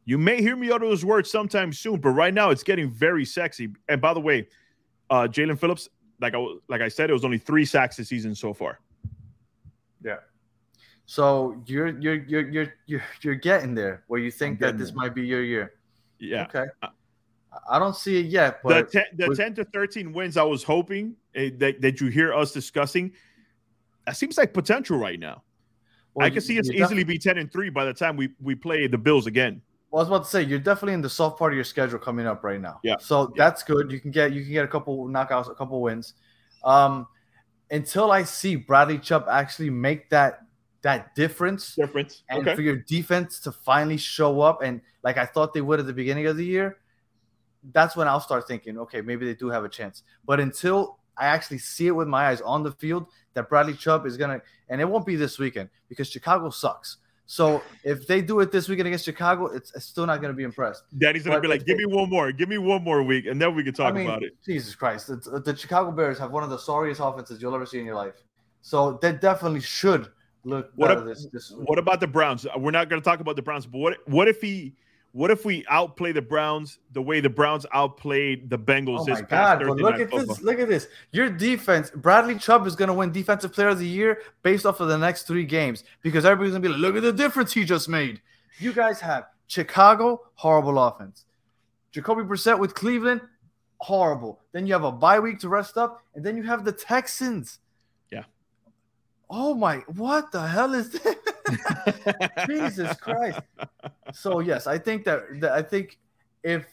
You 0.06 0.18
may 0.18 0.42
hear 0.42 0.56
me 0.56 0.72
utter 0.72 0.88
those 0.88 1.06
words 1.06 1.30
sometime 1.30 1.72
soon, 1.72 2.00
but 2.02 2.10
right 2.10 2.34
now 2.34 2.50
it's 2.50 2.64
getting 2.64 2.90
very 2.90 3.24
sexy. 3.24 3.70
And 3.88 4.02
by 4.02 4.14
the 4.14 4.20
way, 4.20 4.48
uh, 5.10 5.28
Jaelan 5.30 5.60
Phillips, 5.60 5.88
like 6.20 6.34
I 6.36 6.46
like 6.68 6.82
I 6.82 6.88
said, 6.88 7.10
it 7.10 7.14
was 7.14 7.24
only 7.24 7.38
three 7.38 7.66
sacks 7.66 7.98
this 7.98 8.10
season 8.10 8.36
so 8.36 8.54
far. 8.54 8.80
Yeah. 10.04 10.18
So 11.06 11.62
you're 11.66 12.00
you're 12.00 12.24
you're 12.24 12.50
you're 12.50 12.74
you're 12.88 13.04
you're 13.22 13.36
getting 13.36 13.76
there 13.76 14.04
where 14.08 14.20
you 14.20 14.32
think 14.32 14.60
that 14.60 14.78
this 14.78 14.90
there. 14.90 14.96
might 14.98 15.16
be 15.16 15.26
your 15.26 15.44
year. 15.44 15.74
Yeah. 16.20 16.44
Okay. 16.44 16.66
I 17.70 17.80
don't 17.80 17.96
see 17.96 18.18
it 18.20 18.28
yet, 18.28 18.62
The, 18.64 18.70
but 18.70 18.92
10, 18.92 19.04
the 19.18 19.28
with- 19.28 19.38
10 19.38 19.56
to 19.56 19.66
13 19.66 20.14
wins 20.14 20.38
I 20.38 20.44
was 20.44 20.64
hoping 20.64 21.16
eh, 21.36 21.50
that, 21.58 21.82
that 21.82 22.00
you 22.00 22.08
hear 22.08 22.34
us 22.34 22.54
discussing, 22.54 23.12
that 24.06 24.18
seems 24.18 24.38
like 24.38 24.54
potential 24.54 24.98
right 24.98 25.20
now. 25.20 25.44
well, 26.14 26.26
I 26.26 26.30
can 26.30 26.42
see 26.42 26.60
us 26.60 26.70
easily 26.70 27.04
be 27.04 27.18
10 27.18 27.38
and 27.38 27.52
3 27.52 27.70
by 27.70 27.86
the 27.86 27.94
time 27.94 28.16
we, 28.18 28.30
we 28.42 28.56
play 28.56 28.88
the 28.88 28.98
Bills 28.98 29.28
again. 29.28 29.62
Well, 29.92 30.00
I 30.00 30.04
was 30.04 30.08
about 30.10 30.24
to 30.24 30.30
say 30.30 30.42
you're 30.44 30.60
definitely 30.60 30.94
in 30.94 31.02
the 31.02 31.10
soft 31.10 31.38
part 31.38 31.52
of 31.52 31.56
your 31.56 31.64
schedule 31.66 32.00
coming 32.00 32.26
up 32.26 32.44
right 32.44 32.62
now. 32.62 32.80
Yeah. 32.84 32.96
So 33.00 33.24
Yeah. 33.36 33.46
that's 33.46 33.64
good. 33.64 33.92
You 33.92 34.00
can 34.00 34.12
get 34.12 34.32
you 34.34 34.42
can 34.44 34.52
get 34.54 34.64
a 34.64 34.68
couple 34.68 35.06
knockouts, 35.08 35.52
a 35.52 35.56
couple 35.56 35.82
wins. 35.82 36.14
Um, 36.64 37.08
until 37.70 38.12
I 38.12 38.24
see 38.24 38.56
Bradley 38.56 38.98
Chubb 39.00 39.26
actually 39.30 39.70
make 39.70 40.10
that 40.10 40.40
that 40.82 41.14
difference, 41.14 41.76
Difference. 41.76 42.24
and 42.30 42.40
Okay. 42.42 42.56
for 42.56 42.62
your 42.62 42.78
defense 42.78 43.40
to 43.42 43.52
finally 43.52 43.98
show 43.98 44.42
up 44.42 44.62
and 44.64 44.82
like 45.04 45.18
I 45.18 45.26
thought 45.26 45.54
they 45.54 45.62
would 45.62 45.80
at 45.80 45.86
the 45.86 45.94
beginning 45.94 46.26
of 46.26 46.38
the 46.38 46.46
year, 46.46 46.80
that's 47.72 47.96
when 47.96 48.08
I'll 48.08 48.20
start 48.22 48.48
thinking, 48.48 48.80
okay, 48.80 49.02
maybe 49.02 49.26
they 49.26 49.36
do 49.36 49.50
have 49.50 49.64
a 49.64 49.70
chance. 49.70 50.04
But 50.26 50.40
until 50.40 50.98
I 51.18 51.28
actually 51.28 51.60
see 51.60 51.88
it 51.88 51.92
with 51.92 52.08
my 52.08 52.28
eyes 52.28 52.42
on 52.42 52.64
the 52.64 52.72
field 52.72 53.08
that 53.34 53.50
Bradley 53.50 53.74
Chubb 53.74 54.06
is 54.06 54.18
gonna, 54.18 54.42
and 54.70 54.82
it 54.82 54.86
won't 54.86 55.06
be 55.06 55.16
this 55.16 55.40
weekend 55.40 55.70
because 55.90 56.10
Chicago 56.10 56.50
sucks. 56.50 56.98
So 57.26 57.62
if 57.86 58.08
they 58.08 58.22
do 58.22 58.42
it 58.42 58.52
this 58.52 58.68
weekend 58.68 58.88
against 58.88 59.06
Chicago, 59.06 59.46
it's, 59.46 59.74
it's 59.74 59.86
still 59.86 60.06
not 60.06 60.22
gonna 60.22 60.34
be 60.34 60.44
impressed. 60.44 60.84
Daddy's 60.98 61.24
going 61.24 61.36
to 61.36 61.40
but 61.40 61.44
be 61.44 61.48
like, 61.48 61.66
give 61.66 61.78
me 61.78 61.86
one 61.86 62.10
more. 62.10 62.32
Give 62.32 62.50
me 62.50 62.58
one 62.58 62.84
more 62.84 63.04
week, 63.04 63.26
and 63.26 63.42
then 63.42 63.56
we 63.56 63.64
can 63.64 63.74
talk 63.74 63.94
I 63.94 63.98
mean, 63.98 64.06
about 64.06 64.24
it. 64.24 64.34
Jesus 64.46 64.76
Christ, 64.76 65.10
uh, 65.10 65.40
the 65.40 65.56
Chicago 65.56 65.92
Bears 65.92 66.20
have 66.20 66.32
one 66.32 66.44
of 66.44 66.50
the 66.50 66.58
sorriest 66.58 67.00
offenses 67.02 67.42
you'll 67.42 67.56
ever 67.56 67.66
see 67.66 67.80
in 67.80 67.86
your 67.86 67.96
life. 67.96 68.16
So 68.62 69.00
they 69.02 69.14
definitely 69.14 69.62
should 69.62 70.10
look 70.44 70.72
What 70.76 70.92
ab- 70.92 71.06
this 71.06 71.28
this 71.32 71.52
week. 71.52 71.70
What 71.70 71.80
about 71.80 72.00
the 72.00 72.08
Browns? 72.08 72.46
We're 72.58 72.72
not 72.72 72.90
going 72.90 73.02
to 73.02 73.06
talk 73.06 73.20
about 73.20 73.36
the 73.36 73.42
Browns, 73.42 73.66
but 73.66 73.80
what 73.80 73.98
what 74.08 74.28
if 74.28 74.42
he 74.42 74.76
what 75.14 75.30
if 75.30 75.44
we 75.44 75.66
outplay 75.70 76.12
the 76.12 76.22
Browns 76.22 76.80
the 76.94 77.02
way 77.02 77.20
the 77.20 77.30
Browns 77.30 77.66
outplayed 77.74 78.50
the 78.50 78.58
Bengals 78.58 79.02
Oh 79.02 79.06
this 79.06 79.20
my 79.20 79.26
past 79.26 79.60
God! 79.60 79.68
But 79.68 79.78
look 79.78 79.96
at 79.96 80.10
football? 80.10 80.36
this! 80.36 80.42
Look 80.42 80.60
at 80.60 80.70
this! 80.70 80.88
Your 81.12 81.30
defense, 81.30 81.92
Bradley 81.92 82.36
Chubb 82.36 82.66
is 82.66 82.76
going 82.76 82.88
to 82.88 82.94
win 82.94 83.12
Defensive 83.12 83.52
Player 83.54 83.70
of 83.70 83.80
the 83.80 83.88
Year 83.88 84.22
based 84.44 84.66
off 84.66 84.80
of 84.80 84.88
the 84.88 84.98
next 84.98 85.24
three 85.24 85.46
games 85.46 85.84
because 86.02 86.24
everybody's 86.26 86.52
going 86.52 86.64
to 86.64 86.70
be 86.70 86.74
like, 86.74 86.82
"Look 86.82 86.96
at 86.96 87.04
the 87.04 87.14
difference 87.14 87.54
he 87.54 87.66
just 87.66 87.90
made." 87.90 88.22
You 88.60 88.74
guys 88.74 89.00
have 89.02 89.26
Chicago, 89.48 90.22
horrible 90.36 90.80
offense. 90.80 91.26
Jacoby 91.92 92.22
Brissett 92.24 92.58
with 92.58 92.74
Cleveland, 92.74 93.22
horrible. 93.80 94.40
Then 94.54 94.66
you 94.66 94.74
have 94.74 94.86
a 94.86 94.92
bye 94.92 95.20
week 95.20 95.40
to 95.40 95.50
rest 95.50 95.78
up, 95.78 96.02
and 96.16 96.24
then 96.24 96.38
you 96.38 96.44
have 96.44 96.64
the 96.64 96.72
Texans. 96.72 97.60
Oh 99.34 99.54
my! 99.54 99.78
What 99.96 100.34
the 100.34 100.46
hell 100.46 100.74
is 100.74 100.90
this? 100.90 101.16
Jesus 102.48 102.94
Christ. 102.98 103.40
So 104.12 104.42
yes, 104.42 104.68
I 104.68 104.78
think 104.78 105.06
that, 105.06 105.22
that 105.40 105.54
I 105.54 105.62
think 105.62 105.98
if 106.44 106.66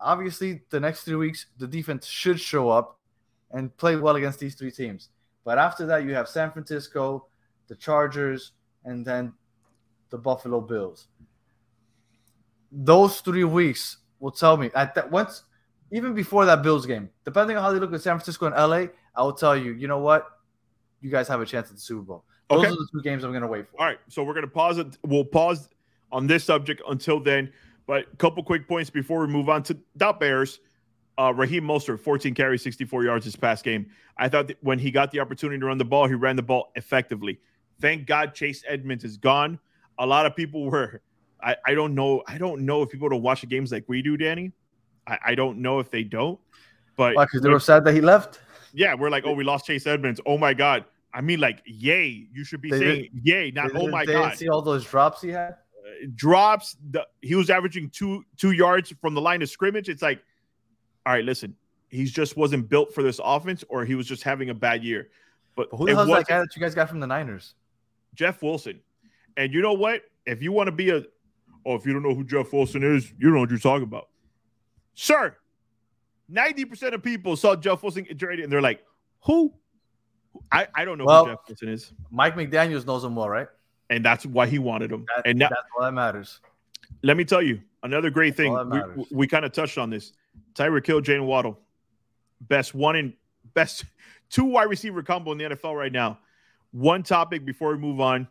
obviously 0.00 0.62
the 0.70 0.80
next 0.80 1.04
three 1.04 1.16
weeks 1.16 1.46
the 1.58 1.66
defense 1.66 2.06
should 2.06 2.40
show 2.40 2.70
up 2.70 2.98
and 3.50 3.76
play 3.76 3.96
well 3.96 4.16
against 4.16 4.38
these 4.38 4.54
three 4.54 4.70
teams. 4.70 5.10
But 5.44 5.58
after 5.58 5.84
that, 5.86 6.04
you 6.04 6.14
have 6.14 6.26
San 6.26 6.50
Francisco, 6.50 7.26
the 7.68 7.74
Chargers, 7.74 8.52
and 8.84 9.04
then 9.04 9.34
the 10.08 10.16
Buffalo 10.16 10.62
Bills. 10.62 11.08
Those 12.72 13.20
three 13.20 13.44
weeks 13.44 13.98
will 14.20 14.30
tell 14.30 14.56
me 14.56 14.70
at 14.74 14.94
that 14.94 15.10
once, 15.10 15.42
even 15.92 16.14
before 16.14 16.46
that 16.46 16.62
Bills 16.62 16.86
game, 16.86 17.10
depending 17.26 17.58
on 17.58 17.62
how 17.62 17.72
they 17.72 17.78
look 17.78 17.92
at 17.92 18.00
San 18.00 18.16
Francisco 18.16 18.46
and 18.46 18.54
LA, 18.54 18.92
I 19.14 19.22
will 19.22 19.34
tell 19.34 19.56
you, 19.56 19.72
you 19.72 19.86
know 19.86 19.98
what, 19.98 20.39
you 21.00 21.10
guys 21.10 21.28
have 21.28 21.40
a 21.40 21.46
chance 21.46 21.68
at 21.68 21.76
the 21.76 21.80
Super 21.80 22.02
Bowl. 22.02 22.24
Those 22.48 22.58
Okay. 22.60 22.68
are 22.68 22.72
the 22.72 22.88
two 22.92 23.02
games 23.02 23.24
I'm 23.24 23.30
going 23.30 23.42
to 23.42 23.48
wait 23.48 23.68
for. 23.68 23.80
All 23.80 23.86
right, 23.86 23.98
so 24.08 24.22
we're 24.22 24.34
gonna 24.34 24.46
pause 24.48 24.78
it. 24.78 24.98
We'll 25.04 25.24
pause 25.24 25.68
on 26.12 26.26
this 26.26 26.44
subject 26.44 26.82
until 26.88 27.20
then. 27.20 27.52
But 27.86 28.06
a 28.12 28.16
couple 28.16 28.42
quick 28.42 28.68
points 28.68 28.90
before 28.90 29.20
we 29.20 29.26
move 29.32 29.48
on 29.48 29.62
to 29.64 29.76
the 29.96 30.12
Bears. 30.12 30.60
Uh, 31.18 31.32
Raheem 31.34 31.64
Mostert, 31.64 32.00
14 32.00 32.34
carries, 32.34 32.62
64 32.62 33.04
yards 33.04 33.24
this 33.24 33.36
past 33.36 33.64
game. 33.64 33.90
I 34.16 34.28
thought 34.28 34.46
that 34.48 34.56
when 34.62 34.78
he 34.78 34.90
got 34.90 35.10
the 35.10 35.20
opportunity 35.20 35.58
to 35.60 35.66
run 35.66 35.76
the 35.76 35.84
ball, 35.84 36.06
he 36.06 36.14
ran 36.14 36.36
the 36.36 36.42
ball 36.42 36.72
effectively. 36.76 37.40
Thank 37.80 38.06
God 38.06 38.34
Chase 38.34 38.64
Edmonds 38.66 39.04
is 39.04 39.16
gone. 39.16 39.58
A 39.98 40.06
lot 40.06 40.24
of 40.26 40.34
people 40.36 40.64
were. 40.70 41.02
I, 41.42 41.56
I 41.66 41.74
don't 41.74 41.94
know. 41.94 42.22
I 42.26 42.38
don't 42.38 42.62
know 42.62 42.82
if 42.82 42.90
people 42.90 43.08
don't 43.08 43.22
watch 43.22 43.40
the 43.40 43.46
games 43.46 43.72
like 43.72 43.84
we 43.88 44.02
do, 44.02 44.16
Danny. 44.16 44.52
I, 45.06 45.18
I 45.26 45.34
don't 45.34 45.58
know 45.58 45.78
if 45.78 45.90
they 45.90 46.04
don't. 46.04 46.38
But 46.96 47.16
Because 47.16 47.42
they 47.42 47.48
were 47.48 47.60
sad 47.60 47.84
that 47.84 47.94
he 47.94 48.00
left. 48.00 48.40
Yeah, 48.72 48.94
we're 48.94 49.10
like, 49.10 49.24
oh, 49.26 49.32
we 49.32 49.44
lost 49.44 49.66
Chase 49.66 49.86
Edmonds. 49.86 50.20
Oh 50.26 50.38
my 50.38 50.54
God. 50.54 50.84
I 51.12 51.20
mean, 51.20 51.40
like, 51.40 51.62
yay. 51.66 52.28
You 52.32 52.44
should 52.44 52.60
be 52.60 52.70
They 52.70 52.78
saying 52.78 53.08
yay, 53.22 53.50
not 53.50 53.70
oh 53.74 53.88
my 53.88 54.04
they 54.04 54.12
God 54.12 54.36
see 54.36 54.48
all 54.48 54.62
those 54.62 54.84
drops 54.84 55.20
he 55.22 55.30
had. 55.30 55.50
Uh, 55.50 56.06
drops. 56.14 56.76
The, 56.90 57.06
he 57.20 57.34
was 57.34 57.50
averaging 57.50 57.90
two 57.90 58.24
two 58.36 58.52
yards 58.52 58.92
from 59.00 59.14
the 59.14 59.20
line 59.20 59.42
of 59.42 59.50
scrimmage. 59.50 59.88
It's 59.88 60.02
like, 60.02 60.22
all 61.04 61.12
right, 61.12 61.24
listen, 61.24 61.56
he 61.88 62.04
just 62.04 62.36
wasn't 62.36 62.68
built 62.68 62.94
for 62.94 63.02
this 63.02 63.20
offense, 63.22 63.64
or 63.68 63.84
he 63.84 63.94
was 63.94 64.06
just 64.06 64.22
having 64.22 64.50
a 64.50 64.54
bad 64.54 64.84
year. 64.84 65.08
But 65.56 65.70
But 65.70 65.76
who 65.76 65.86
the 65.86 65.94
hell's 65.94 66.08
that 66.08 66.26
guy 66.26 66.38
that 66.38 66.54
you 66.54 66.62
guys 66.62 66.74
got 66.74 66.88
from 66.88 67.00
the 67.00 67.06
Niners? 67.06 67.54
Jeff 68.14 68.42
Wilson. 68.42 68.80
And 69.36 69.52
you 69.52 69.62
know 69.62 69.72
what? 69.72 70.02
If 70.26 70.42
you 70.42 70.52
want 70.52 70.68
to 70.68 70.72
be 70.72 70.90
a, 70.90 71.02
oh, 71.66 71.74
if 71.74 71.86
you 71.86 71.92
don't 71.92 72.02
know 72.02 72.14
who 72.14 72.24
Jeff 72.24 72.52
Wilson 72.52 72.82
is, 72.82 73.10
you 73.18 73.26
don't 73.26 73.34
know 73.34 73.40
what 73.40 73.50
you're 73.50 73.58
talking 73.58 73.84
about, 73.84 74.08
sir. 74.94 75.36
Ninety 76.30 76.64
percent 76.64 76.94
of 76.94 77.02
people 77.02 77.36
saw 77.36 77.56
Jeff 77.56 77.82
Wilson 77.82 78.04
get 78.04 78.18
traded, 78.18 78.44
and 78.44 78.52
they're 78.52 78.62
like, 78.62 78.84
who? 79.24 79.52
I, 80.52 80.68
I 80.74 80.84
don't 80.84 80.96
know 80.96 81.04
Well- 81.04 81.24
who 81.26 81.32
Jeff 81.32 81.38
Wilson 81.48 81.68
is, 81.70 81.92
Mike 82.10 82.36
McDaniel's 82.36 82.86
knows 82.86 83.04
him 83.04 83.16
well, 83.16 83.28
right? 83.28 83.48
and 83.90 84.04
that's 84.04 84.24
why 84.24 84.46
he 84.46 84.60
wanted 84.60 84.92
him. 84.92 85.04
That- 85.16 85.26
and 85.26 85.38
now, 85.40 85.48
that's 85.48 85.62
all 85.76 85.84
that 85.84 85.92
matters. 85.92 86.40
let 87.02 87.16
me 87.16 87.24
tell 87.24 87.42
you 87.42 87.60
another 87.82 88.08
great 88.10 88.36
thing. 88.36 88.56
all 88.56 88.64
We, 88.64 89.04
we 89.10 89.26
kind 89.26 89.44
of 89.44 89.50
touched 89.52 89.76
on 89.78 89.90
this. 89.90 90.12
Tyreek 90.54 90.86
Hill, 90.86 91.00
Jaylen 91.00 91.26
Waddle, 91.26 91.58
best 92.42 92.74
one 92.74 92.94
in 92.94 93.12
best 93.54 93.84
two 94.30 94.44
wide 94.44 94.68
receiver 94.70 95.02
combo 95.02 95.32
in 95.32 95.38
the 95.38 95.44
NFL 95.44 95.76
right 95.76 95.90
now. 95.92 96.18
One 96.70 97.02
topic 97.02 97.44
before 97.44 97.72
we 97.72 97.78
move 97.78 98.00
on. 98.00 98.28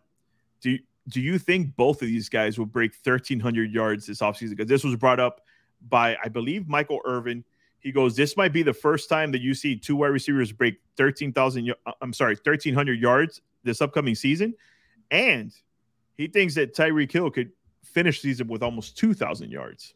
Do 0.62 0.70
you, 0.72 0.80
do 1.10 1.20
you 1.20 1.38
think 1.38 1.76
both 1.76 2.02
of 2.02 2.08
these 2.08 2.30
guys 2.30 2.58
will 2.58 2.66
break 2.66 2.92
1,300 3.04 3.72
yards 3.74 4.06
this 4.06 4.20
offseason? 4.20 4.52
Because 4.52 4.68
this 4.68 4.84
was 4.86 4.96
brought 4.96 5.20
up 5.20 5.42
by, 5.90 6.16
I 6.24 6.30
believe, 6.30 6.70
Michael 6.70 7.00
Irvin. 7.04 7.44
He 7.82 7.92
goes, 7.92 8.16
This 8.16 8.36
might 8.38 8.52
be 8.54 8.64
the 8.64 8.74
first 8.74 9.10
time 9.10 9.32
that 9.32 9.42
you 9.42 9.54
see 9.54 9.76
two 9.76 9.96
wide 9.96 10.08
receivers 10.08 10.52
break 10.52 10.80
13,000, 10.98 11.66
y- 11.68 11.74
uh, 11.86 11.92
I'm 12.02 12.14
sorry, 12.14 12.36
1,300 12.36 13.00
yards 13.00 13.42
this 13.64 13.82
upcoming 13.82 14.16
season. 14.16 14.54
And 15.12 15.54
he 16.18 16.28
thinks 16.28 16.56
that 16.56 16.76
Tyreek 16.76 17.12
Hill 17.12 17.30
could 17.32 17.52
finish 17.84 18.22
season 18.22 18.48
with 18.48 18.62
almost 18.64 18.98
2,000 18.98 19.50
yards. 19.52 19.94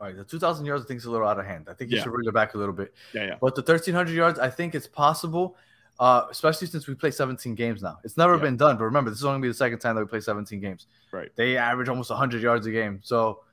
All 0.00 0.08
right, 0.08 0.16
the 0.16 0.24
2,000 0.24 0.66
yards 0.66 0.84
I 0.84 0.88
think 0.88 0.98
is 0.98 1.06
a 1.06 1.10
little 1.10 1.26
out 1.26 1.38
of 1.38 1.46
hand. 1.46 1.68
I 1.70 1.74
think 1.74 1.90
you 1.90 1.96
Yeah. 1.96 2.02
should 2.02 2.12
reel 2.12 2.28
it 2.28 2.34
back 2.34 2.54
a 2.54 2.58
little 2.58 2.74
bit. 2.74 2.92
Yeah, 3.14 3.24
yeah. 3.26 3.36
But 3.40 3.54
the 3.54 3.62
1,300 3.62 4.12
yards, 4.14 4.38
I 4.38 4.50
think 4.50 4.74
it's 4.74 4.86
possible, 4.86 5.56
uh, 5.98 6.26
especially 6.30 6.66
since 6.66 6.86
we 6.86 6.94
play 6.94 7.10
17 7.10 7.54
games 7.54 7.82
now. 7.82 7.98
It's 8.04 8.18
never 8.18 8.34
Yeah. 8.36 8.42
been 8.42 8.56
done. 8.58 8.76
But 8.76 8.84
remember, 8.84 9.08
this 9.10 9.20
is 9.20 9.24
only 9.24 9.36
gonna 9.36 9.42
be 9.42 9.48
the 9.48 9.54
second 9.54 9.78
time 9.78 9.94
that 9.94 10.02
we 10.02 10.08
play 10.08 10.20
17 10.20 10.60
games. 10.60 10.86
Right. 11.12 11.34
They 11.36 11.56
average 11.56 11.88
almost 11.88 12.10
100 12.10 12.42
yards 12.42 12.66
a 12.66 12.70
game. 12.72 13.00
So 13.02 13.44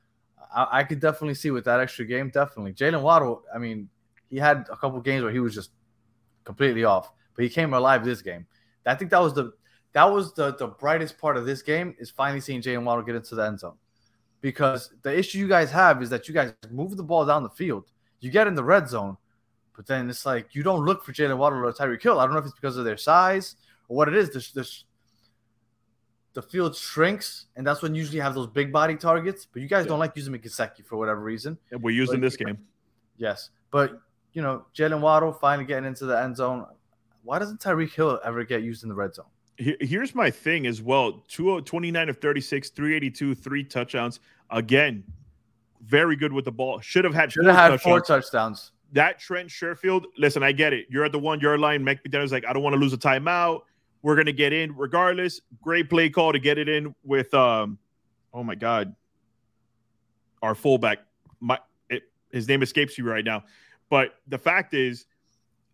I, 0.54 0.80
I 0.80 0.84
could 0.84 1.00
definitely 1.00 1.36
see 1.36 1.52
with 1.52 1.66
that 1.66 1.80
extra 1.80 2.06
game, 2.06 2.30
definitely. 2.30 2.74
Jaylen 2.74 3.02
Waddle, 3.02 3.44
I 3.54 3.58
mean, 3.58 3.90
he 4.30 4.38
had 4.38 4.68
a 4.72 4.78
couple 4.78 5.00
games 5.02 5.24
where 5.24 5.32
he 5.32 5.40
was 5.40 5.54
just 5.54 5.72
completely 6.44 6.84
off, 6.84 7.12
but 7.36 7.44
he 7.44 7.50
came 7.50 7.74
alive 7.74 8.04
this 8.04 8.22
game. 8.22 8.46
I 8.86 8.96
think 8.96 9.12
that 9.12 9.22
was 9.22 9.34
the 9.34 9.54
that 9.94 10.12
was 10.12 10.34
the 10.34 10.56
the 10.56 10.68
brightest 10.68 11.18
part 11.18 11.38
of 11.38 11.46
this 11.46 11.62
game 11.62 11.96
is 12.00 12.10
finally 12.10 12.42
seeing 12.42 12.62
Jaylen 12.62 12.84
Waddle 12.84 13.04
get 13.04 13.16
into 13.16 13.36
the 13.36 13.46
end 13.46 13.60
zone. 13.60 13.78
Because 14.42 14.92
the 15.04 15.18
issue 15.18 15.38
you 15.38 15.48
guys 15.48 15.72
have 15.72 16.02
is 16.02 16.10
that 16.10 16.28
you 16.28 16.34
guys 16.34 16.54
move 16.70 16.98
the 16.98 17.04
ball 17.04 17.26
down 17.26 17.44
the 17.44 17.50
field. 17.50 17.86
You 18.20 18.30
get 18.30 18.46
in 18.46 18.56
the 18.56 18.64
red 18.64 18.90
zone, 18.90 19.16
but 19.76 19.86
then 19.86 20.10
it's 20.10 20.26
like 20.26 20.54
you 20.54 20.64
don't 20.64 20.84
look 20.84 21.06
for 21.06 21.14
Jaylen 21.14 21.38
Waddle 21.38 21.60
or 21.60 21.72
Tyreek 21.72 22.02
Hill. 22.02 22.20
I 22.20 22.26
don't 22.26 22.34
know 22.34 22.40
if 22.40 22.46
it's 22.46 22.54
because 22.54 22.76
of 22.76 22.84
their 22.84 22.98
size 22.98 23.56
or 23.88 23.96
what 23.96 24.10
it 24.10 24.16
is. 24.16 24.32
The, 24.32 24.62
the, 24.62 24.70
the 26.34 26.42
field 26.42 26.76
shrinks, 26.76 27.46
and 27.56 27.66
that's 27.66 27.82
when 27.82 27.94
you 27.94 28.00
usually 28.02 28.20
have 28.20 28.34
those 28.34 28.48
big 28.48 28.72
body 28.72 28.96
targets. 28.96 29.46
But 29.52 29.62
you 29.62 29.68
guys 29.68 29.86
don't 29.86 30.00
like 30.00 30.16
using 30.16 30.32
Mike 30.32 30.44
Gesicki 30.44 30.84
for 30.84 30.98
whatever 30.98 31.22
reason. 31.22 31.58
And 31.72 31.82
we're 31.82 31.92
using 31.92 32.20
this 32.20 32.36
game. 32.36 32.58
Yes, 33.18 33.50
but 33.72 34.02
you 34.34 34.42
know 34.42 34.66
Jaylen 34.76 35.02
Waddle 35.02 35.32
finally 35.32 35.66
getting 35.66 35.86
into 35.86 36.06
the 36.06 36.20
end 36.20 36.36
zone. 36.38 36.66
Why 37.24 37.40
doesn't 37.40 37.62
Tyreek 37.62 37.94
Hill 37.94 38.20
ever 38.26 38.44
get 38.44 38.64
used 38.64 38.84
in 38.84 38.90
the 38.90 38.96
red 38.96 39.14
zone? 39.14 39.28
Here's 39.58 40.16
my 40.16 40.32
thing 40.32 40.66
as 40.66 40.82
well 40.82 41.24
20 41.30 41.62
29 41.62 42.10
of 42.10 42.18
36, 42.18 42.70
382, 42.72 43.36
three 43.36 43.64
touchdowns. 43.64 44.20
Again, 44.50 45.04
very 45.82 46.16
good 46.16 46.34
with 46.34 46.46
the 46.46 46.52
ball. 46.52 46.80
Should 46.80 47.06
have 47.06 47.14
had 47.14 47.32
Should 47.32 47.44
four 47.44 47.54
have 47.54 47.72
had 47.72 47.82
four 47.82 48.00
touchdowns. 48.00 48.26
touchdowns. 48.26 48.72
that 48.94 49.20
Trent 49.20 49.50
Sherfield, 49.50 50.06
listen, 50.18 50.42
I 50.42 50.52
get 50.52 50.74
it. 50.74 50.88
You're 50.90 51.06
at 51.06 51.12
the 51.12 51.20
one 51.20 51.40
yard 51.40 51.60
line. 51.60 51.84
McDaniel's 51.86 52.32
like, 52.32 52.46
I 52.48 52.54
don't 52.54 52.64
want 52.64 52.74
to 52.74 52.80
lose 52.80 52.94
a 52.94 52.98
timeout. 52.98 53.62
We're 54.04 54.16
gonna 54.16 54.34
get 54.34 54.54
in 54.54 54.76
regardless. 54.76 55.42
Great 55.62 55.90
play 55.90 56.10
call 56.10 56.34
to 56.34 56.40
get 56.40 56.58
it 56.58 56.70
in 56.70 56.94
with 57.04 57.34
um, 57.34 57.80
oh 58.34 58.44
my 58.44 58.54
god, 58.54 58.96
our 60.42 60.54
fullback. 60.54 61.00
My 61.40 61.58
it, 61.90 62.04
his 62.32 62.48
name 62.48 62.62
escapes 62.62 62.98
you 62.98 63.10
right 63.10 63.26
now, 63.26 63.46
but 63.90 64.16
the 64.28 64.38
fact 64.38 64.74
is, 64.74 65.06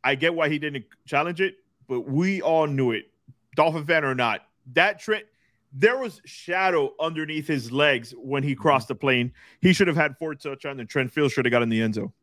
I 0.04 0.16
get 0.16 0.34
why 0.34 0.48
he 0.48 0.60
didn't 0.60 0.86
challenge 1.06 1.42
it, 1.42 1.56
but 1.88 2.02
we 2.02 2.42
all 2.42 2.68
knew 2.68 2.92
it. 2.92 3.12
Dolphin 3.56 3.86
fan 3.86 4.06
or 4.06 4.16
not, 4.16 4.46
that 4.74 5.00
Trent, 5.00 5.26
there 5.74 5.98
was 5.98 6.22
shadow 6.24 6.94
underneath 7.00 7.48
his 7.48 7.72
legs 7.72 8.14
when 8.18 8.44
he 8.44 8.56
crossed 8.56 8.88
the 8.88 8.96
plane. 8.96 9.34
He 9.62 9.74
should 9.74 9.88
have 9.88 9.98
had 9.98 10.18
four 10.18 10.36
touchdowns, 10.36 10.80
and 10.80 10.88
Trent 10.88 11.12
Fields 11.12 11.34
should 11.34 11.46
have 11.46 11.52
got 11.52 11.64
in 11.64 11.70
the 11.70 11.82
end 11.82 11.96
zone. 11.96 12.14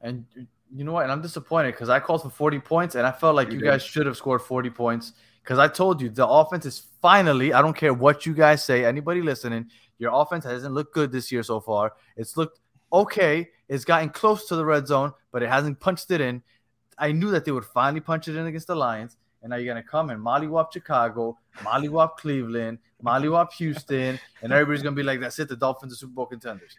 And 0.00 0.24
you 0.74 0.84
know 0.84 0.92
what? 0.92 1.02
And 1.04 1.12
I'm 1.12 1.22
disappointed 1.22 1.72
because 1.72 1.88
I 1.88 2.00
called 2.00 2.22
for 2.22 2.30
40 2.30 2.60
points, 2.60 2.94
and 2.94 3.06
I 3.06 3.12
felt 3.12 3.36
like 3.36 3.50
You 3.50 3.58
you, 3.58 3.64
guys 3.64 3.82
should 3.82 4.06
have 4.06 4.16
scored 4.16 4.42
40 4.42 4.70
points. 4.70 5.12
Because 5.42 5.58
I 5.58 5.68
told 5.68 6.00
you 6.00 6.10
the 6.10 6.26
offense 6.26 6.66
is 6.66 6.82
finally, 7.00 7.52
I 7.52 7.62
don't 7.62 7.76
care 7.76 7.94
what 7.94 8.26
you 8.26 8.34
guys 8.34 8.62
say, 8.62 8.84
anybody 8.84 9.22
listening, 9.22 9.70
your 9.98 10.12
offense 10.14 10.44
hasn't 10.44 10.74
looked 10.74 10.94
good 10.94 11.12
this 11.12 11.32
year 11.32 11.42
so 11.42 11.60
far. 11.60 11.94
It's 12.16 12.36
looked 12.36 12.60
okay. 12.92 13.48
It's 13.68 13.84
gotten 13.84 14.10
close 14.10 14.48
to 14.48 14.56
the 14.56 14.64
red 14.64 14.86
zone, 14.86 15.12
but 15.32 15.42
it 15.42 15.48
hasn't 15.48 15.80
punched 15.80 16.10
it 16.10 16.20
in. 16.20 16.42
I 16.98 17.12
knew 17.12 17.30
that 17.30 17.44
they 17.44 17.52
would 17.52 17.64
finally 17.64 18.00
punch 18.00 18.28
it 18.28 18.36
in 18.36 18.46
against 18.46 18.66
the 18.66 18.74
Lions. 18.74 19.16
And 19.42 19.50
now 19.50 19.56
you're 19.56 19.72
gonna 19.72 19.82
come 19.82 20.10
and 20.10 20.20
mollywop 20.22 20.72
Chicago, 20.72 21.38
mollywop 21.58 22.16
Cleveland, 22.18 22.78
mollywop 23.02 23.52
Houston, 23.58 24.18
and 24.42 24.52
everybody's 24.52 24.82
gonna 24.82 24.96
be 24.96 25.02
like, 25.02 25.20
"That's 25.20 25.38
it, 25.38 25.48
the 25.48 25.56
Dolphins 25.56 25.94
are 25.94 25.96
Super 25.96 26.12
Bowl 26.12 26.26
contenders." 26.26 26.76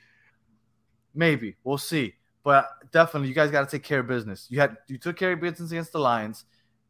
Maybe 1.15 1.55
we'll 1.63 1.79
see, 1.79 2.13
but 2.43 2.69
definitely 2.91 3.29
you 3.29 3.35
guys 3.35 3.51
got 3.51 3.67
to 3.69 3.77
take 3.77 3.83
care 3.83 3.99
of 3.99 4.07
business. 4.07 4.47
You 4.49 4.59
had 4.59 4.77
you 4.87 4.97
took 4.97 5.17
care 5.17 5.31
of 5.33 5.41
business 5.41 5.71
against 5.71 5.91
the 5.91 5.99
Lions, 5.99 6.45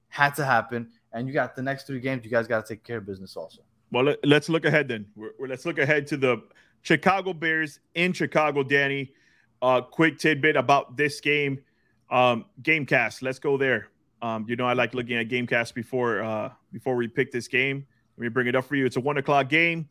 had 0.09 0.35
to 0.35 0.45
happen, 0.45 0.89
and 1.13 1.27
you 1.27 1.33
got 1.33 1.55
the 1.55 1.61
next 1.61 1.87
three 1.87 1.99
games. 1.99 2.23
You 2.23 2.31
guys 2.31 2.47
got 2.47 2.65
to 2.65 2.73
take 2.73 2.83
care 2.83 2.97
of 2.97 3.05
business 3.05 3.35
also. 3.35 3.61
Well, 3.91 4.05
let, 4.05 4.25
let's 4.25 4.47
look 4.49 4.65
ahead 4.65 4.87
then. 4.87 5.05
We're, 5.15 5.31
we're- 5.39 5.49
let's 5.49 5.65
look 5.65 5.77
ahead 5.77 6.07
to 6.07 6.17
the 6.17 6.43
Chicago 6.81 7.33
Bears 7.33 7.79
in 7.95 8.13
Chicago. 8.13 8.63
Danny, 8.63 9.11
uh, 9.61 9.81
quick 9.81 10.17
tidbit 10.17 10.55
about 10.55 10.95
this 10.97 11.19
game. 11.19 11.59
Um, 12.09 12.45
Gamecast. 12.61 13.21
Let's 13.21 13.39
go 13.39 13.57
there. 13.57 13.87
Um, 14.21 14.45
you 14.47 14.55
know, 14.55 14.65
I 14.65 14.73
like 14.73 14.93
looking 14.93 15.17
at 15.17 15.27
Gamecast 15.29 15.73
before 15.73 16.21
uh, 16.21 16.51
before 16.71 16.95
we 16.95 17.07
pick 17.07 17.31
this 17.31 17.47
game. 17.47 17.85
Let 18.17 18.23
me 18.23 18.29
bring 18.29 18.47
it 18.47 18.55
up 18.55 18.65
for 18.65 18.75
you. 18.75 18.85
It's 18.85 18.97
a 18.97 18.99
one 19.01 19.17
o'clock 19.17 19.49
game. 19.49 19.89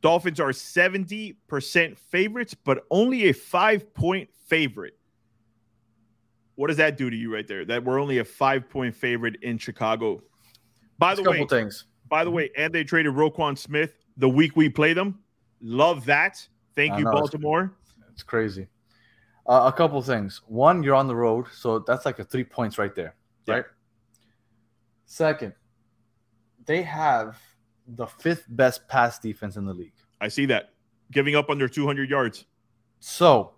Dolphins 0.00 0.38
are 0.40 0.52
seventy 0.52 1.34
percent 1.48 1.98
favorites, 1.98 2.54
but 2.54 2.84
only 2.90 3.28
a 3.28 3.32
five 3.32 3.92
point 3.94 4.28
favorite. 4.46 4.96
What 6.54 6.68
does 6.68 6.76
that 6.78 6.96
do 6.96 7.08
to 7.10 7.16
you 7.16 7.32
right 7.32 7.46
there? 7.46 7.64
That 7.64 7.84
we're 7.84 8.00
only 8.00 8.18
a 8.18 8.24
five 8.24 8.68
point 8.68 8.94
favorite 8.94 9.36
in 9.42 9.58
Chicago. 9.58 10.22
By 10.98 11.12
A 11.12 11.16
the 11.16 11.22
couple 11.22 11.40
way, 11.42 11.46
things. 11.46 11.84
by 12.08 12.24
the 12.24 12.30
way, 12.30 12.50
and 12.56 12.72
they 12.72 12.84
traded 12.84 13.12
Roquan 13.14 13.56
Smith 13.56 13.92
the 14.16 14.28
week 14.28 14.56
we 14.56 14.68
play 14.68 14.92
them. 14.92 15.20
Love 15.60 16.04
that. 16.06 16.46
Thank 16.74 16.92
I 16.94 16.98
you, 16.98 17.04
know, 17.04 17.12
Baltimore. 17.12 17.76
It's 18.12 18.22
crazy. 18.22 18.66
Uh, 19.46 19.70
a 19.72 19.76
couple 19.76 20.00
things. 20.02 20.42
One, 20.46 20.82
you're 20.82 20.94
on 20.94 21.06
the 21.06 21.14
road, 21.16 21.46
so 21.52 21.78
that's 21.80 22.04
like 22.04 22.18
a 22.18 22.24
three 22.24 22.44
points 22.44 22.78
right 22.78 22.94
there, 22.94 23.14
Yeah. 23.46 23.54
right? 23.54 23.64
Second, 25.06 25.54
they 26.66 26.82
have 26.82 27.38
the 27.88 28.06
fifth 28.06 28.44
best 28.48 28.86
pass 28.88 29.18
defense 29.18 29.56
in 29.56 29.64
the 29.64 29.74
league. 29.74 29.92
I 30.20 30.28
see 30.28 30.46
that. 30.46 30.74
Giving 31.10 31.36
up 31.36 31.50
under 31.50 31.68
200 31.68 32.10
yards. 32.10 32.44
So 33.00 33.52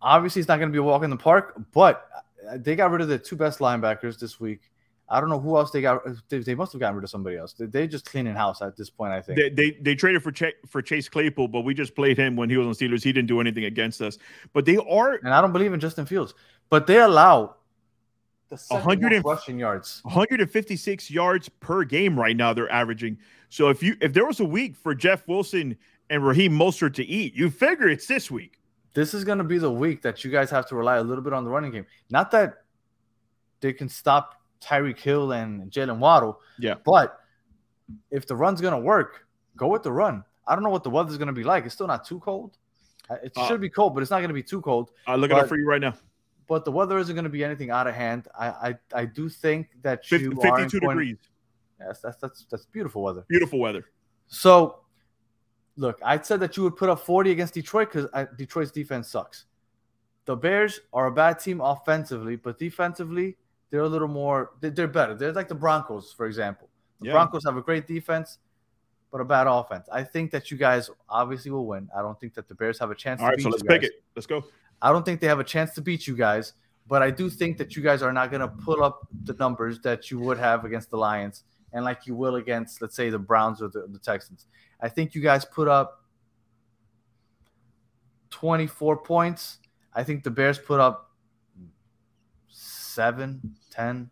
obviously, 0.00 0.40
it's 0.40 0.48
not 0.48 0.58
going 0.58 0.68
to 0.68 0.72
be 0.72 0.78
a 0.78 0.82
walk 0.82 1.02
in 1.02 1.10
the 1.10 1.16
park, 1.16 1.60
but 1.72 2.08
they 2.56 2.76
got 2.76 2.90
rid 2.90 3.00
of 3.00 3.08
the 3.08 3.18
two 3.18 3.36
best 3.36 3.58
linebackers 3.58 4.18
this 4.18 4.38
week. 4.38 4.70
I 5.08 5.20
don't 5.20 5.28
know 5.28 5.38
who 5.38 5.56
else 5.56 5.70
they 5.70 5.80
got. 5.80 6.02
They, 6.28 6.38
they 6.38 6.54
must 6.54 6.72
have 6.72 6.80
gotten 6.80 6.96
rid 6.96 7.04
of 7.04 7.10
somebody 7.10 7.36
else. 7.36 7.52
They, 7.52 7.66
they 7.66 7.86
just 7.86 8.04
cleaning 8.04 8.34
house 8.34 8.60
at 8.60 8.76
this 8.76 8.90
point. 8.90 9.12
I 9.12 9.20
think. 9.20 9.38
They, 9.38 9.50
they 9.50 9.78
they 9.80 9.94
traded 9.94 10.22
for 10.22 10.32
Ch- 10.32 10.56
for 10.66 10.82
Chase 10.82 11.08
Claypool, 11.08 11.48
but 11.48 11.60
we 11.60 11.74
just 11.74 11.94
played 11.94 12.18
him 12.18 12.34
when 12.34 12.50
he 12.50 12.56
was 12.56 12.66
on 12.66 12.72
Steelers. 12.72 13.04
He 13.04 13.12
didn't 13.12 13.28
do 13.28 13.40
anything 13.40 13.64
against 13.64 14.02
us. 14.02 14.18
But 14.52 14.64
they 14.64 14.76
are 14.76 15.14
and 15.14 15.32
I 15.32 15.40
don't 15.40 15.52
believe 15.52 15.72
in 15.72 15.78
Justin 15.78 16.06
Fields, 16.06 16.34
but 16.70 16.88
they 16.88 16.98
allow 16.98 17.55
the 18.48 18.56
100 18.68 19.12
and- 19.12 19.24
most 19.24 19.38
rushing 19.40 19.58
yards. 19.58 20.00
156 20.04 21.10
yards 21.10 21.48
per 21.48 21.84
game 21.84 22.18
right 22.18 22.36
now. 22.36 22.52
They're 22.52 22.70
averaging. 22.70 23.18
So 23.48 23.68
if 23.68 23.82
you 23.82 23.96
if 24.00 24.12
there 24.12 24.26
was 24.26 24.40
a 24.40 24.44
week 24.44 24.76
for 24.76 24.94
Jeff 24.94 25.26
Wilson 25.28 25.76
and 26.10 26.24
Raheem 26.24 26.52
Mostert 26.52 26.94
to 26.94 27.04
eat, 27.04 27.34
you 27.34 27.50
figure 27.50 27.88
it's 27.88 28.06
this 28.06 28.30
week. 28.30 28.60
this 28.94 29.12
is 29.14 29.24
going 29.24 29.38
to 29.38 29.44
be 29.44 29.58
the 29.58 29.70
week 29.70 30.00
that 30.02 30.24
you 30.24 30.30
guys 30.30 30.50
have 30.50 30.66
to 30.68 30.74
rely 30.76 30.96
a 30.96 31.02
little 31.02 31.22
bit 31.22 31.32
on 31.32 31.44
the 31.44 31.50
running 31.50 31.70
game. 31.70 31.84
Not 32.10 32.30
that 32.30 32.62
they 33.60 33.72
can 33.72 33.88
stop 33.88 34.40
Tyreek 34.62 34.98
Hill 34.98 35.32
and 35.32 35.70
Jaylen 35.70 35.98
Waddle, 35.98 36.40
Yeah. 36.58 36.74
but 36.84 37.18
if 38.10 38.26
the 38.26 38.34
run's 38.34 38.60
going 38.60 38.72
to 38.72 38.80
work, 38.80 39.26
go 39.56 39.68
with 39.68 39.82
the 39.82 39.92
run. 39.92 40.24
I 40.46 40.54
don't 40.54 40.64
know 40.64 40.70
what 40.70 40.82
the 40.82 40.90
weather's 40.90 41.18
going 41.18 41.26
to 41.28 41.32
be 41.34 41.44
like. 41.44 41.64
It's 41.66 41.74
still 41.74 41.86
not 41.86 42.06
too 42.06 42.20
cold. 42.20 42.56
Uh, 43.10 43.16
It 43.22 43.32
Uh, 43.36 43.46
should 43.48 43.60
be 43.60 43.68
cold, 43.68 43.94
but 43.94 44.02
it's 44.02 44.10
not 44.10 44.18
going 44.18 44.28
to 44.28 44.34
be 44.34 44.42
too 44.42 44.60
cold. 44.62 44.90
I 45.06 45.16
look 45.16 45.30
it 45.30 45.36
up 45.36 45.46
for 45.48 45.58
you 45.58 45.66
right 45.68 45.80
now. 45.80 45.94
But 46.48 46.64
the 46.64 46.70
weather 46.72 46.98
isn't 46.98 47.14
going 47.14 47.24
to 47.24 47.30
be 47.30 47.42
anything 47.44 47.70
out 47.70 47.86
of 47.86 47.94
hand. 47.94 48.28
I 48.38 48.46
I, 48.48 48.74
I 48.94 49.04
do 49.04 49.28
think 49.28 49.70
that 49.82 50.04
50, 50.06 50.24
you 50.24 50.30
are 50.40 50.58
52 50.58 50.80
going- 50.80 50.96
degrees. 50.98 51.16
Yes, 51.80 52.00
that's 52.00 52.16
that's 52.18 52.46
that's 52.50 52.66
beautiful 52.66 53.02
weather. 53.02 53.24
Beautiful 53.28 53.58
weather. 53.58 53.84
So, 54.28 54.80
look, 55.76 55.98
I 56.04 56.18
said 56.20 56.40
that 56.40 56.56
you 56.56 56.62
would 56.62 56.76
put 56.76 56.88
up 56.88 57.00
40 57.00 57.30
against 57.32 57.54
Detroit 57.54 57.92
because 57.92 58.08
uh, 58.14 58.24
Detroit's 58.38 58.70
defense 58.70 59.08
sucks. 59.08 59.44
The 60.24 60.34
Bears 60.36 60.80
are 60.92 61.06
a 61.06 61.12
bad 61.12 61.38
team 61.38 61.60
offensively, 61.60 62.36
but 62.36 62.58
defensively, 62.58 63.36
they're 63.70 63.82
a 63.82 63.88
little 63.88 64.08
more, 64.08 64.52
they- 64.60 64.70
they're 64.70 64.88
better. 64.88 65.14
They're 65.14 65.32
like 65.32 65.48
the 65.48 65.54
Broncos, 65.54 66.12
for 66.12 66.26
example. 66.26 66.68
The 67.00 67.06
Yeah. 67.08 67.12
Broncos 67.12 67.44
have 67.44 67.56
a 67.58 67.62
great 67.62 67.86
defense, 67.86 68.38
but 69.12 69.20
a 69.20 69.24
bad 69.24 69.46
offense. 69.46 69.86
I 69.92 70.02
think 70.02 70.30
that 70.32 70.50
you 70.50 70.56
guys 70.56 70.88
obviously 71.08 71.50
will 71.50 71.66
win. 71.66 71.88
I 71.96 72.00
don't 72.00 72.18
think 72.18 72.34
that 72.34 72.48
the 72.48 72.54
Bears 72.54 72.78
have 72.78 72.90
a 72.90 72.94
chance 72.94 73.20
All 73.20 73.26
to 73.28 73.32
right, 73.32 73.40
so 73.40 73.50
let's 73.50 73.62
pick 73.62 73.82
it. 73.82 74.02
Let's 74.16 74.26
go. 74.26 74.44
I 74.82 74.92
don't 74.92 75.04
think 75.04 75.20
they 75.20 75.26
have 75.26 75.40
a 75.40 75.44
chance 75.44 75.74
to 75.74 75.80
beat 75.80 76.06
you 76.06 76.16
guys, 76.16 76.52
but 76.86 77.02
I 77.02 77.10
do 77.10 77.28
think 77.30 77.58
that 77.58 77.76
you 77.76 77.82
guys 77.82 78.02
are 78.02 78.12
not 78.12 78.30
going 78.30 78.40
to 78.40 78.48
pull 78.48 78.82
up 78.82 79.06
the 79.24 79.34
numbers 79.34 79.80
that 79.80 80.10
you 80.10 80.18
would 80.20 80.38
have 80.38 80.64
against 80.64 80.90
the 80.90 80.96
Lions 80.96 81.44
and 81.72 81.84
like 81.84 82.06
you 82.06 82.14
will 82.14 82.36
against, 82.36 82.80
let's 82.80 82.96
say, 82.96 83.10
the 83.10 83.18
Browns 83.18 83.60
or 83.60 83.68
the, 83.68 83.86
the 83.88 83.98
Texans. 83.98 84.46
I 84.80 84.88
think 84.88 85.14
you 85.14 85.20
guys 85.20 85.44
put 85.44 85.68
up 85.68 86.04
24 88.30 88.98
points. 88.98 89.58
I 89.94 90.04
think 90.04 90.22
the 90.22 90.30
Bears 90.30 90.58
put 90.58 90.80
up 90.80 91.10
seven, 92.48 93.56
10. 93.70 94.10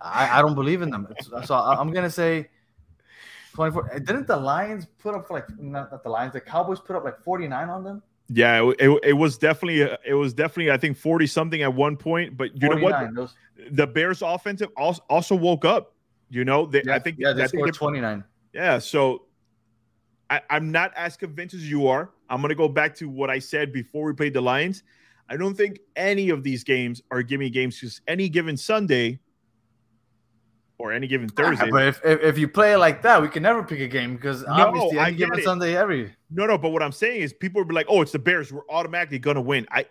I, 0.00 0.38
I 0.38 0.42
don't 0.42 0.54
believe 0.54 0.82
in 0.82 0.90
them. 0.90 1.08
So 1.44 1.54
I'm 1.54 1.90
going 1.92 2.04
to 2.04 2.10
say 2.10 2.48
24. 3.54 4.00
Didn't 4.00 4.26
the 4.26 4.36
Lions 4.36 4.86
put 4.98 5.14
up 5.14 5.30
like, 5.30 5.46
not, 5.58 5.90
not 5.90 6.02
the 6.02 6.10
Lions, 6.10 6.32
the 6.32 6.40
Cowboys 6.40 6.80
put 6.80 6.96
up 6.96 7.04
like 7.04 7.22
49 7.22 7.68
on 7.68 7.84
them? 7.84 8.02
Yeah, 8.30 8.68
it, 8.70 8.76
it, 8.78 9.00
it 9.04 9.12
was 9.14 9.38
definitely 9.38 9.80
it 10.04 10.14
was 10.14 10.34
definitely 10.34 10.70
I 10.70 10.76
think 10.76 10.96
40 10.96 11.26
something 11.26 11.62
at 11.62 11.72
one 11.72 11.96
point, 11.96 12.36
but 12.36 12.54
you 12.60 12.68
know 12.68 12.76
what? 12.76 12.92
49. 12.92 13.14
Those, 13.14 13.34
The 13.70 13.86
Bears 13.86 14.22
offensive 14.22 14.68
also, 14.76 15.02
also 15.08 15.34
woke 15.34 15.64
up. 15.64 15.94
You 16.30 16.44
know, 16.44 16.66
they, 16.66 16.82
yeah, 16.84 16.94
I 16.94 16.98
think 16.98 17.16
yeah, 17.18 17.32
they 17.32 17.44
I 17.44 17.46
scored 17.46 17.68
they- 17.68 17.78
29. 17.78 18.24
Yeah, 18.52 18.78
so 18.78 19.24
I, 20.30 20.42
I'm 20.50 20.70
not 20.70 20.92
as 20.96 21.16
convinced 21.16 21.54
as 21.54 21.70
you 21.70 21.86
are. 21.88 22.10
I'm 22.28 22.42
gonna 22.42 22.54
go 22.54 22.68
back 22.68 22.94
to 22.96 23.08
what 23.08 23.30
I 23.30 23.38
said 23.38 23.72
before 23.72 24.04
we 24.04 24.12
played 24.12 24.34
the 24.34 24.40
Lions. 24.42 24.82
I 25.30 25.36
don't 25.36 25.54
think 25.54 25.80
any 25.96 26.30
of 26.30 26.42
these 26.42 26.64
games 26.64 27.02
are 27.10 27.22
gimme 27.22 27.48
games 27.50 27.76
because 27.80 28.00
any 28.08 28.28
given 28.28 28.56
Sunday 28.56 29.20
or 30.78 30.92
any 30.92 31.06
given 31.06 31.28
Thursday. 31.28 31.66
Ah, 31.66 31.70
but 31.70 31.86
if, 31.88 32.04
if, 32.04 32.20
if 32.22 32.38
you 32.38 32.48
play 32.48 32.72
it 32.72 32.78
like 32.78 33.02
that, 33.02 33.20
we 33.20 33.28
can 33.28 33.42
never 33.42 33.62
pick 33.62 33.80
a 33.80 33.88
game 33.88 34.14
because 34.14 34.44
obviously 34.44 34.98
I 34.98 35.08
any 35.08 35.16
given 35.16 35.38
it. 35.38 35.44
Sunday, 35.44 35.76
every 35.76 36.14
No, 36.30 36.46
no, 36.46 36.56
but 36.56 36.70
what 36.70 36.82
I'm 36.82 36.92
saying 36.92 37.20
is 37.20 37.32
people 37.32 37.60
will 37.60 37.68
be 37.68 37.74
like, 37.74 37.86
"Oh, 37.88 38.00
it's 38.00 38.12
the 38.12 38.18
Bears. 38.18 38.52
We're 38.52 38.68
automatically 38.70 39.18
gonna 39.18 39.40
win." 39.40 39.66
I, 39.70 39.86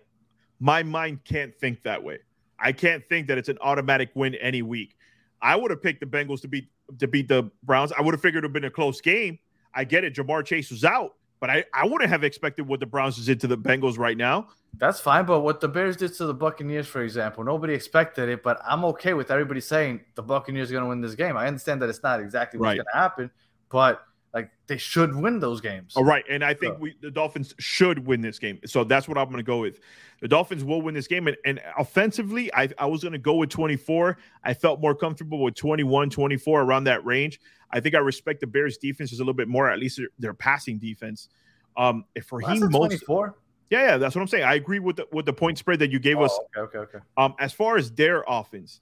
my 0.59 0.83
mind 0.83 1.23
can't 1.25 1.53
think 1.59 1.83
that 1.83 2.01
way. 2.01 2.19
I 2.59 2.71
can't 2.71 3.07
think 3.07 3.27
that 3.27 3.37
it's 3.37 3.49
an 3.49 3.57
automatic 3.61 4.09
win 4.15 4.35
any 4.35 4.61
week. 4.61 4.95
I 5.41 5.55
would 5.55 5.69
have 5.71 5.83
picked 5.83 5.99
the 5.99 6.05
Bengals 6.05 6.41
to 6.41 6.47
beat 6.47 6.69
to 6.99 7.07
beat 7.07 7.27
the 7.27 7.51
Browns. 7.63 7.91
I 7.91 8.01
would 8.01 8.13
have 8.13 8.21
figured 8.21 8.43
it 8.43 8.47
would 8.47 8.55
have 8.55 8.61
been 8.61 8.65
a 8.65 8.71
close 8.71 9.01
game. 9.01 9.37
I 9.73 9.83
get 9.83 10.03
it. 10.03 10.15
Ja'Marr 10.15 10.45
Chase 10.45 10.71
was 10.71 10.83
out, 10.83 11.15
but 11.39 11.49
I 11.49 11.65
I 11.73 11.85
wouldn't 11.85 12.09
have 12.09 12.23
expected 12.23 12.67
what 12.67 12.79
the 12.79 12.85
Browns 12.85 13.23
did 13.25 13.39
to 13.41 13.47
the 13.47 13.57
Bengals 13.57 13.97
right 13.97 14.17
now. 14.17 14.47
that's 14.77 14.99
fine. 14.99 15.25
But 15.25 15.41
what 15.41 15.59
the 15.61 15.67
Bears 15.67 15.97
did 15.97 16.13
to 16.15 16.25
the 16.25 16.33
Buccaneers, 16.33 16.87
for 16.87 17.01
example, 17.01 17.43
nobody 17.43 17.73
expected 17.73 18.29
it. 18.29 18.43
But 18.43 18.59
I'm 18.67 18.83
okay 18.85 19.13
with 19.13 19.31
everybody 19.31 19.61
saying 19.61 20.01
the 20.15 20.23
Buccaneers 20.23 20.69
are 20.69 20.73
going 20.73 20.83
to 20.83 20.89
win 20.89 21.01
this 21.01 21.15
game. 21.15 21.35
I 21.37 21.47
understand 21.47 21.81
that 21.81 21.89
it's 21.89 22.03
not 22.03 22.19
exactly 22.19 22.59
what's 22.59 22.67
Right. 22.67 22.77
going 22.77 22.85
to 22.93 22.97
happen, 22.99 23.31
but 23.69 24.03
like 24.33 24.49
they 24.67 24.77
should 24.77 25.15
win 25.15 25.39
those 25.39 25.61
games. 25.61 25.93
All 25.95 26.03
right, 26.03 26.23
and 26.29 26.43
I 26.43 26.53
think 26.53 26.75
So- 26.75 26.79
we 26.79 26.95
the 27.01 27.09
Dolphins 27.11 27.55
should 27.59 28.05
win 28.05 28.21
this 28.21 28.39
game. 28.39 28.59
So 28.65 28.83
that's 28.83 29.07
what 29.07 29.17
I'm 29.17 29.25
going 29.25 29.37
to 29.37 29.43
go 29.43 29.59
with. 29.59 29.79
The 30.19 30.27
Dolphins 30.27 30.63
will 30.63 30.81
win 30.81 30.93
this 30.95 31.07
game, 31.07 31.27
and, 31.27 31.37
and 31.45 31.61
offensively, 31.77 32.53
I, 32.53 32.69
I 32.79 32.87
was 32.87 33.01
going 33.03 33.13
to 33.13 33.19
go 33.19 33.35
with 33.35 33.49
24. 33.49 34.17
I 34.43 34.53
felt 34.53 34.81
more 34.81 34.95
comfortable 34.95 35.43
with 35.43 35.53
21, 35.55 36.09
24 36.09 36.61
around 36.61 36.85
that 36.85 37.05
range. 37.05 37.39
I 37.71 37.79
think 37.79 37.93
I 37.95 37.99
respect 37.99 38.39
the 38.41 38.47
Bears' 38.47 38.77
defense 38.77 39.11
just 39.11 39.19
a 39.19 39.23
little 39.23 39.33
bit 39.35 39.47
more, 39.47 39.69
at 39.69 39.77
least 39.77 39.97
their, 39.97 40.07
their 40.17 40.33
passing 40.33 40.79
defense. 40.79 41.29
Um, 41.75 42.05
if 42.15 42.31
Well, 42.31 42.39
Raheem 42.39 42.61
that's 42.61 42.73
a 42.73 42.77
Mostert, 42.77 43.05
24. 43.05 43.35
yeah, 43.69 43.81
yeah, 43.83 43.97
that's 43.97 44.15
what 44.15 44.21
I'm 44.21 44.27
saying. 44.27 44.43
I 44.45 44.55
agree 44.55 44.79
with 44.79 44.95
the 44.95 45.07
with 45.11 45.25
the 45.27 45.33
point 45.33 45.57
spread 45.59 45.77
that 45.79 45.91
you 45.91 45.99
gave 45.99 46.19
us. 46.19 46.31
Oh, 46.57 46.61
okay, 46.63 46.77
okay, 46.79 46.97
okay. 46.97 47.05
Um, 47.17 47.35
as 47.39 47.53
far 47.53 47.77
as 47.77 47.91
their 47.91 48.23
offense, 48.27 48.81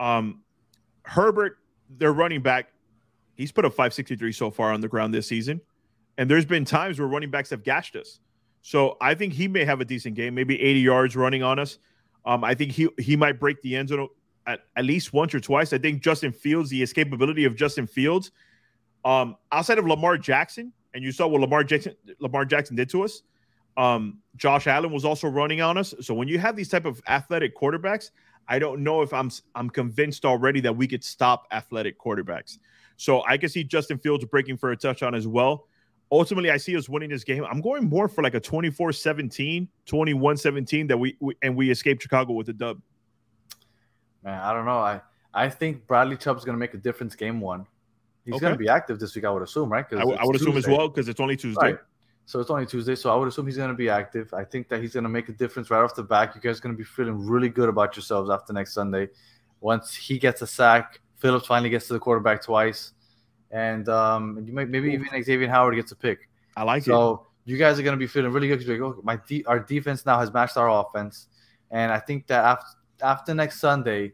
um, 0.00 0.40
Herbert, 1.04 1.58
their 1.98 2.12
running 2.12 2.42
back, 2.42 2.72
he's 3.34 3.52
put 3.52 3.64
up 3.64 3.72
563 3.72 4.32
so 4.32 4.50
far 4.50 4.72
on 4.72 4.80
the 4.80 4.88
ground 4.88 5.12
this 5.12 5.26
season. 5.26 5.60
And 6.18 6.30
there's 6.30 6.44
been 6.44 6.64
times 6.64 6.98
where 6.98 7.08
running 7.08 7.30
backs 7.30 7.50
have 7.50 7.62
gashed 7.62 7.96
us. 7.96 8.20
So 8.60 8.96
I 9.00 9.14
think 9.14 9.32
he 9.32 9.48
may 9.48 9.64
have 9.64 9.80
a 9.80 9.84
decent 9.84 10.14
game, 10.14 10.34
maybe 10.34 10.60
80 10.60 10.80
yards 10.80 11.16
running 11.16 11.42
on 11.42 11.58
us. 11.58 11.78
Um, 12.24 12.44
I 12.44 12.54
think 12.54 12.70
he 12.70 12.88
he 12.98 13.16
might 13.16 13.40
break 13.40 13.60
the 13.62 13.74
end 13.74 13.88
zone 13.88 14.08
at, 14.46 14.60
at 14.76 14.84
least 14.84 15.12
once 15.12 15.34
or 15.34 15.40
twice. 15.40 15.72
I 15.72 15.78
think 15.78 16.02
Justin 16.02 16.32
Fields, 16.32 16.70
the 16.70 16.82
escapability 16.82 17.46
of 17.46 17.56
Justin 17.56 17.86
Fields, 17.86 18.30
um, 19.04 19.36
outside 19.50 19.78
of 19.78 19.86
Lamar 19.86 20.16
Jackson, 20.16 20.72
and 20.94 21.02
you 21.02 21.10
saw 21.10 21.26
what 21.26 21.40
Lamar 21.40 21.64
Jackson 21.64 21.96
Lamar 22.20 22.44
Jackson 22.44 22.76
did 22.76 22.88
to 22.90 23.02
us. 23.02 23.22
Um, 23.76 24.18
Josh 24.36 24.66
Allen 24.66 24.92
was 24.92 25.04
also 25.04 25.28
running 25.28 25.62
on 25.62 25.78
us. 25.78 25.94
So 26.00 26.14
when 26.14 26.28
you 26.28 26.38
have 26.38 26.56
these 26.56 26.68
type 26.68 26.84
of 26.84 27.02
athletic 27.08 27.56
quarterbacks, 27.56 28.10
I 28.46 28.58
don't 28.58 28.82
know 28.82 29.02
if 29.02 29.12
I'm 29.12 29.30
I'm 29.54 29.70
convinced 29.70 30.24
already 30.24 30.60
that 30.60 30.76
we 30.76 30.86
could 30.86 31.02
stop 31.02 31.46
athletic 31.50 31.98
quarterbacks. 31.98 32.58
So 33.02 33.24
I 33.26 33.36
can 33.36 33.48
see 33.48 33.64
Justin 33.64 33.98
Fields 33.98 34.24
breaking 34.26 34.58
for 34.58 34.70
a 34.70 34.76
touchdown 34.76 35.12
as 35.16 35.26
well. 35.26 35.66
Ultimately, 36.12 36.52
I 36.52 36.56
see 36.56 36.76
us 36.76 36.88
winning 36.88 37.10
this 37.10 37.24
game. 37.24 37.44
I'm 37.44 37.60
going 37.60 37.88
more 37.88 38.06
for 38.06 38.22
like 38.22 38.34
a 38.34 38.40
24-17, 38.40 39.66
21-17 39.88 40.86
that 40.86 40.96
we, 40.96 41.16
we 41.18 41.34
and 41.42 41.56
we 41.56 41.68
escape 41.72 42.00
Chicago 42.00 42.32
with 42.34 42.48
a 42.50 42.52
dub. 42.52 42.80
Man, 44.22 44.40
I 44.40 44.52
don't 44.52 44.66
know. 44.66 44.78
I 44.78 45.00
I 45.34 45.48
think 45.48 45.84
Bradley 45.88 46.16
Chubb's 46.16 46.44
going 46.44 46.54
to 46.54 46.60
make 46.60 46.74
a 46.74 46.76
difference 46.76 47.16
game 47.16 47.40
one. 47.40 47.66
He's 48.24 48.34
Okay. 48.34 48.40
going 48.40 48.52
to 48.52 48.58
be 48.58 48.68
active 48.68 49.00
this 49.00 49.16
week, 49.16 49.24
I 49.24 49.30
would 49.30 49.42
assume, 49.42 49.72
right? 49.72 49.84
I, 49.90 49.96
w- 49.96 50.12
I 50.16 50.20
it's 50.20 50.26
would 50.28 50.36
assume 50.36 50.56
as 50.56 50.68
well 50.68 50.88
because 50.88 51.08
it's 51.08 51.18
only 51.18 51.36
Tuesday. 51.36 51.72
Right. 51.72 51.78
So 52.26 52.38
it's 52.38 52.50
only 52.50 52.66
Tuesday, 52.66 52.94
so 52.94 53.10
I 53.12 53.16
would 53.16 53.26
assume 53.26 53.46
he's 53.46 53.56
going 53.56 53.70
to 53.70 53.74
be 53.74 53.88
active. 53.90 54.32
I 54.32 54.44
think 54.44 54.68
that 54.68 54.80
he's 54.80 54.92
going 54.92 55.02
to 55.02 55.10
make 55.10 55.28
a 55.28 55.32
difference 55.32 55.70
right 55.70 55.82
off 55.82 55.96
the 55.96 56.04
back. 56.04 56.36
You 56.36 56.40
guys 56.40 56.58
are 56.58 56.62
going 56.62 56.74
to 56.76 56.78
be 56.78 56.84
feeling 56.84 57.26
really 57.26 57.48
good 57.48 57.68
about 57.68 57.96
yourselves 57.96 58.30
after 58.30 58.52
next 58.52 58.74
Sunday. 58.74 59.08
Once 59.60 59.92
he 59.92 60.18
gets 60.20 60.40
a 60.42 60.46
sack, 60.46 61.00
Phillips 61.22 61.46
finally 61.46 61.70
gets 61.70 61.86
to 61.86 61.92
the 61.92 62.00
quarterback 62.00 62.42
twice, 62.42 62.92
and 63.52 63.88
um, 63.88 64.42
you 64.44 64.52
might 64.52 64.68
maybe 64.68 64.92
even 64.92 65.06
Xavier 65.22 65.48
Howard 65.48 65.76
gets 65.76 65.92
a 65.92 65.96
pick. 65.96 66.28
I 66.56 66.64
like 66.64 66.82
it. 66.82 66.86
So 66.86 67.26
you 67.44 67.56
guys 67.56 67.78
are 67.78 67.82
going 67.82 67.96
to 67.96 67.98
be 67.98 68.08
feeling 68.08 68.32
really 68.32 68.48
good 68.48 68.58
because 68.58 68.80
like, 68.80 68.80
oh, 68.80 69.00
my 69.04 69.16
de- 69.28 69.44
our 69.44 69.60
defense 69.60 70.04
now 70.04 70.18
has 70.18 70.32
matched 70.32 70.56
our 70.56 70.68
offense, 70.68 71.28
and 71.70 71.92
I 71.92 72.00
think 72.00 72.26
that 72.26 72.44
after 72.44 72.66
after 73.02 73.34
next 73.34 73.60
Sunday, 73.60 74.12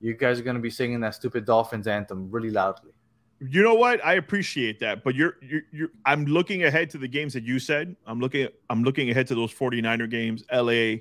you 0.00 0.14
guys 0.14 0.38
are 0.38 0.44
going 0.44 0.56
to 0.56 0.62
be 0.62 0.70
singing 0.70 1.00
that 1.00 1.16
stupid 1.16 1.44
Dolphins 1.44 1.88
anthem 1.88 2.30
really 2.30 2.50
loudly. 2.50 2.92
You 3.40 3.62
know 3.62 3.74
what? 3.74 4.04
I 4.04 4.14
appreciate 4.14 4.78
that, 4.78 5.02
but 5.02 5.16
you're 5.16 5.36
you're, 5.42 5.62
you're 5.72 5.90
I'm 6.06 6.24
looking 6.24 6.62
ahead 6.64 6.88
to 6.90 6.98
the 6.98 7.08
games 7.08 7.32
that 7.32 7.42
you 7.42 7.58
said. 7.58 7.96
I'm 8.06 8.20
looking 8.20 8.46
I'm 8.70 8.84
looking 8.84 9.10
ahead 9.10 9.26
to 9.26 9.34
those 9.34 9.52
49er 9.52 10.08
games, 10.08 10.44
LA, 10.52 11.00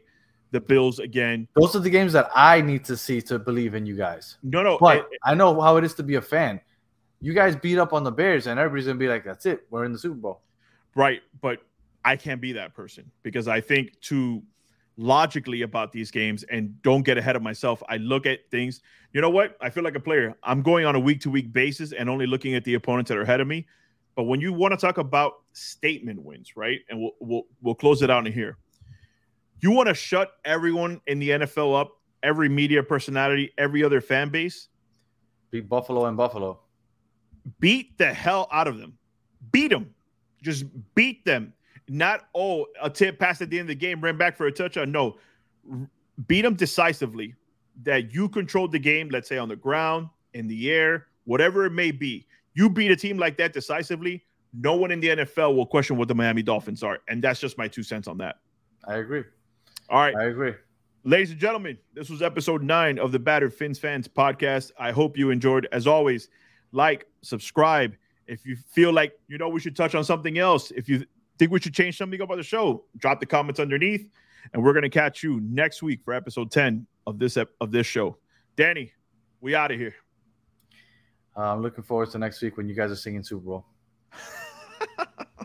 the 0.53 0.61
Bills 0.61 0.99
again. 0.99 1.47
Those 1.55 1.75
are 1.75 1.79
the 1.79 1.89
games 1.89 2.13
that 2.13 2.29
I 2.33 2.61
need 2.61 2.85
to 2.85 2.95
see 2.95 3.21
to 3.23 3.39
believe 3.39 3.73
in 3.73 3.85
you 3.85 3.97
guys. 3.97 4.37
No, 4.43 4.61
no, 4.61 4.77
But 4.79 4.99
eh, 4.99 5.17
I 5.25 5.33
know 5.33 5.59
how 5.59 5.77
it 5.77 5.83
is 5.83 5.95
to 5.95 6.03
be 6.03 6.15
a 6.15 6.21
fan. 6.21 6.61
You 7.19 7.33
guys 7.33 7.55
beat 7.55 7.79
up 7.79 7.91
on 7.91 8.03
the 8.03 8.11
Bears, 8.11 8.47
and 8.47 8.59
everybody's 8.59 8.85
gonna 8.85 8.99
be 8.99 9.07
like, 9.07 9.25
"That's 9.25 9.45
it, 9.45 9.65
we're 9.69 9.83
in 9.83 9.91
the 9.91 9.99
Super 9.99 10.15
Bowl." 10.15 10.41
right, 10.95 11.21
but 11.41 11.59
I 12.05 12.15
can't 12.15 12.39
be 12.39 12.53
that 12.53 12.75
person 12.75 13.09
because 13.23 13.47
I 13.47 13.61
think 13.61 13.99
too 13.99 14.43
logically 14.95 15.63
about 15.63 15.91
these 15.91 16.11
games 16.11 16.43
and 16.43 16.79
don't 16.83 17.01
get 17.01 17.17
ahead 17.17 17.35
of 17.35 17.41
myself. 17.41 17.81
I 17.89 17.97
look 17.97 18.27
at 18.27 18.47
things. 18.51 18.81
You 19.11 19.21
know 19.21 19.31
what? 19.31 19.57
I 19.59 19.71
feel 19.71 19.83
like 19.83 19.95
a 19.95 19.99
player. 19.99 20.35
I'm 20.43 20.61
going 20.61 20.85
on 20.85 20.93
a 20.95 20.99
week 20.99 21.21
to 21.21 21.31
week 21.31 21.51
basis 21.51 21.93
and 21.93 22.09
only 22.09 22.27
looking 22.27 22.53
at 22.53 22.63
the 22.63 22.75
opponents 22.75 23.09
that 23.09 23.17
are 23.17 23.23
ahead 23.23 23.41
of 23.41 23.47
me. 23.47 23.65
But 24.15 24.23
when 24.23 24.39
you 24.39 24.53
want 24.53 24.73
to 24.73 24.77
talk 24.77 24.99
about 24.99 25.41
statement 25.53 26.21
wins, 26.21 26.55
right? 26.55 26.81
And 26.89 26.99
we'll 26.99 27.13
we'll, 27.19 27.43
we'll 27.63 27.75
close 27.75 28.03
it 28.03 28.11
out 28.11 28.27
in 28.27 28.33
here. 28.33 28.57
You 29.64 29.72
want 29.72 29.88
to 29.88 29.93
shut 29.93 30.34
everyone 30.43 30.99
in 31.07 31.20
the 31.20 31.30
NFL 31.30 31.80
up, 31.80 31.93
every 32.22 32.49
media 32.49 32.84
personality, 32.84 33.53
every 33.57 33.82
other 33.82 34.01
fan 34.01 34.28
base, 34.28 34.68
Beat 35.51 35.70
Buffalo 35.70 36.07
and 36.07 36.18
Buffalo. 36.18 36.59
beat 37.61 37.97
the 37.97 38.14
hell 38.14 38.49
out 38.51 38.68
of 38.68 38.78
them. 38.78 38.97
Beat 39.53 39.70
them. 39.70 39.95
Just 40.41 40.66
beat 40.95 41.24
them. 41.24 41.53
Not, 41.88 42.28
oh, 42.36 42.66
a 42.82 42.89
tip 42.89 43.18
pass 43.18 43.41
at 43.41 43.49
the 43.49 43.57
end 43.57 43.70
of 43.70 43.70
the 43.70 43.76
game, 43.76 44.01
ran 44.01 44.18
back 44.18 44.36
for 44.36 44.47
a 44.47 44.51
touchdown. 44.51 44.91
No, 44.91 45.16
beat 46.28 46.41
them 46.41 46.55
decisively. 46.55 47.34
That 47.84 48.14
you 48.14 48.28
controlled 48.28 48.74
the 48.74 48.80
game, 48.80 49.07
let's 49.11 49.30
say 49.30 49.38
on 49.38 49.47
the 49.47 49.55
ground, 49.55 50.09
in 50.34 50.45
the 50.49 50.72
air, 50.72 51.07
whatever 51.24 51.66
it 51.66 51.72
may 51.72 51.91
be. 51.91 52.28
You 52.53 52.70
beat 52.70 52.91
a 52.91 52.97
team 52.97 53.18
like 53.18 53.38
that 53.38 53.53
decisively. 53.53 54.26
No 54.53 54.76
one 54.76 54.91
in 54.91 54.99
the 54.99 55.07
NFL 55.07 55.55
will 55.55 55.66
question 55.66 55.95
what 55.95 56.09
the 56.09 56.16
Miami 56.16 56.43
Dolphins 56.43 56.84
are. 56.84 56.99
And 57.07 57.24
that's 57.24 57.39
just 57.39 57.57
my 57.57 57.70
two 57.70 57.82
cents 57.82 58.09
on 58.09 58.18
that. 58.18 58.39
I 58.86 58.95
agree. 58.95 59.24
All 59.89 59.99
right. 59.99 60.15
I 60.15 60.25
agree. 60.25 60.53
Ladies 61.03 61.31
and 61.31 61.39
gentlemen, 61.39 61.77
this 61.93 62.09
was 62.09 62.21
episode 62.21 62.63
nine 62.63 62.97
of 62.97 63.11
the 63.11 63.19
Battered 63.19 63.53
Fins 63.53 63.77
Fans 63.77 64.07
podcast. 64.07 64.71
I 64.79 64.91
hope 64.91 65.17
you 65.17 65.31
enjoyed. 65.31 65.67
As 65.71 65.86
always, 65.86 66.29
like, 66.71 67.07
subscribe. 67.21 67.95
If 68.25 68.45
you 68.45 68.55
feel 68.55 68.93
like 68.93 69.19
you 69.27 69.38
know 69.38 69.49
we 69.49 69.59
should 69.59 69.75
touch 69.75 69.95
on 69.95 70.05
something 70.05 70.38
else, 70.38 70.71
if 70.71 70.88
you 70.88 71.05
think 71.38 71.51
we 71.51 71.59
should 71.59 71.73
change 71.73 71.97
something 71.97 72.21
about 72.21 72.38
the 72.38 72.43
show, 72.43 72.86
drop 72.97 73.19
the 73.19 73.25
comments 73.25 73.59
underneath, 73.59 74.09
and 74.53 74.63
we're 74.63 74.71
gonna 74.71 74.89
catch 74.89 75.23
you 75.23 75.41
next 75.41 75.84
week 75.84 75.99
for 76.05 76.13
episode 76.13 76.49
ten 76.51 76.88
of 77.05 77.19
this 77.19 77.36
ep- 77.36 77.51
of 77.59 77.71
this 77.71 77.86
show. 77.86 78.17
Danny, 78.55 78.93
we 79.41 79.55
out 79.55 79.71
of 79.71 79.77
here. 79.77 79.95
Uh, 81.36 81.51
I'm 81.51 81.61
looking 81.61 81.84
forward 81.84 82.11
to 82.11 82.17
next 82.17 82.41
week 82.41 82.55
when 82.55 82.69
you 82.69 82.75
guys 82.75 82.91
are 82.91 82.95
singing 82.95 83.23
Super 83.23 83.43
Bowl. 83.45 83.65